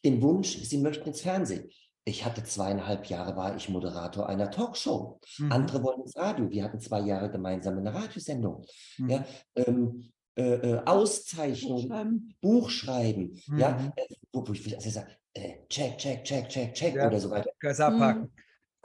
den 0.04 0.22
Wunsch, 0.22 0.58
sie 0.58 0.78
möchten 0.78 1.10
ins 1.10 1.22
Fernsehen. 1.22 1.70
Ich 2.06 2.26
hatte 2.26 2.44
zweieinhalb 2.44 3.06
Jahre, 3.08 3.36
war 3.36 3.56
ich 3.56 3.70
Moderator 3.70 4.28
einer 4.30 4.50
Talkshow. 4.50 5.20
Mhm. 5.38 5.52
Andere 5.52 5.84
wollen 5.84 6.02
ins 6.02 6.16
Radio. 6.16 6.50
Wir 6.50 6.64
hatten 6.64 6.80
zwei 6.80 7.02
Jahre 7.02 7.30
gemeinsam 7.30 7.78
eine 7.78 7.94
Radiosendung. 7.94 8.66
Mhm. 8.98 9.10
Ja, 9.10 9.26
ähm, 9.56 10.12
äh, 10.40 10.72
äh, 10.72 10.82
Auszeichnung, 10.86 11.88
Schreiben. 11.88 12.34
Buch 12.42 12.70
schreiben. 12.70 13.40
Ja, 13.58 13.78
Mhm. 13.78 13.92
äh, 13.96 14.16
wo, 14.32 14.48
wo 14.48 14.54
ich 14.54 14.76
also 14.76 14.90
sage, 14.90 15.10
äh, 15.34 15.66
check, 15.70 15.98
check, 15.98 16.24
check, 16.24 16.48
check, 16.50 16.74
check 16.74 16.96
Ja. 16.96 17.08
oder 17.08 17.20
so 17.20 17.30
weiter. 17.30 17.50
Ganz 17.60 17.80
abhaken. 17.80 18.32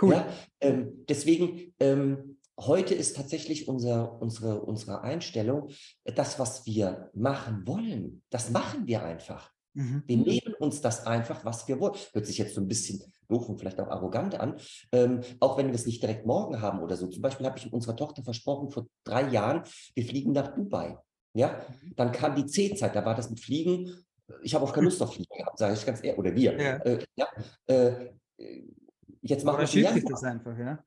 Cool. 0.03 0.14
Ja, 0.14 0.27
ähm, 0.61 1.05
deswegen, 1.09 1.73
ähm, 1.79 2.38
heute 2.59 2.95
ist 2.95 3.17
tatsächlich 3.17 3.69
unser, 3.69 4.21
unsere, 4.21 4.61
unsere 4.62 5.03
Einstellung, 5.03 5.69
das, 6.05 6.38
was 6.40 6.67
wir 6.67 7.11
machen 7.14 7.67
wollen, 7.67 8.23
das 8.31 8.51
machen 8.51 8.87
wir 8.87 9.05
einfach. 9.05 9.53
Mhm. 9.75 10.03
Wir 10.07 10.17
nehmen 10.17 10.55
uns 10.59 10.81
das 10.81 11.07
einfach, 11.07 11.45
was 11.45 11.67
wir 11.69 11.79
wollen. 11.81 11.95
Hört 12.12 12.27
sich 12.27 12.38
jetzt 12.38 12.55
so 12.55 12.61
ein 12.61 12.69
bisschen 12.69 13.03
doof 13.29 13.49
und 13.49 13.59
vielleicht 13.59 13.81
auch 13.81 13.88
arrogant 13.88 14.35
an, 14.38 14.57
ähm, 14.93 15.21
auch 15.40 15.57
wenn 15.57 15.69
wir 15.69 15.75
es 15.75 15.87
nicht 15.87 16.03
direkt 16.03 16.27
morgen 16.27 16.61
haben 16.61 16.81
oder 16.81 16.97
so. 16.97 17.07
Zum 17.07 17.23
Beispiel 17.23 17.47
habe 17.47 17.59
ich 17.59 17.73
unserer 17.73 17.97
Tochter 17.97 18.23
versprochen, 18.23 18.71
vor 18.71 18.87
drei 19.05 19.29
Jahren, 19.31 19.62
wir 19.95 20.05
fliegen 20.05 20.33
nach 20.33 20.55
Dubai. 20.55 20.99
Ja, 21.35 21.64
mhm. 21.83 21.97
dann 21.97 22.12
kam 22.12 22.35
die 22.35 22.47
C-Zeit, 22.47 22.94
da 22.94 23.05
war 23.05 23.14
das 23.14 23.29
mit 23.29 23.40
Fliegen. 23.40 23.92
Ich 24.42 24.55
habe 24.55 24.64
auch 24.64 24.73
keine 24.73 24.85
Lust 24.85 25.03
auf 25.03 25.14
Fliegen 25.14 25.37
gehabt, 25.37 25.59
sage 25.59 25.75
ich 25.75 25.85
ganz 25.85 26.03
ehrlich, 26.03 26.18
oder 26.18 26.35
wir. 26.35 26.59
Ja. 26.59 26.77
Äh, 26.77 27.05
ja 27.16 27.27
äh, 27.66 28.12
jetzt 29.20 29.44
machen 29.44 29.66
wir 29.66 30.03
das 30.03 30.25
einfach, 30.25 30.59
ja. 30.59 30.83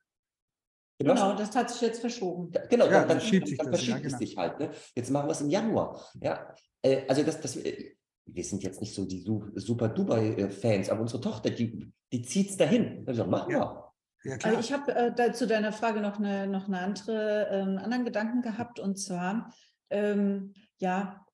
Genau, 0.98 1.36
das 1.36 1.54
hat 1.54 1.70
sich 1.70 1.80
jetzt 1.80 2.00
verschoben. 2.00 2.50
Genau, 2.68 2.86
ja, 2.86 2.90
dann, 3.00 3.08
dann, 3.08 3.20
schiebt 3.20 3.46
sich 3.46 3.56
dann 3.56 3.70
das, 3.70 3.76
verschiebt 3.76 3.98
ja, 3.98 4.02
genau. 4.02 4.14
es 4.14 4.18
sich 4.18 4.36
halt. 4.36 4.58
Ne? 4.58 4.70
Jetzt 4.96 5.10
machen 5.10 5.28
wir 5.28 5.32
es 5.32 5.40
im 5.40 5.48
Januar. 5.48 6.04
Ja, 6.20 6.52
äh, 6.82 7.02
also 7.06 7.22
das, 7.22 7.40
das, 7.40 7.56
äh, 7.56 7.94
wir 8.26 8.44
sind 8.44 8.64
jetzt 8.64 8.80
nicht 8.80 8.94
so 8.94 9.04
die 9.04 9.24
super 9.54 9.88
Dubai-Fans, 9.88 10.90
aber 10.90 11.02
unsere 11.02 11.20
Tochter, 11.20 11.50
die, 11.50 11.92
die 12.12 12.22
zieht 12.22 12.50
es 12.50 12.56
dahin. 12.56 13.04
Also 13.06 13.26
machen 13.26 13.50
wir. 13.50 13.84
Ja, 14.24 14.36
also 14.42 14.58
ich 14.58 14.72
habe 14.72 14.92
äh, 14.92 15.32
zu 15.32 15.46
deiner 15.46 15.72
Frage 15.72 16.00
noch 16.00 16.18
eine, 16.18 16.48
noch 16.48 16.66
eine 16.66 16.80
andere, 16.80 17.46
äh, 17.48 17.60
anderen 17.60 18.04
Gedanken 18.04 18.42
gehabt 18.42 18.80
und 18.80 18.98
zwar, 18.98 19.54
ähm, 19.90 20.52
ja, 20.78 21.24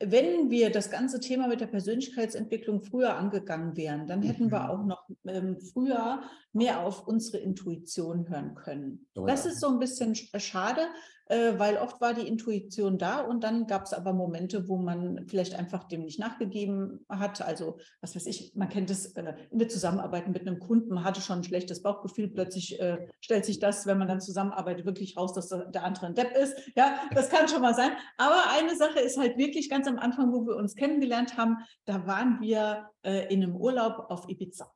wenn 0.00 0.50
wir 0.50 0.70
das 0.70 0.90
ganze 0.90 1.18
Thema 1.18 1.48
mit 1.48 1.60
der 1.60 1.66
Persönlichkeitsentwicklung 1.66 2.82
früher 2.82 3.16
angegangen 3.16 3.76
wären, 3.76 4.06
dann 4.06 4.22
hätten 4.22 4.50
wir 4.50 4.60
mhm. 4.60 4.70
auch 4.70 4.84
noch 4.84 5.08
ähm, 5.26 5.58
früher 5.60 6.22
mehr 6.52 6.80
auf 6.80 7.06
unsere 7.06 7.38
Intuition 7.38 8.28
hören 8.28 8.54
können. 8.54 9.06
Oh, 9.16 9.26
das 9.26 9.46
ist 9.46 9.60
so 9.60 9.68
ein 9.68 9.78
bisschen 9.78 10.14
schade, 10.14 10.82
weil 11.26 11.78
oft 11.78 12.00
war 12.00 12.12
die 12.12 12.26
Intuition 12.26 12.98
da 12.98 13.20
und 13.20 13.42
dann 13.42 13.66
gab 13.66 13.84
es 13.84 13.92
aber 13.92 14.12
Momente, 14.12 14.68
wo 14.68 14.76
man 14.76 15.26
vielleicht 15.26 15.54
einfach 15.54 15.84
dem 15.84 16.02
nicht 16.02 16.18
nachgegeben 16.18 17.04
hat. 17.08 17.40
Also, 17.40 17.78
was 18.00 18.14
weiß 18.14 18.26
ich, 18.26 18.54
man 18.54 18.68
kennt 18.68 18.90
es 18.90 19.06
äh, 19.16 19.34
in 19.50 19.58
der 19.58 19.68
Zusammenarbeit 19.68 20.28
mit 20.28 20.42
einem 20.42 20.58
Kunden, 20.58 20.92
man 20.92 21.04
hatte 21.04 21.20
schon 21.20 21.38
ein 21.38 21.44
schlechtes 21.44 21.82
Bauchgefühl, 21.82 22.28
plötzlich 22.28 22.78
äh, 22.80 23.08
stellt 23.20 23.44
sich 23.44 23.58
das, 23.58 23.86
wenn 23.86 23.98
man 23.98 24.08
dann 24.08 24.20
zusammenarbeitet, 24.20 24.84
wirklich 24.84 25.16
raus, 25.16 25.32
dass 25.32 25.48
der 25.48 25.84
andere 25.84 26.06
ein 26.06 26.14
Depp 26.14 26.36
ist. 26.36 26.56
Ja, 26.76 27.00
das 27.14 27.30
kann 27.30 27.48
schon 27.48 27.62
mal 27.62 27.74
sein. 27.74 27.92
Aber 28.18 28.42
eine 28.50 28.76
Sache 28.76 29.00
ist 29.00 29.16
halt 29.16 29.38
wirklich 29.38 29.70
ganz 29.70 29.86
am 29.88 29.98
Anfang, 29.98 30.32
wo 30.32 30.46
wir 30.46 30.56
uns 30.56 30.74
kennengelernt 30.74 31.36
haben, 31.36 31.58
da 31.86 32.06
waren 32.06 32.40
wir 32.40 32.90
äh, 33.02 33.32
in 33.32 33.42
einem 33.42 33.56
Urlaub 33.56 34.10
auf 34.10 34.28
Ibiza. 34.28 34.70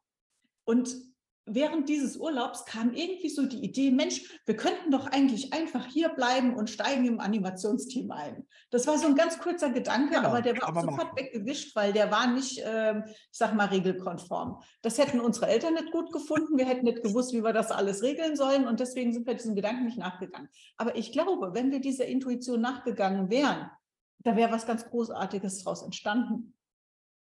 Und 0.64 0.94
während 1.50 1.88
dieses 1.88 2.16
Urlaubs 2.16 2.64
kam 2.64 2.92
irgendwie 2.92 3.28
so 3.28 3.46
die 3.46 3.64
Idee, 3.64 3.90
Mensch, 3.90 4.40
wir 4.46 4.56
könnten 4.56 4.90
doch 4.90 5.06
eigentlich 5.06 5.52
einfach 5.52 5.86
hier 5.86 6.08
bleiben 6.08 6.54
und 6.54 6.70
steigen 6.70 7.06
im 7.06 7.20
Animationsteam 7.20 8.10
ein. 8.10 8.46
Das 8.70 8.86
war 8.86 8.98
so 8.98 9.06
ein 9.06 9.14
ganz 9.14 9.38
kurzer 9.38 9.70
Gedanke, 9.70 10.14
genau, 10.14 10.28
aber 10.28 10.42
der 10.42 10.56
war 10.60 10.76
auch 10.76 10.82
sofort 10.82 11.18
weggewischt, 11.18 11.74
weil 11.76 11.92
der 11.92 12.10
war 12.10 12.26
nicht, 12.26 12.58
äh, 12.58 12.98
ich 12.98 13.38
sag 13.38 13.54
mal, 13.54 13.66
regelkonform. 13.66 14.60
Das 14.82 14.98
hätten 14.98 15.20
unsere 15.20 15.48
Eltern 15.48 15.74
nicht 15.74 15.90
gut 15.90 16.12
gefunden. 16.12 16.58
Wir 16.58 16.66
hätten 16.66 16.84
nicht 16.84 17.02
gewusst, 17.02 17.32
wie 17.32 17.42
wir 17.42 17.52
das 17.52 17.70
alles 17.70 18.02
regeln 18.02 18.36
sollen 18.36 18.66
und 18.66 18.80
deswegen 18.80 19.12
sind 19.12 19.26
wir 19.26 19.34
diesem 19.34 19.54
Gedanken 19.54 19.84
nicht 19.84 19.98
nachgegangen. 19.98 20.48
Aber 20.76 20.96
ich 20.96 21.12
glaube, 21.12 21.54
wenn 21.54 21.70
wir 21.70 21.80
dieser 21.80 22.06
Intuition 22.06 22.60
nachgegangen 22.60 23.30
wären, 23.30 23.70
da 24.20 24.36
wäre 24.36 24.52
was 24.52 24.66
ganz 24.66 24.84
Großartiges 24.88 25.62
daraus 25.62 25.82
entstanden. 25.82 26.54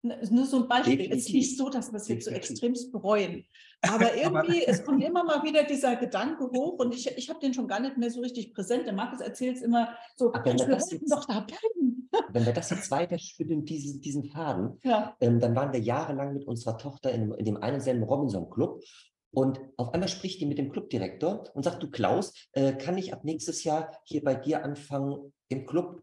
Nur 0.01 0.45
so 0.45 0.61
ein 0.63 0.67
Beispiel. 0.67 0.97
Definitiv. 0.97 1.17
Es 1.17 1.27
ist 1.27 1.33
nicht 1.33 1.57
so, 1.57 1.69
dass 1.69 1.91
wir 1.91 1.97
es 1.97 2.07
jetzt 2.07 2.25
so 2.25 2.31
extremst 2.31 2.91
bereuen. 2.91 3.45
Aber 3.81 4.15
irgendwie, 4.15 4.63
es 4.65 4.83
kommt 4.83 5.03
immer 5.03 5.23
mal 5.23 5.43
wieder 5.43 5.63
dieser 5.63 5.95
Gedanke 5.95 6.45
hoch 6.45 6.79
und 6.79 6.93
ich, 6.93 7.07
ich 7.17 7.29
habe 7.29 7.39
den 7.39 7.53
schon 7.53 7.67
gar 7.67 7.79
nicht 7.79 7.97
mehr 7.97 8.09
so 8.09 8.21
richtig 8.21 8.53
präsent. 8.53 8.85
Der 8.85 8.93
Markus 8.93 9.21
erzählt 9.21 9.57
es 9.57 9.61
immer 9.61 9.95
so, 10.15 10.33
wenn 10.43 10.57
wir, 10.57 10.67
das 10.67 10.91
jetzt, 10.91 11.11
doch 11.11 11.25
da 11.25 11.41
bleiben. 11.41 12.09
Wenn 12.31 12.45
wir 12.45 12.53
das 12.53 12.69
jetzt 12.69 12.91
weiterspinnen, 12.91 13.65
diesen, 13.65 14.01
diesen 14.01 14.23
Faden, 14.25 14.79
ja. 14.83 15.15
ähm, 15.19 15.39
dann 15.39 15.55
waren 15.55 15.73
wir 15.73 15.79
jahrelang 15.79 16.33
mit 16.33 16.45
unserer 16.45 16.77
Tochter 16.77 17.11
in, 17.11 17.31
in 17.33 17.45
dem 17.45 17.57
einen 17.57 17.81
selben 17.81 18.03
Robinson-Club 18.03 18.83
und 19.31 19.59
auf 19.77 19.93
einmal 19.93 20.09
spricht 20.09 20.41
die 20.41 20.45
mit 20.45 20.57
dem 20.57 20.71
Clubdirektor 20.71 21.43
und 21.53 21.63
sagt, 21.63 21.83
du 21.83 21.89
Klaus, 21.89 22.33
äh, 22.53 22.73
kann 22.73 22.97
ich 22.97 23.13
ab 23.13 23.23
nächstes 23.23 23.63
Jahr 23.63 23.91
hier 24.03 24.23
bei 24.23 24.35
dir 24.35 24.63
anfangen 24.63 25.33
im 25.49 25.65
Club 25.65 26.01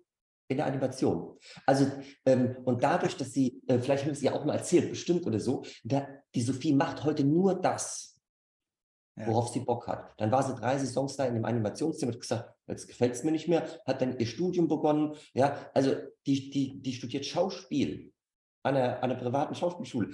in 0.48 0.56
der 0.59 0.66
Animation. 0.66 1.38
Also, 1.64 1.90
ähm, 2.24 2.56
und 2.64 2.82
dadurch, 2.82 3.16
dass 3.16 3.32
sie, 3.32 3.62
äh, 3.66 3.78
vielleicht 3.78 4.04
haben 4.04 4.14
sie 4.14 4.26
ja 4.26 4.32
auch 4.32 4.44
mal 4.44 4.54
erzählt, 4.54 4.90
bestimmt 4.90 5.26
oder 5.26 5.40
so, 5.40 5.64
da, 5.85 6.06
die 6.35 6.42
Sophie 6.42 6.72
macht 6.72 7.04
heute 7.04 7.24
nur 7.24 7.61
das, 7.61 8.16
ja. 9.16 9.26
worauf 9.26 9.48
sie 9.48 9.61
Bock 9.61 9.87
hat. 9.88 10.14
Dann 10.18 10.30
war 10.30 10.42
sie 10.42 10.54
drei 10.54 10.78
Saisons 10.78 11.16
da 11.16 11.24
in 11.24 11.35
dem 11.35 11.44
Animationszimmer 11.44 12.11
und 12.11 12.16
hat 12.16 12.20
gesagt, 12.20 12.54
jetzt 12.68 12.87
gefällt 12.87 13.14
es 13.14 13.24
mir 13.24 13.32
nicht 13.32 13.48
mehr, 13.48 13.66
hat 13.87 14.00
dann 14.00 14.18
ihr 14.18 14.26
Studium 14.26 14.68
begonnen. 14.68 15.14
Ja, 15.35 15.70
also 15.74 15.94
die, 16.26 16.50
die, 16.50 16.80
die 16.80 16.92
studiert 16.92 17.26
Schauspiel 17.26 18.12
an 18.62 18.76
einer, 18.76 19.02
an 19.02 19.11
einer 19.11 19.20
privaten 19.20 19.54
Schauspielschule. 19.54 20.11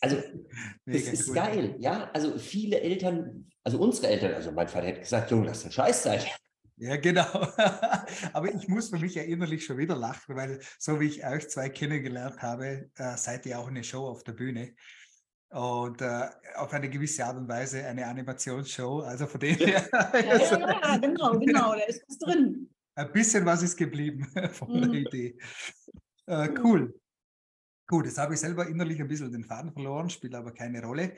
Also, 0.00 0.16
das 0.86 1.02
ist 1.02 1.28
cool. 1.28 1.34
geil, 1.34 1.76
ja. 1.78 2.10
Also 2.12 2.38
viele 2.38 2.80
Eltern, 2.80 3.50
also 3.64 3.78
unsere 3.78 4.08
Eltern, 4.08 4.34
also 4.34 4.52
mein 4.52 4.68
Vater 4.68 4.86
hätte 4.86 5.00
gesagt, 5.00 5.30
Junge, 5.30 5.46
lass 5.46 5.62
den 5.62 5.72
Scheiß 5.72 6.04
sein. 6.04 6.20
Ja, 6.78 6.96
genau. 6.96 7.24
Aber 8.32 8.54
ich 8.54 8.68
muss 8.68 8.90
für 8.90 8.98
mich 8.98 9.14
ja 9.14 9.22
innerlich 9.22 9.64
schon 9.64 9.78
wieder 9.78 9.96
lachen, 9.96 10.36
weil 10.36 10.60
so 10.78 11.00
wie 11.00 11.06
ich 11.06 11.26
euch 11.26 11.48
zwei 11.48 11.70
kennengelernt 11.70 12.42
habe, 12.42 12.90
äh, 12.96 13.16
seid 13.16 13.46
ihr 13.46 13.58
auch 13.58 13.68
eine 13.68 13.82
Show 13.82 14.06
auf 14.06 14.24
der 14.24 14.32
Bühne. 14.32 14.74
Und 15.48 16.02
äh, 16.02 16.28
auf 16.56 16.72
eine 16.74 16.90
gewisse 16.90 17.24
Art 17.24 17.36
und 17.36 17.48
Weise 17.48 17.84
eine 17.86 18.06
Animationsshow. 18.06 19.00
Also 19.00 19.26
von 19.26 19.40
dem 19.40 19.56
her. 19.56 19.88
Ja, 19.92 20.18
ja, 20.18 20.80
ja, 20.82 20.96
genau, 20.98 21.38
genau, 21.38 21.72
da 21.74 21.82
ist 21.86 22.02
was 22.08 22.18
drin. 22.18 22.68
Ein 22.94 23.12
bisschen 23.12 23.46
was 23.46 23.62
ist 23.62 23.76
geblieben 23.76 24.26
von 24.52 24.80
der 24.80 24.88
mhm. 24.88 24.94
Idee. 24.94 25.38
Äh, 26.26 26.48
cool. 26.62 26.98
Gut, 27.86 28.06
jetzt 28.06 28.18
habe 28.18 28.34
ich 28.34 28.40
selber 28.40 28.66
innerlich 28.66 29.00
ein 29.00 29.06
bisschen 29.06 29.30
den 29.30 29.44
Faden 29.44 29.72
verloren, 29.72 30.10
spielt 30.10 30.34
aber 30.34 30.52
keine 30.52 30.82
Rolle. 30.82 31.14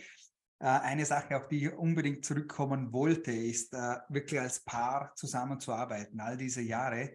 Äh, 0.61 0.67
eine 0.67 1.05
Sache, 1.07 1.37
auf 1.37 1.49
die 1.49 1.67
ich 1.67 1.73
unbedingt 1.73 2.25
zurückkommen 2.25 2.93
wollte, 2.93 3.33
ist 3.33 3.73
äh, 3.75 3.97
wirklich 4.09 4.41
als 4.41 4.61
Paar 4.61 5.13
zusammenzuarbeiten. 5.15 6.21
All 6.21 6.37
diese 6.37 6.63
Jahre 6.63 7.15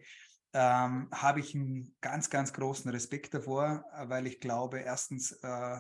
ähm, 0.53 1.09
habe 1.11 1.39
ich 1.39 1.55
einen 1.55 1.95
ganz, 1.99 2.29
ganz 2.29 2.53
großen 2.53 2.89
Respekt 2.91 3.33
davor, 3.33 3.83
äh, 3.93 4.07
weil 4.07 4.27
ich 4.27 4.39
glaube, 4.39 4.79
erstens, 4.79 5.31
äh, 5.43 5.79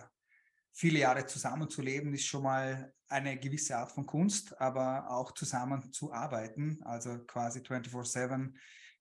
viele 0.73 0.99
Jahre 0.99 1.25
zusammenzuleben 1.25 2.13
ist 2.13 2.25
schon 2.25 2.43
mal 2.43 2.93
eine 3.07 3.37
gewisse 3.37 3.77
Art 3.77 3.91
von 3.91 4.05
Kunst, 4.05 4.59
aber 4.59 5.09
auch 5.09 5.31
zusammen 5.33 5.91
zu 5.93 6.11
arbeiten, 6.11 6.79
also 6.83 7.19
quasi 7.25 7.59
24-7 7.61 8.55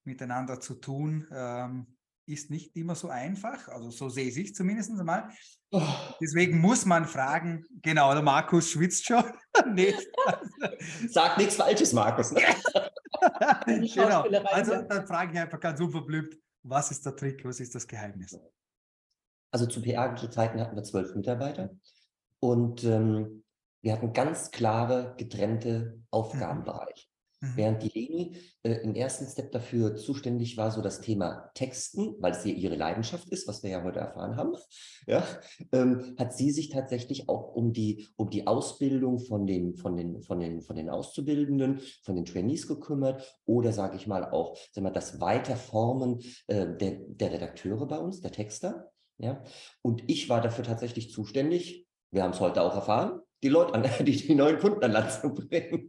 miteinander 0.05 0.61
zu 0.61 0.75
tun, 0.75 1.27
ähm, 1.33 1.97
ist 2.27 2.51
nicht 2.51 2.77
immer 2.77 2.95
so 2.95 3.09
einfach. 3.09 3.69
Also 3.69 3.91
so 3.91 4.09
sehe 4.09 4.29
ich 4.29 4.37
es 4.37 4.55
zumindest 4.55 4.91
einmal. 4.91 5.29
Oh. 5.71 5.83
Deswegen 6.21 6.61
muss 6.61 6.85
man 6.85 7.07
fragen, 7.07 7.65
genau, 7.83 8.13
der 8.13 8.23
Markus 8.23 8.71
schwitzt 8.71 9.07
schon. 9.07 9.25
nee. 9.75 9.95
Sag 11.09 11.39
nichts 11.39 11.57
Falsches, 11.57 11.93
Markus. 11.93 12.33
Ne? 12.33 12.43
genau. 13.95 14.23
Also 14.53 14.83
dann 14.83 15.07
frage 15.07 15.33
ich 15.33 15.39
einfach 15.39 15.61
ganz 15.61 15.81
unverblümt, 15.81 16.37
was 16.63 16.91
ist 16.91 17.05
der 17.05 17.17
Trick, 17.17 17.45
was 17.45 17.61
ist 17.61 17.75
das 17.75 17.87
Geheimnis? 17.87 18.39
Also 19.51 19.67
zu 19.67 19.83
PR-Zeiten 19.83 20.61
hatten 20.61 20.77
wir 20.77 20.85
zwölf 20.85 21.15
Mitarbeiter 21.15 21.71
und 22.41 22.85
ähm, 22.85 23.45
wir 23.83 23.93
hatten 23.93 24.13
ganz 24.13 24.51
klare, 24.51 25.15
getrennte 25.19 25.97
mhm. 25.97 26.07
Aufgabenbereiche. 26.11 27.07
Mhm. 27.43 27.53
Während 27.57 27.83
die 27.83 27.89
Leni 27.89 28.37
äh, 28.63 28.75
im 28.85 28.95
ersten 28.95 29.27
Step 29.27 29.51
dafür 29.51 29.97
zuständig 29.97 30.57
war, 30.57 30.71
so 30.71 30.81
das 30.81 31.01
Thema 31.01 31.51
Texten, 31.55 32.15
weil 32.21 32.33
es 32.33 32.45
ja 32.45 32.53
ihre 32.53 32.77
Leidenschaft 32.77 33.29
ist, 33.31 33.49
was 33.49 33.65
wir 33.65 33.71
ja 33.71 33.83
heute 33.83 33.99
erfahren 33.99 34.37
haben, 34.37 34.55
ja, 35.07 35.27
ähm, 35.73 36.15
hat 36.19 36.33
sie 36.35 36.53
sich 36.53 36.71
tatsächlich 36.71 37.29
auch 37.29 37.53
um 37.55 37.73
die, 37.73 38.07
um 38.17 38.31
die 38.31 38.47
Ausbildung 38.47 39.19
von 39.19 39.47
den, 39.47 39.75
von, 39.75 39.97
den, 39.97 40.23
von, 40.23 40.39
den, 40.39 40.63
von 40.63 40.77
den 40.77 40.89
Auszubildenden, 40.89 41.81
von 42.05 42.15
den 42.15 42.25
Trainees 42.25 42.69
gekümmert 42.69 43.41
oder 43.45 43.73
sage 43.73 43.97
ich 43.97 44.07
mal 44.07 44.31
auch 44.31 44.57
sag 44.71 44.85
mal, 44.85 44.91
das 44.91 45.21
Weiterformen 45.21 46.21
äh, 46.47 46.77
der, 46.77 47.01
der 47.09 47.33
Redakteure 47.33 47.87
bei 47.87 47.99
uns, 47.99 48.21
der 48.21 48.31
Texter. 48.31 48.93
Ja? 49.19 49.43
Und 49.83 50.09
ich 50.09 50.29
war 50.29 50.41
dafür 50.41 50.65
tatsächlich 50.65 51.11
zuständig, 51.11 51.89
wir 52.13 52.23
haben 52.23 52.33
es 52.33 52.41
heute 52.41 52.63
auch 52.63 52.75
erfahren, 52.75 53.21
die 53.43 53.49
Leute 53.49 53.75
an, 53.75 53.83
die, 54.05 54.17
die 54.17 54.35
neuen 54.35 54.59
Kunden 54.59 54.83
an 54.85 54.93
Land 54.93 55.13
zu 55.13 55.33
bringen. 55.35 55.89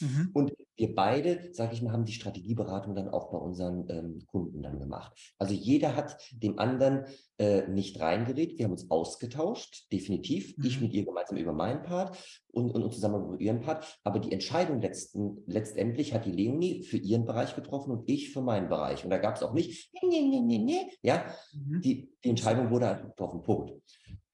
Mhm. 0.00 0.30
Und 0.34 0.52
wir 0.76 0.94
beide, 0.94 1.52
sage 1.52 1.74
ich 1.74 1.82
mal, 1.82 1.92
haben 1.92 2.04
die 2.04 2.12
Strategieberatung 2.12 2.94
dann 2.94 3.08
auch 3.08 3.30
bei 3.30 3.38
unseren 3.38 3.88
ähm, 3.88 4.26
Kunden 4.26 4.62
dann 4.62 4.78
gemacht. 4.78 5.12
Also 5.38 5.52
jeder 5.52 5.96
hat 5.96 6.16
dem 6.32 6.58
anderen 6.58 7.04
äh, 7.38 7.66
nicht 7.66 8.00
reingeredet. 8.00 8.58
Wir 8.58 8.64
haben 8.64 8.72
uns 8.72 8.90
ausgetauscht, 8.90 9.90
definitiv. 9.92 10.56
Mhm. 10.56 10.64
Ich 10.64 10.80
mit 10.80 10.92
ihr 10.92 11.04
gemeinsam 11.04 11.36
über 11.36 11.52
meinen 11.52 11.82
Part 11.82 12.16
und, 12.52 12.70
und, 12.70 12.82
und, 12.82 12.94
zusammen 12.94 13.24
über 13.26 13.40
ihren 13.40 13.60
Part. 13.60 13.98
Aber 14.04 14.20
die 14.20 14.32
Entscheidung 14.32 14.80
letzten, 14.80 15.42
letztendlich 15.46 16.14
hat 16.14 16.26
die 16.26 16.32
Leonie 16.32 16.84
für 16.84 16.96
ihren 16.96 17.26
Bereich 17.26 17.54
getroffen 17.56 17.90
und 17.90 18.08
ich 18.08 18.32
für 18.32 18.42
meinen 18.42 18.68
Bereich. 18.68 19.04
Und 19.04 19.10
da 19.10 19.18
gab 19.18 19.36
es 19.36 19.42
auch 19.42 19.52
nicht, 19.52 19.92
nee, 19.94 20.08
nee, 20.08 20.40
nee, 20.40 20.58
nee, 20.58 20.90
ja, 21.02 21.24
mhm. 21.52 21.80
die, 21.80 22.12
die 22.22 22.30
Entscheidung 22.30 22.70
wurde 22.70 22.86
halt 22.86 23.02
getroffen, 23.02 23.42
Punkt. 23.42 23.72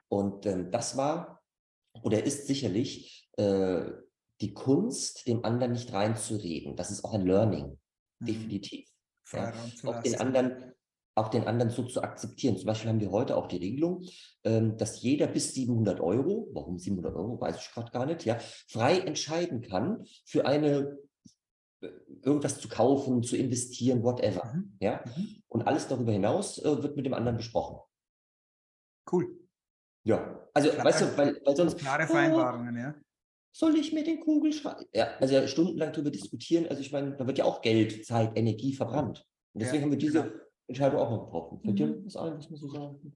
Und 0.08 0.46
ähm, 0.46 0.70
das 0.70 0.96
war 0.96 1.42
oder 2.02 2.24
ist 2.24 2.46
sicherlich 2.46 3.28
äh, 3.36 3.84
die 4.40 4.52
Kunst, 4.52 5.26
dem 5.26 5.44
anderen 5.44 5.72
nicht 5.72 5.92
reinzureden. 5.92 6.76
Das 6.76 6.90
ist 6.90 7.04
auch 7.04 7.14
ein 7.14 7.26
Learning, 7.26 7.78
Mhm. 8.20 8.26
definitiv. 8.26 8.88
Ja. 9.32 9.52
Auch 9.84 10.02
den 10.02 10.16
anderen, 10.16 10.74
auch 11.16 11.28
den 11.28 11.44
anderen 11.44 11.70
so 11.70 11.84
zu 11.84 12.02
akzeptieren. 12.02 12.56
Zum 12.56 12.66
Beispiel 12.66 12.90
haben 12.90 13.00
wir 13.00 13.10
heute 13.10 13.36
auch 13.36 13.46
die 13.46 13.56
Regelung, 13.56 14.04
ähm, 14.44 14.76
dass 14.76 15.00
jeder 15.02 15.26
bis 15.28 15.54
700 15.54 16.00
Euro, 16.00 16.48
warum 16.52 16.78
700 16.78 17.14
Euro, 17.14 17.40
weiß 17.40 17.56
ich 17.56 17.72
gerade 17.72 17.90
gar 17.90 18.06
nicht, 18.06 18.24
ja, 18.24 18.38
frei 18.68 18.98
entscheiden 18.98 19.62
kann 19.62 20.04
für 20.26 20.46
eine 20.46 20.98
äh, 21.80 21.88
irgendwas 22.22 22.58
zu 22.60 22.68
kaufen, 22.68 23.22
zu 23.22 23.36
investieren, 23.36 24.02
whatever. 24.02 24.44
Mhm. 24.52 24.76
Ja? 24.80 25.02
Mhm. 25.16 25.42
Und 25.48 25.62
alles 25.66 25.88
darüber 25.88 26.12
hinaus 26.12 26.58
äh, 26.58 26.82
wird 26.82 26.96
mit 26.96 27.06
dem 27.06 27.14
anderen 27.14 27.36
besprochen. 27.36 27.78
Cool. 29.10 29.43
Ja, 30.06 30.48
also 30.52 30.68
Klare- 30.70 30.84
weißt 30.84 31.00
du, 31.00 31.16
weil, 31.16 31.40
weil 31.44 31.56
sonst 31.56 31.78
Klare 31.78 32.04
"Oh, 32.04 32.12
Vereinbarungen, 32.12 32.76
ja. 32.76 32.94
soll 33.52 33.76
ich 33.76 33.92
mir 33.92 34.04
den 34.04 34.20
Kugelschreiber? 34.20 34.84
Ja, 34.92 35.16
also 35.18 35.34
ja, 35.34 35.46
stundenlang 35.48 35.92
darüber 35.92 36.10
diskutieren. 36.10 36.66
Also 36.68 36.80
ich 36.82 36.92
meine, 36.92 37.16
da 37.16 37.26
wird 37.26 37.38
ja 37.38 37.44
auch 37.44 37.62
Geld, 37.62 38.04
Zeit, 38.06 38.36
Energie 38.36 38.74
verbrannt. 38.74 39.24
Und 39.54 39.60
deswegen 39.62 39.76
Ja, 39.78 39.82
haben 39.84 39.90
wir 39.92 39.98
diese 39.98 40.22
genau. 40.24 40.34
Entscheidung 40.68 41.00
auch 41.00 41.10
noch 41.10 41.24
getroffen. 41.24 41.60
Fällt 41.64 41.78
dir 41.78 41.86
Mhm. 41.86 42.06
was 42.06 42.16
ein, 42.16 42.36
was 42.38 42.50
man 42.50 42.58
so 42.58 42.68
sagen? 42.68 43.14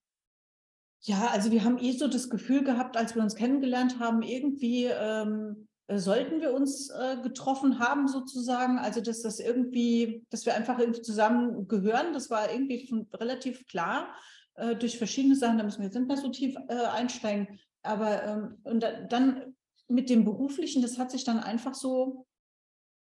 Ja, 1.02 1.28
also 1.28 1.52
wir 1.52 1.62
haben 1.64 1.78
eh 1.78 1.92
so 1.92 2.08
das 2.08 2.28
Gefühl 2.28 2.64
gehabt, 2.64 2.96
als 2.96 3.14
wir 3.14 3.22
uns 3.22 3.36
kennengelernt 3.36 4.00
haben, 4.00 4.22
irgendwie 4.22 4.86
ähm, 4.86 5.68
äh, 5.86 5.98
sollten 5.98 6.40
wir 6.40 6.52
uns 6.52 6.90
äh, 6.90 7.18
getroffen 7.22 7.78
haben 7.78 8.08
sozusagen. 8.08 8.78
Also 8.78 9.00
dass 9.00 9.22
das 9.22 9.38
irgendwie, 9.40 10.24
dass 10.30 10.44
wir 10.46 10.54
einfach 10.54 10.78
irgendwie 10.78 11.02
zusammen 11.02 11.68
gehören. 11.68 12.12
Das 12.14 12.30
war 12.30 12.50
irgendwie 12.50 12.86
schon 12.86 13.06
relativ 13.14 13.66
klar 13.66 14.12
äh, 14.58 14.76
durch 14.76 14.98
verschiedene 14.98 15.36
Sachen. 15.36 15.58
Da 15.58 15.64
müssen 15.64 15.78
wir 15.78 15.86
jetzt 15.86 15.94
nicht 15.94 16.08
mehr 16.08 16.16
so 16.16 16.28
tief 16.28 16.56
äh, 16.68 16.74
einsteigen. 16.74 17.58
Aber 17.82 18.22
ähm, 18.24 18.58
und 18.64 18.82
da, 18.82 19.02
dann 19.02 19.54
mit 19.88 20.10
dem 20.10 20.24
Beruflichen, 20.24 20.82
das 20.82 20.98
hat 20.98 21.10
sich 21.10 21.24
dann 21.24 21.38
einfach 21.38 21.74
so 21.74 22.26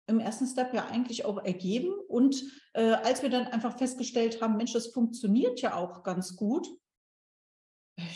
im 0.07 0.21
ersten 0.21 0.47
Step 0.47 0.73
ja 0.75 0.87
eigentlich 0.87 1.25
auch 1.25 1.43
ergeben. 1.45 1.93
Und 2.09 2.43
äh, 2.75 2.93
als 2.93 3.23
wir 3.23 3.31
dann 3.31 3.47
einfach 3.47 3.77
festgestellt 3.77 4.41
haben, 4.41 4.57
Mensch, 4.57 4.73
das 4.73 4.89
funktioniert 4.89 5.61
ja 5.61 5.75
auch 5.75 6.03
ganz 6.03 6.37
gut, 6.37 6.67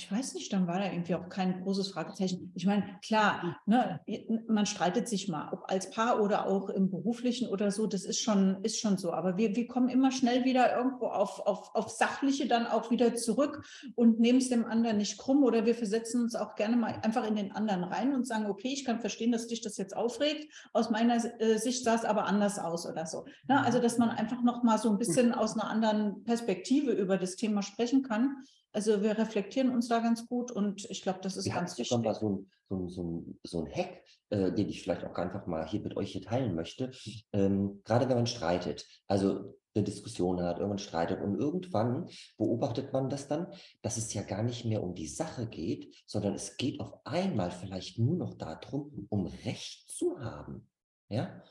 ich 0.03 0.11
weiß 0.11 0.34
nicht, 0.34 0.53
dann 0.53 0.66
war 0.66 0.80
da 0.80 0.86
irgendwie 0.86 1.14
auch 1.14 1.28
kein 1.28 1.62
großes 1.62 1.92
Fragezeichen. 1.92 2.50
Ich 2.57 2.66
meine, 2.66 2.98
klar, 3.05 3.57
ne, 3.66 4.00
man 4.48 4.66
streitet 4.66 5.09
sich 5.09 5.28
mal, 5.28 5.53
ob 5.53 5.70
als 5.70 5.90
Paar 5.90 6.20
oder 6.20 6.48
auch 6.48 6.70
im 6.70 6.90
Beruflichen 6.90 7.48
oder 7.48 7.70
so, 7.70 7.86
das 7.86 8.05
ist 8.05 8.20
schon, 8.20 8.64
ist 8.64 8.80
schon 8.80 8.98
so. 8.98 9.12
Aber 9.12 9.36
wir, 9.36 9.55
wir 9.55 9.68
kommen 9.68 9.88
immer 9.88 10.11
schnell 10.11 10.44
wieder 10.44 10.76
irgendwo 10.76 11.07
auf, 11.07 11.38
auf, 11.46 11.72
auf 11.74 11.88
Sachliche 11.88 12.48
dann 12.48 12.66
auch 12.66 12.90
wieder 12.90 13.14
zurück 13.14 13.64
und 13.94 14.18
nehmen 14.18 14.40
es 14.40 14.48
dem 14.48 14.64
anderen 14.64 14.96
nicht 14.96 15.18
krumm 15.18 15.44
oder 15.44 15.66
wir 15.66 15.76
versetzen 15.76 16.22
uns 16.22 16.34
auch 16.34 16.57
gerne 16.57 16.76
mal 16.76 16.98
einfach 17.03 17.24
in 17.24 17.36
den 17.36 17.53
anderen 17.53 17.84
rein 17.84 18.12
und 18.12 18.26
sagen, 18.26 18.46
okay, 18.46 18.72
ich 18.72 18.84
kann 18.84 19.00
verstehen, 19.00 19.30
dass 19.30 19.46
dich 19.46 19.61
das 19.61 19.76
jetzt 19.76 19.96
aufregt. 19.96 20.53
Aus 20.72 20.90
meiner 20.90 21.22
äh, 21.40 21.59
Sicht 21.59 21.84
sah 21.84 21.94
es 21.94 22.05
aber 22.05 22.24
anders 22.24 22.59
aus 22.59 22.88
oder 22.88 23.07
so. 23.07 23.24
Ne? 23.46 23.64
Also, 23.64 23.78
dass 23.78 23.98
man 23.98 24.11
einfach 24.11 24.42
noch 24.42 24.64
mal 24.64 24.78
so 24.78 24.90
ein 24.90 24.98
bisschen 24.98 25.32
aus 25.32 25.55
einer 25.55 25.70
anderen 25.70 26.24
Perspektive 26.24 26.90
über 26.90 27.18
das 27.18 27.36
Thema 27.36 27.62
sprechen 27.62 28.03
kann. 28.03 28.38
Also 28.72 29.02
wir 29.02 29.18
reflektieren 29.18 29.70
uns 29.70 29.88
da 29.88 29.98
ganz 30.00 30.26
gut 30.26 30.50
und 30.50 30.88
ich 30.90 31.02
glaube, 31.02 31.20
das 31.22 31.36
ist 31.36 31.44
Wir 31.44 31.52
ganz 31.52 31.76
wichtig. 31.78 31.98
mal 31.98 32.14
so 32.14 32.28
ein, 32.28 32.50
so 32.68 32.76
ein, 32.76 32.88
so 32.88 33.02
ein, 33.02 33.40
so 33.44 33.64
ein 33.64 33.70
Hack, 33.70 34.02
äh, 34.30 34.52
den 34.52 34.68
ich 34.68 34.82
vielleicht 34.82 35.04
auch 35.04 35.14
einfach 35.16 35.46
mal 35.46 35.66
hier 35.66 35.80
mit 35.80 35.96
euch 35.96 36.12
hier 36.12 36.22
teilen 36.22 36.54
möchte. 36.54 36.90
Ähm, 37.32 37.82
gerade 37.84 38.08
wenn 38.08 38.16
man 38.16 38.26
streitet, 38.26 38.86
also 39.08 39.58
eine 39.74 39.84
Diskussion 39.84 40.42
hat, 40.42 40.58
irgendwann 40.58 40.78
streitet 40.78 41.20
und 41.20 41.38
irgendwann 41.38 42.08
beobachtet 42.36 42.92
man 42.92 43.08
das 43.08 43.28
dann, 43.28 43.46
dass 43.82 43.96
es 43.96 44.12
ja 44.12 44.22
gar 44.22 44.42
nicht 44.42 44.64
mehr 44.64 44.82
um 44.82 44.94
die 44.94 45.06
Sache 45.06 45.46
geht, 45.46 45.94
sondern 46.06 46.34
es 46.34 46.56
geht 46.56 46.80
auf 46.80 46.92
einmal 47.04 47.50
vielleicht 47.50 47.98
nur 47.98 48.16
noch 48.16 48.34
darum, 48.34 49.06
um 49.08 49.26
Recht 49.44 49.90
zu 49.90 50.18
haben. 50.20 50.68
Ja, 51.08 51.42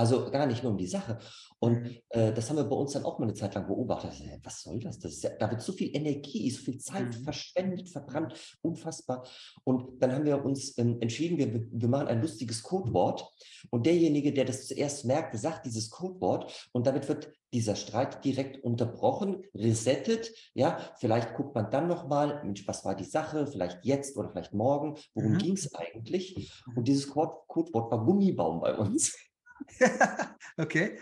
also 0.00 0.30
gar 0.30 0.46
nicht 0.46 0.62
nur 0.62 0.72
um 0.72 0.78
die 0.78 0.86
Sache. 0.86 1.18
Und 1.58 1.82
Mhm. 1.82 1.96
äh, 2.08 2.32
das 2.32 2.48
haben 2.48 2.56
wir 2.56 2.64
bei 2.64 2.74
uns 2.76 2.92
dann 2.92 3.04
auch 3.04 3.18
mal 3.18 3.26
eine 3.26 3.34
Zeit 3.34 3.54
lang 3.54 3.66
beobachtet. 3.66 4.14
Was 4.42 4.62
soll 4.62 4.78
das? 4.80 4.98
das 4.98 5.20
ja, 5.20 5.30
da 5.38 5.50
wird 5.50 5.60
so 5.60 5.72
viel 5.72 5.94
Energie, 5.94 6.50
so 6.50 6.62
viel 6.62 6.78
Zeit 6.78 7.18
Mhm. 7.18 7.24
verschwendet, 7.24 7.90
verbrannt, 7.90 8.32
unfassbar. 8.62 9.26
Und 9.64 10.02
dann 10.02 10.12
haben 10.14 10.24
wir 10.24 10.42
uns 10.42 10.78
ähm, 10.78 10.96
entschieden, 11.02 11.36
wir, 11.36 11.66
wir 11.70 11.88
machen 11.88 12.08
ein 12.08 12.22
lustiges 12.22 12.62
Codewort. 12.62 13.28
Und 13.68 13.84
derjenige, 13.84 14.32
der 14.32 14.46
das 14.46 14.68
zuerst 14.68 15.04
merkte, 15.04 15.36
sagt 15.36 15.66
dieses 15.66 15.90
Codewort. 15.90 16.68
Und 16.72 16.86
damit 16.86 17.06
wird 17.06 17.32
dieser 17.52 17.76
Streit 17.76 18.24
direkt 18.24 18.64
unterbrochen, 18.64 19.42
resettet. 19.54 20.32
Ja, 20.54 20.78
vielleicht 20.98 21.34
guckt 21.34 21.54
man 21.54 21.70
dann 21.70 21.88
nochmal, 21.88 22.42
Mensch, 22.42 22.66
was 22.66 22.86
war 22.86 22.94
die 22.94 23.04
Sache? 23.04 23.46
Vielleicht 23.46 23.84
jetzt 23.84 24.16
oder 24.16 24.30
vielleicht 24.30 24.54
morgen. 24.54 24.96
Worum 25.14 25.32
Mhm. 25.32 25.38
ging 25.38 25.54
es 25.54 25.74
eigentlich? 25.74 26.50
Und 26.74 26.88
dieses 26.88 27.08
Code, 27.08 27.32
Codewort 27.48 27.90
war 27.92 28.02
Gummibaum 28.02 28.60
bei 28.60 28.74
uns. 28.78 29.14
okay. 30.56 30.98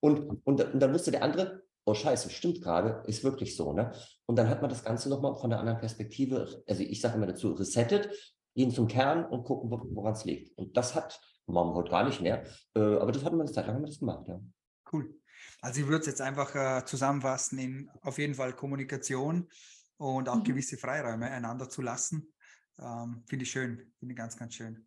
Und, 0.00 0.40
und, 0.44 0.60
und 0.62 0.80
dann 0.80 0.92
wusste 0.92 1.10
der 1.10 1.22
andere, 1.22 1.62
oh 1.84 1.94
scheiße, 1.94 2.30
stimmt 2.30 2.62
gerade, 2.62 3.02
ist 3.06 3.24
wirklich 3.24 3.56
so. 3.56 3.72
Ne? 3.72 3.92
Und 4.26 4.36
dann 4.36 4.48
hat 4.48 4.60
man 4.62 4.70
das 4.70 4.84
Ganze 4.84 5.08
nochmal 5.08 5.36
von 5.36 5.52
einer 5.52 5.60
anderen 5.60 5.78
Perspektive, 5.80 6.62
also 6.66 6.82
ich 6.82 7.00
sage 7.00 7.16
immer 7.16 7.26
dazu, 7.26 7.52
resettet, 7.52 8.08
gehen 8.54 8.70
zum 8.70 8.88
Kern 8.88 9.24
und 9.26 9.44
gucken, 9.44 9.70
wo- 9.70 9.86
woran 9.94 10.12
es 10.14 10.24
liegt. 10.24 10.56
Und 10.56 10.76
das 10.76 10.94
hat, 10.94 11.20
machen 11.46 11.70
wir 11.70 11.74
heute 11.74 11.90
gar 11.90 12.04
nicht 12.04 12.20
mehr, 12.20 12.44
äh, 12.74 12.80
aber 12.80 13.12
das 13.12 13.24
hatten 13.24 13.36
wir 13.36 13.42
eine 13.42 13.52
Zeit 13.52 13.66
lang 13.66 13.76
haben 13.76 13.82
wir 13.82 13.88
das 13.88 13.98
gemacht. 13.98 14.26
Ja. 14.28 14.40
Cool. 14.92 15.14
Also 15.60 15.80
ich 15.80 15.86
würde 15.86 16.00
es 16.00 16.06
jetzt 16.06 16.20
einfach 16.20 16.54
äh, 16.54 16.84
zusammenfassen 16.84 17.58
in 17.58 17.90
auf 18.02 18.18
jeden 18.18 18.34
Fall 18.34 18.52
Kommunikation 18.54 19.48
und 19.96 20.28
auch 20.28 20.36
Mhm. 20.36 20.44
gewisse 20.44 20.76
Freiräume 20.76 21.30
einander 21.30 21.68
zu 21.68 21.82
lassen. 21.82 22.32
Ähm, 22.78 23.24
finde 23.28 23.44
ich 23.44 23.50
schön, 23.50 23.92
finde 23.98 24.12
ich 24.12 24.16
ganz, 24.16 24.36
ganz 24.36 24.54
schön. 24.54 24.86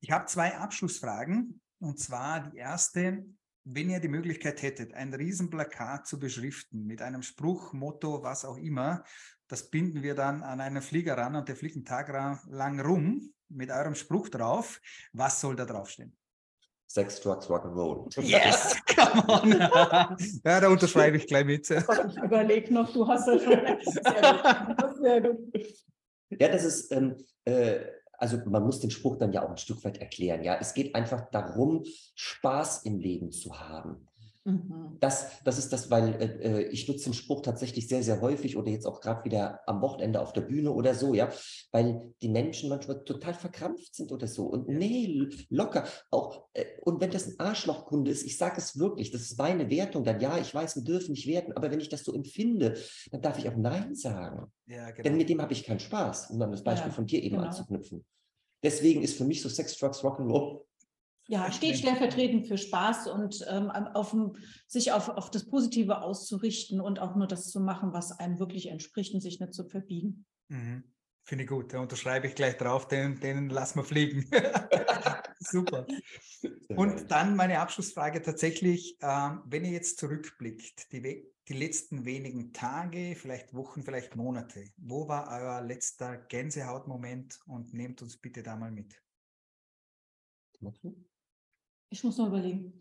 Ich 0.00 0.10
habe 0.10 0.26
zwei 0.26 0.56
Abschlussfragen 0.56 1.60
und 1.80 1.98
zwar 1.98 2.50
die 2.50 2.58
erste, 2.58 3.24
wenn 3.64 3.90
ihr 3.90 4.00
die 4.00 4.08
Möglichkeit 4.08 4.62
hättet, 4.62 4.94
ein 4.94 5.12
Riesenplakat 5.12 6.06
zu 6.06 6.18
beschriften 6.18 6.86
mit 6.86 7.02
einem 7.02 7.22
Spruch, 7.22 7.72
Motto, 7.72 8.22
was 8.22 8.44
auch 8.44 8.56
immer, 8.56 9.04
das 9.48 9.70
binden 9.70 10.02
wir 10.02 10.14
dann 10.14 10.42
an 10.42 10.60
einen 10.60 10.82
Flieger 10.82 11.16
ran 11.16 11.36
und 11.36 11.48
der 11.48 11.56
fliegt 11.56 11.76
einen 11.76 11.84
Tag 11.84 12.08
lang 12.48 12.80
rum 12.80 13.32
mit 13.48 13.70
eurem 13.70 13.94
Spruch 13.94 14.28
drauf. 14.28 14.80
Was 15.12 15.40
soll 15.40 15.56
da 15.56 15.64
draufstehen? 15.64 16.16
Sex, 16.90 17.20
Drugs, 17.20 17.46
Rock'n'Roll. 17.48 18.18
Yes, 18.22 18.76
come 18.96 19.24
on. 19.28 19.50
ja, 20.42 20.60
da 20.60 20.68
unterschreibe 20.68 21.18
ich 21.18 21.26
gleich 21.26 21.44
mit. 21.44 21.68
Ich 21.68 22.16
überlege 22.22 22.72
noch, 22.72 22.90
du 22.92 23.06
hast 23.06 23.26
ja 23.26 23.38
schon 23.38 23.52
recht. 23.52 23.84
Sehr 23.92 24.22
gut. 24.32 24.96
Sehr 25.02 25.20
gut. 25.20 25.38
Ja, 26.30 26.48
das 26.48 26.64
ist, 26.64 26.90
ähm, 26.92 27.16
äh, 27.44 27.80
also 28.18 28.38
man 28.46 28.64
muss 28.64 28.80
den 28.80 28.90
Spruch 28.90 29.16
dann 29.16 29.32
ja 29.32 29.44
auch 29.44 29.50
ein 29.50 29.56
Stück 29.56 29.82
weit 29.84 29.98
erklären. 29.98 30.42
Ja, 30.42 30.58
es 30.60 30.74
geht 30.74 30.94
einfach 30.94 31.30
darum, 31.30 31.84
Spaß 32.14 32.84
im 32.84 32.98
Leben 32.98 33.30
zu 33.30 33.58
haben. 33.58 34.07
Mhm. 34.48 34.96
Das, 35.00 35.42
das 35.44 35.58
ist 35.58 35.72
das, 35.74 35.90
weil 35.90 36.14
äh, 36.14 36.24
äh, 36.42 36.62
ich 36.70 36.88
nutze 36.88 37.04
den 37.04 37.12
Spruch 37.12 37.42
tatsächlich 37.42 37.86
sehr, 37.86 38.02
sehr 38.02 38.22
häufig 38.22 38.56
oder 38.56 38.70
jetzt 38.70 38.86
auch 38.86 39.00
gerade 39.00 39.22
wieder 39.24 39.60
am 39.66 39.82
Wochenende 39.82 40.20
auf 40.20 40.32
der 40.32 40.40
Bühne 40.40 40.72
oder 40.72 40.94
so, 40.94 41.12
ja, 41.12 41.28
weil 41.70 42.14
die 42.22 42.30
Menschen 42.30 42.70
manchmal 42.70 43.04
total 43.04 43.34
verkrampft 43.34 43.94
sind 43.94 44.10
oder 44.10 44.26
so 44.26 44.46
und 44.46 44.66
nee, 44.66 45.28
locker 45.50 45.86
auch. 46.10 46.48
Äh, 46.54 46.64
und 46.82 47.00
wenn 47.02 47.10
das 47.10 47.28
ein 47.28 47.38
Arschlochkunde 47.38 48.10
ist, 48.10 48.24
ich 48.24 48.38
sage 48.38 48.56
es 48.56 48.78
wirklich, 48.78 49.10
das 49.10 49.20
ist 49.20 49.38
meine 49.38 49.68
Wertung, 49.68 50.02
dann 50.02 50.18
ja, 50.18 50.38
ich 50.38 50.54
weiß, 50.54 50.76
wir 50.76 50.84
dürfen 50.84 51.12
nicht 51.12 51.26
werten, 51.26 51.52
aber 51.52 51.70
wenn 51.70 51.80
ich 51.80 51.90
das 51.90 52.04
so 52.04 52.14
empfinde, 52.14 52.74
dann 53.10 53.20
darf 53.20 53.38
ich 53.38 53.48
auch 53.48 53.56
Nein 53.56 53.94
sagen. 53.94 54.50
Ja, 54.66 54.86
Denn 54.92 55.02
genau. 55.02 55.16
mit 55.18 55.28
dem 55.28 55.42
habe 55.42 55.52
ich 55.52 55.64
keinen 55.64 55.80
Spaß, 55.80 56.30
um 56.30 56.38
dann 56.38 56.50
das 56.50 56.64
Beispiel 56.64 56.90
Ja, 56.90 56.94
von 56.94 57.06
dir 57.06 57.22
eben 57.22 57.36
genau. 57.36 57.48
anzuknüpfen. 57.48 58.04
Deswegen 58.62 59.02
ist 59.02 59.18
für 59.18 59.24
mich 59.24 59.42
so 59.42 59.48
Sex, 59.50 59.76
Drugs, 59.76 60.02
Rock'n'Roll 60.02 60.62
Ja, 61.30 61.52
steht 61.52 61.76
stellvertretend 61.76 62.46
für 62.46 62.56
Spaß 62.56 63.08
und 63.08 63.44
ähm, 63.50 63.70
auf, 63.70 64.16
sich 64.66 64.92
auf, 64.92 65.10
auf 65.10 65.30
das 65.30 65.44
Positive 65.44 66.00
auszurichten 66.00 66.80
und 66.80 67.00
auch 67.00 67.16
nur 67.16 67.26
das 67.26 67.50
zu 67.50 67.60
machen, 67.60 67.92
was 67.92 68.18
einem 68.18 68.38
wirklich 68.38 68.68
entspricht 68.68 69.12
und 69.12 69.20
sich 69.20 69.38
nicht 69.38 69.52
zu 69.52 69.68
verbiegen. 69.68 70.24
Mhm. 70.48 70.84
Finde 71.24 71.44
ich 71.44 71.50
gut. 71.50 71.74
Da 71.74 71.80
unterschreibe 71.80 72.26
ich 72.26 72.34
gleich 72.34 72.56
drauf, 72.56 72.88
den, 72.88 73.20
den 73.20 73.50
lassen 73.50 73.80
wir 73.80 73.84
fliegen. 73.84 74.24
Super. 75.40 75.86
Und 76.70 77.10
dann 77.10 77.36
meine 77.36 77.60
Abschlussfrage 77.60 78.22
tatsächlich, 78.22 78.96
ähm, 79.02 79.42
wenn 79.44 79.66
ihr 79.66 79.72
jetzt 79.72 79.98
zurückblickt, 79.98 80.90
die, 80.92 81.30
die 81.46 81.52
letzten 81.52 82.06
wenigen 82.06 82.54
Tage, 82.54 83.14
vielleicht 83.14 83.52
Wochen, 83.52 83.82
vielleicht 83.82 84.16
Monate, 84.16 84.64
wo 84.78 85.08
war 85.08 85.28
euer 85.30 85.60
letzter 85.60 86.16
Gänsehautmoment 86.16 87.38
und 87.44 87.74
nehmt 87.74 88.00
uns 88.00 88.16
bitte 88.16 88.42
da 88.42 88.56
mal 88.56 88.70
mit. 88.70 88.98
Ich 91.90 92.04
muss 92.04 92.18
noch 92.18 92.28
überlegen. 92.28 92.78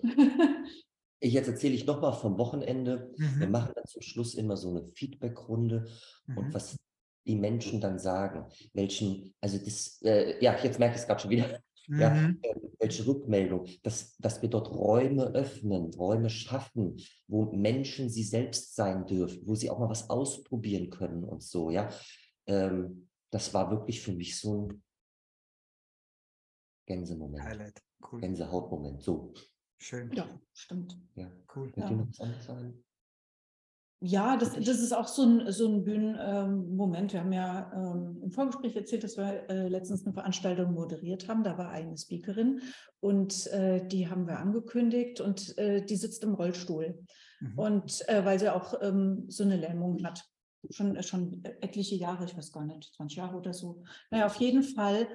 Ich, 1.20 1.34
jetzt 1.34 1.48
erzähle 1.48 1.74
ich 1.74 1.86
nochmal 1.86 2.14
vom 2.14 2.38
Wochenende. 2.38 3.12
Wir 3.18 3.48
Mhm. 3.48 3.52
machen 3.52 3.72
dann 3.76 3.86
zum 3.86 4.02
Schluss 4.02 4.36
immer 4.36 4.56
so 4.58 4.70
eine 4.70 4.86
Feedback-Runde 4.86 5.88
und 6.36 6.50
Mhm. 6.50 6.54
was 6.54 6.76
die 7.26 7.36
Menschen 7.36 7.82
dann 7.82 8.00
sagen, 8.00 8.46
welchen, 8.74 9.34
also 9.42 9.58
das, 9.58 10.02
äh, 10.04 10.42
ja, 10.44 10.56
jetzt 10.64 10.80
merke 10.80 10.96
ich 10.96 11.02
es 11.02 11.08
gerade 11.08 11.20
schon 11.22 11.32
wieder, 11.32 11.62
ja, 11.88 12.12
Mhm. 12.14 12.40
äh, 12.44 12.56
welche 12.80 13.08
Rückmeldung, 13.08 13.66
dass, 13.84 14.16
dass 14.18 14.42
wir 14.42 14.50
dort 14.50 14.70
Räume 14.70 15.24
öffnen, 15.34 15.94
Räume 15.94 16.30
schaffen, 16.30 16.98
wo 17.28 17.46
Menschen 17.52 18.10
sie 18.10 18.24
selbst 18.24 18.76
sein 18.76 19.08
dürfen, 19.08 19.42
wo 19.48 19.56
sie 19.56 19.70
auch 19.70 19.80
mal 19.80 19.90
was 19.90 20.10
ausprobieren 20.10 20.90
können 20.90 21.24
und 21.24 21.42
so, 21.42 21.70
ja. 21.72 21.90
Ähm, 22.46 23.10
das 23.32 23.54
war 23.54 23.72
wirklich 23.72 24.02
für 24.02 24.14
mich 24.14 24.40
so 24.40 24.68
ein 24.68 24.84
Gänsemoment. 26.86 27.44
Highlight. 27.44 27.87
Cool. 28.02 28.22
Gänsehautmoment. 28.22 29.02
So. 29.02 29.34
Schön. 29.78 30.12
Ja, 30.14 30.28
stimmt. 30.54 30.98
Ja. 31.16 31.32
Cool. 31.56 31.68
Wird 31.68 31.78
Ja. 31.78 31.88
dir 31.90 31.96
noch 31.98 32.10
was 32.10 32.20
anderes 32.20 32.46
sein? 32.46 32.84
Ja, 34.00 34.38
das, 34.38 34.54
das 34.54 34.80
ist 34.80 34.94
auch 34.94 35.08
so 35.08 35.24
ein, 35.24 35.52
so 35.52 35.68
ein 35.68 35.84
Bühnenmoment. 35.84 37.14
wir 37.14 37.20
haben 37.22 37.34
ja 37.34 37.72
ähm, 37.74 38.20
im 38.22 38.32
Vorgespräch 38.32 38.76
erzählt, 38.76 39.04
dass 39.04 39.18
wir 39.18 39.50
äh, 39.50 39.68
letztens 39.70 40.06
eine 40.06 40.14
Veranstaltung 40.14 40.74
moderiert 40.74 41.28
haben. 41.28 41.44
Da 41.44 41.58
war 41.58 41.72
eine 41.72 41.98
Speakerin 41.98 42.62
und 43.00 43.48
äh, 43.48 43.88
die 43.88 44.08
haben 44.08 44.28
wir 44.28 44.38
angekündigt 44.38 45.20
und 45.20 45.58
äh, 45.58 45.84
die 45.84 45.96
sitzt 45.96 46.24
im 46.24 46.36
Rollstuhl. 46.36 47.04
Mhm. 47.40 47.58
Und 47.58 48.08
äh, 48.08 48.24
weil 48.24 48.40
sie 48.40 48.54
auch 48.54 48.76
ähm, 48.82 49.26
so 49.30 49.44
eine 49.44 49.58
Lähmung 49.58 50.04
hat. 50.04 50.24
Schon, 50.70 51.02
schon 51.02 51.44
etliche 51.62 51.96
Jahre, 51.96 52.26
ich 52.26 52.36
weiß 52.36 52.52
gar 52.52 52.66
nicht, 52.66 52.94
20 52.96 53.18
Jahre 53.18 53.38
oder 53.38 53.54
so. 53.54 53.84
Naja, 54.12 54.26
auf 54.26 54.36
jeden 54.36 54.64
Fall. 54.64 55.08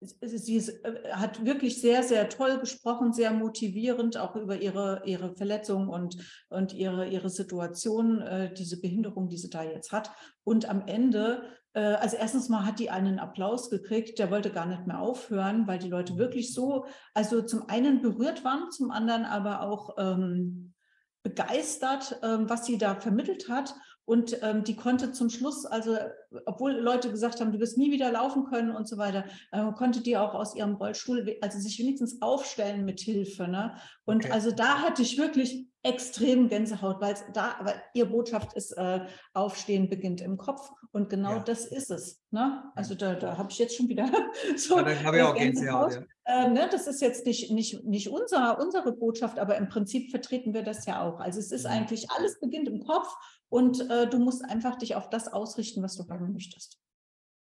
Sie 0.00 0.56
äh, 0.58 1.12
hat 1.12 1.44
wirklich 1.44 1.80
sehr, 1.80 2.02
sehr 2.02 2.28
toll 2.28 2.58
gesprochen, 2.58 3.12
sehr 3.12 3.30
motivierend, 3.30 4.18
auch 4.18 4.36
über 4.36 4.60
ihre, 4.60 5.02
ihre 5.06 5.34
Verletzung 5.34 5.88
und, 5.88 6.16
und 6.48 6.74
ihre, 6.74 7.08
ihre 7.08 7.30
Situation, 7.30 8.20
äh, 8.20 8.52
diese 8.52 8.80
Behinderung, 8.80 9.28
die 9.28 9.38
sie 9.38 9.50
da 9.50 9.62
jetzt 9.62 9.92
hat. 9.92 10.10
Und 10.44 10.68
am 10.68 10.86
Ende, 10.86 11.44
äh, 11.72 11.80
also 11.80 12.16
erstens 12.16 12.50
mal 12.50 12.66
hat 12.66 12.78
die 12.78 12.90
einen 12.90 13.18
Applaus 13.18 13.70
gekriegt, 13.70 14.18
der 14.18 14.30
wollte 14.30 14.50
gar 14.50 14.66
nicht 14.66 14.86
mehr 14.86 15.00
aufhören, 15.00 15.66
weil 15.66 15.78
die 15.78 15.88
Leute 15.88 16.18
wirklich 16.18 16.52
so, 16.52 16.84
also 17.14 17.40
zum 17.40 17.68
einen 17.68 18.02
berührt 18.02 18.44
waren, 18.44 18.70
zum 18.70 18.90
anderen 18.90 19.24
aber 19.24 19.62
auch 19.62 19.96
ähm, 19.96 20.74
begeistert, 21.22 22.20
ähm, 22.22 22.48
was 22.48 22.66
sie 22.66 22.76
da 22.78 22.94
vermittelt 23.00 23.48
hat. 23.48 23.74
Und 24.06 24.38
ähm, 24.42 24.62
die 24.62 24.76
konnte 24.76 25.10
zum 25.10 25.30
Schluss, 25.30 25.66
also 25.66 25.98
obwohl 26.46 26.72
Leute 26.72 27.10
gesagt 27.10 27.40
haben, 27.40 27.50
du 27.50 27.58
wirst 27.58 27.76
nie 27.76 27.90
wieder 27.90 28.10
laufen 28.12 28.44
können 28.44 28.70
und 28.70 28.88
so 28.88 28.98
weiter, 28.98 29.24
äh, 29.50 29.72
konnte 29.72 30.00
die 30.00 30.16
auch 30.16 30.34
aus 30.34 30.54
ihrem 30.54 30.76
Rollstuhl, 30.76 31.36
also 31.40 31.58
sich 31.58 31.78
wenigstens 31.80 32.22
aufstellen 32.22 32.84
mit 32.84 33.00
Hilfe. 33.00 33.48
Ne? 33.48 33.74
Und 34.04 34.24
Okay. 34.24 34.30
also 34.30 34.52
da 34.52 34.78
hatte 34.80 35.02
ich 35.02 35.18
wirklich 35.18 35.66
extrem 35.86 36.48
Gänsehaut, 36.48 37.00
weil 37.00 37.14
es 37.14 37.24
da, 37.32 37.56
aber 37.58 37.74
ihr 37.94 38.06
Botschaft 38.06 38.52
ist, 38.54 38.72
äh, 38.72 39.06
Aufstehen 39.34 39.88
beginnt 39.88 40.20
im 40.20 40.36
Kopf. 40.36 40.70
Und 40.92 41.08
genau 41.10 41.32
Ja. 41.36 41.38
das 41.40 41.64
ist 41.66 41.90
es. 41.90 42.22
Ne? 42.30 42.64
Also 42.74 42.94
da, 42.94 43.14
da 43.14 43.36
habe 43.38 43.50
ich 43.50 43.58
jetzt 43.58 43.76
schon 43.76 43.88
wieder 43.88 44.06
so 44.56 44.76
Ja, 44.78 44.82
dann 44.84 45.04
habe 45.04 45.16
ich 45.18 45.22
äh, 45.22 45.26
auch 45.26 45.34
Gänsehaut. 45.34 45.94
Ja. 46.26 46.44
ähm, 46.46 46.52
ne, 46.54 46.68
das 46.70 46.86
ist 46.86 47.00
jetzt 47.00 47.24
nicht, 47.26 47.50
nicht, 47.50 47.84
nicht 47.84 48.08
unser, 48.08 48.58
unsere 48.58 48.92
Botschaft, 48.92 49.38
aber 49.38 49.56
im 49.56 49.68
Prinzip 49.68 50.10
vertreten 50.10 50.52
wir 50.54 50.62
das 50.62 50.86
ja 50.86 51.02
auch. 51.02 51.20
Also 51.20 51.38
es 51.40 51.52
ist 51.52 51.64
Mhm. 51.64 51.70
eigentlich, 51.70 52.10
alles 52.10 52.40
beginnt 52.40 52.68
im 52.68 52.80
Kopf 52.84 53.08
und 53.48 53.88
äh, 53.90 54.08
du 54.08 54.18
musst 54.18 54.44
einfach 54.44 54.76
dich 54.76 54.94
auf 54.96 55.08
das 55.10 55.28
ausrichten, 55.32 55.82
was 55.82 55.96
du 55.96 56.08
haben 56.08 56.32
möchtest. 56.32 56.78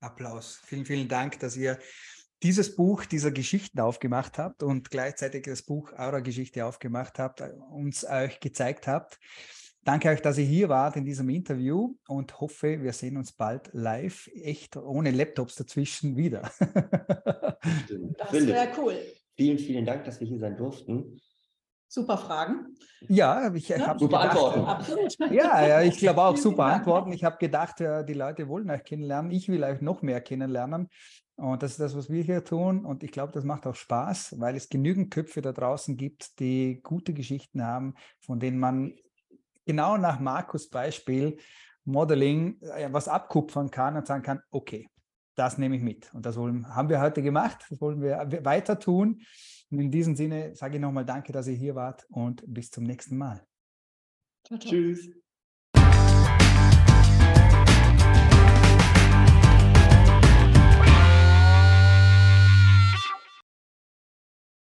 Applaus. 0.01 0.61
Vielen, 0.65 0.85
vielen 0.85 1.09
Dank, 1.09 1.41
dass 1.41 1.57
ihr 1.57 1.79
dieses 2.43 2.77
Buch 2.77 3.05
dieser 3.05 3.31
Geschichten 3.31 3.81
aufgemacht 3.81 4.39
habt 4.39 4.63
und 4.63 4.91
gleichzeitig 4.91 5.45
das 5.45 5.63
Buch 5.63 5.93
eurer 5.93 6.21
Geschichte 6.21 6.65
aufgemacht 6.65 7.19
habt, 7.19 7.41
äh, 7.41 7.51
uns 7.71 8.05
euch 8.05 8.41
gezeigt 8.41 8.87
habt. 8.87 9.19
Danke 9.85 10.11
euch, 10.11 10.21
dass 10.21 10.37
ihr 10.39 10.45
hier 10.45 10.69
wart 10.69 10.97
in 10.97 11.05
diesem 11.05 11.29
Interview 11.31 11.95
und 12.09 12.41
hoffe, 12.41 12.83
wir 12.83 12.93
sehen 12.93 13.17
uns 13.17 13.33
bald 13.33 13.71
live, 13.73 14.29
echt 14.35 14.77
ohne 14.77 15.11
Laptops 15.11 15.55
dazwischen 15.55 16.17
wieder. 16.17 16.43
Das 18.19 18.33
wäre 18.33 18.69
cool. 18.79 18.99
vielen, 19.35 19.59
vielen 19.59 19.87
Dank, 19.87 20.05
dass 20.05 20.21
wir 20.21 20.27
hier 20.27 20.39
sein 20.39 20.57
durften. 20.57 21.19
Super 21.91 22.19
Fragen. 22.19 22.75
ja, 23.09 23.55
ich 23.55 23.69
Ja, 23.69 23.87
habe 23.87 23.99
super 23.99 24.21
Antworten. 24.21 24.61
Absolut. 24.61 25.17
Ja, 25.31 25.67
ja, 25.67 25.81
ich 25.81 25.97
glaube 25.99 26.23
auch 26.23 26.37
super. 26.37 26.65
Antworten. 26.67 27.13
Ich 27.13 27.25
habe 27.25 27.39
gedacht, 27.39 27.81
äh, 27.81 28.05
die 28.05 28.13
Leute 28.13 28.47
wollen 28.49 28.71
euch 28.71 28.85
kennenlernen. 28.85 29.31
Ich 29.31 29.49
will 29.49 29.65
euch 29.65 29.81
noch 29.81 30.03
mehr 30.03 30.21
kennenlernen. 30.21 30.91
Und 31.39 31.63
das 31.63 31.73
ist 31.73 31.81
das, 31.81 31.97
was 31.97 32.11
wir 32.11 32.23
hier 32.23 32.43
tun. 32.43 32.85
Und 32.85 33.05
ich 33.05 33.13
glaube, 33.13 33.33
das 33.33 33.45
macht 33.45 33.65
auch 33.67 33.75
Spaß, 33.77 34.41
weil 34.41 34.57
es 34.57 34.69
genügend 34.69 35.13
Köpfe 35.13 35.41
da 35.41 35.53
draußen 35.53 35.97
gibt, 35.97 36.41
die 36.41 36.81
gute 36.83 37.15
Geschichten 37.15 37.63
haben, 37.63 37.95
von 38.19 38.41
denen 38.41 38.59
man 38.59 38.93
genau 39.65 39.97
nach 39.97 40.19
Markus 40.19 40.69
Beispiel 40.69 41.39
Modeling 41.85 42.61
äh, 42.61 42.89
was 42.91 43.07
abkupfern 43.07 43.71
kann 43.71 43.97
und 43.97 44.07
sagen 44.07 44.25
kann, 44.25 44.41
okay, 44.51 44.89
das 45.37 45.59
nehme 45.59 45.77
ich 45.77 45.83
mit. 45.83 46.13
Und 46.13 46.27
das 46.27 46.37
wollen, 46.37 46.75
haben 46.75 46.89
wir 46.89 47.01
heute 47.01 47.23
gemacht. 47.23 47.65
Das 47.71 47.81
wollen 47.81 48.03
wir 48.03 48.45
weiter 48.45 48.81
tun. 48.81 49.23
Und 49.71 49.79
in 49.79 49.93
diesem 49.93 50.17
Sinne 50.17 50.57
sage 50.57 50.77
ich 50.77 50.81
nochmal 50.81 51.05
Danke, 51.05 51.33
dass 51.33 51.47
ihr 51.47 51.55
hier 51.55 51.77
wart 51.77 52.05
und 52.11 52.43
bis 52.49 52.73
zum 52.73 52.83
nächsten 52.83 53.17
Mal. 53.17 53.47
Ciao, 54.45 54.59
ciao. 54.59 54.73
Tschüss. 54.73 55.28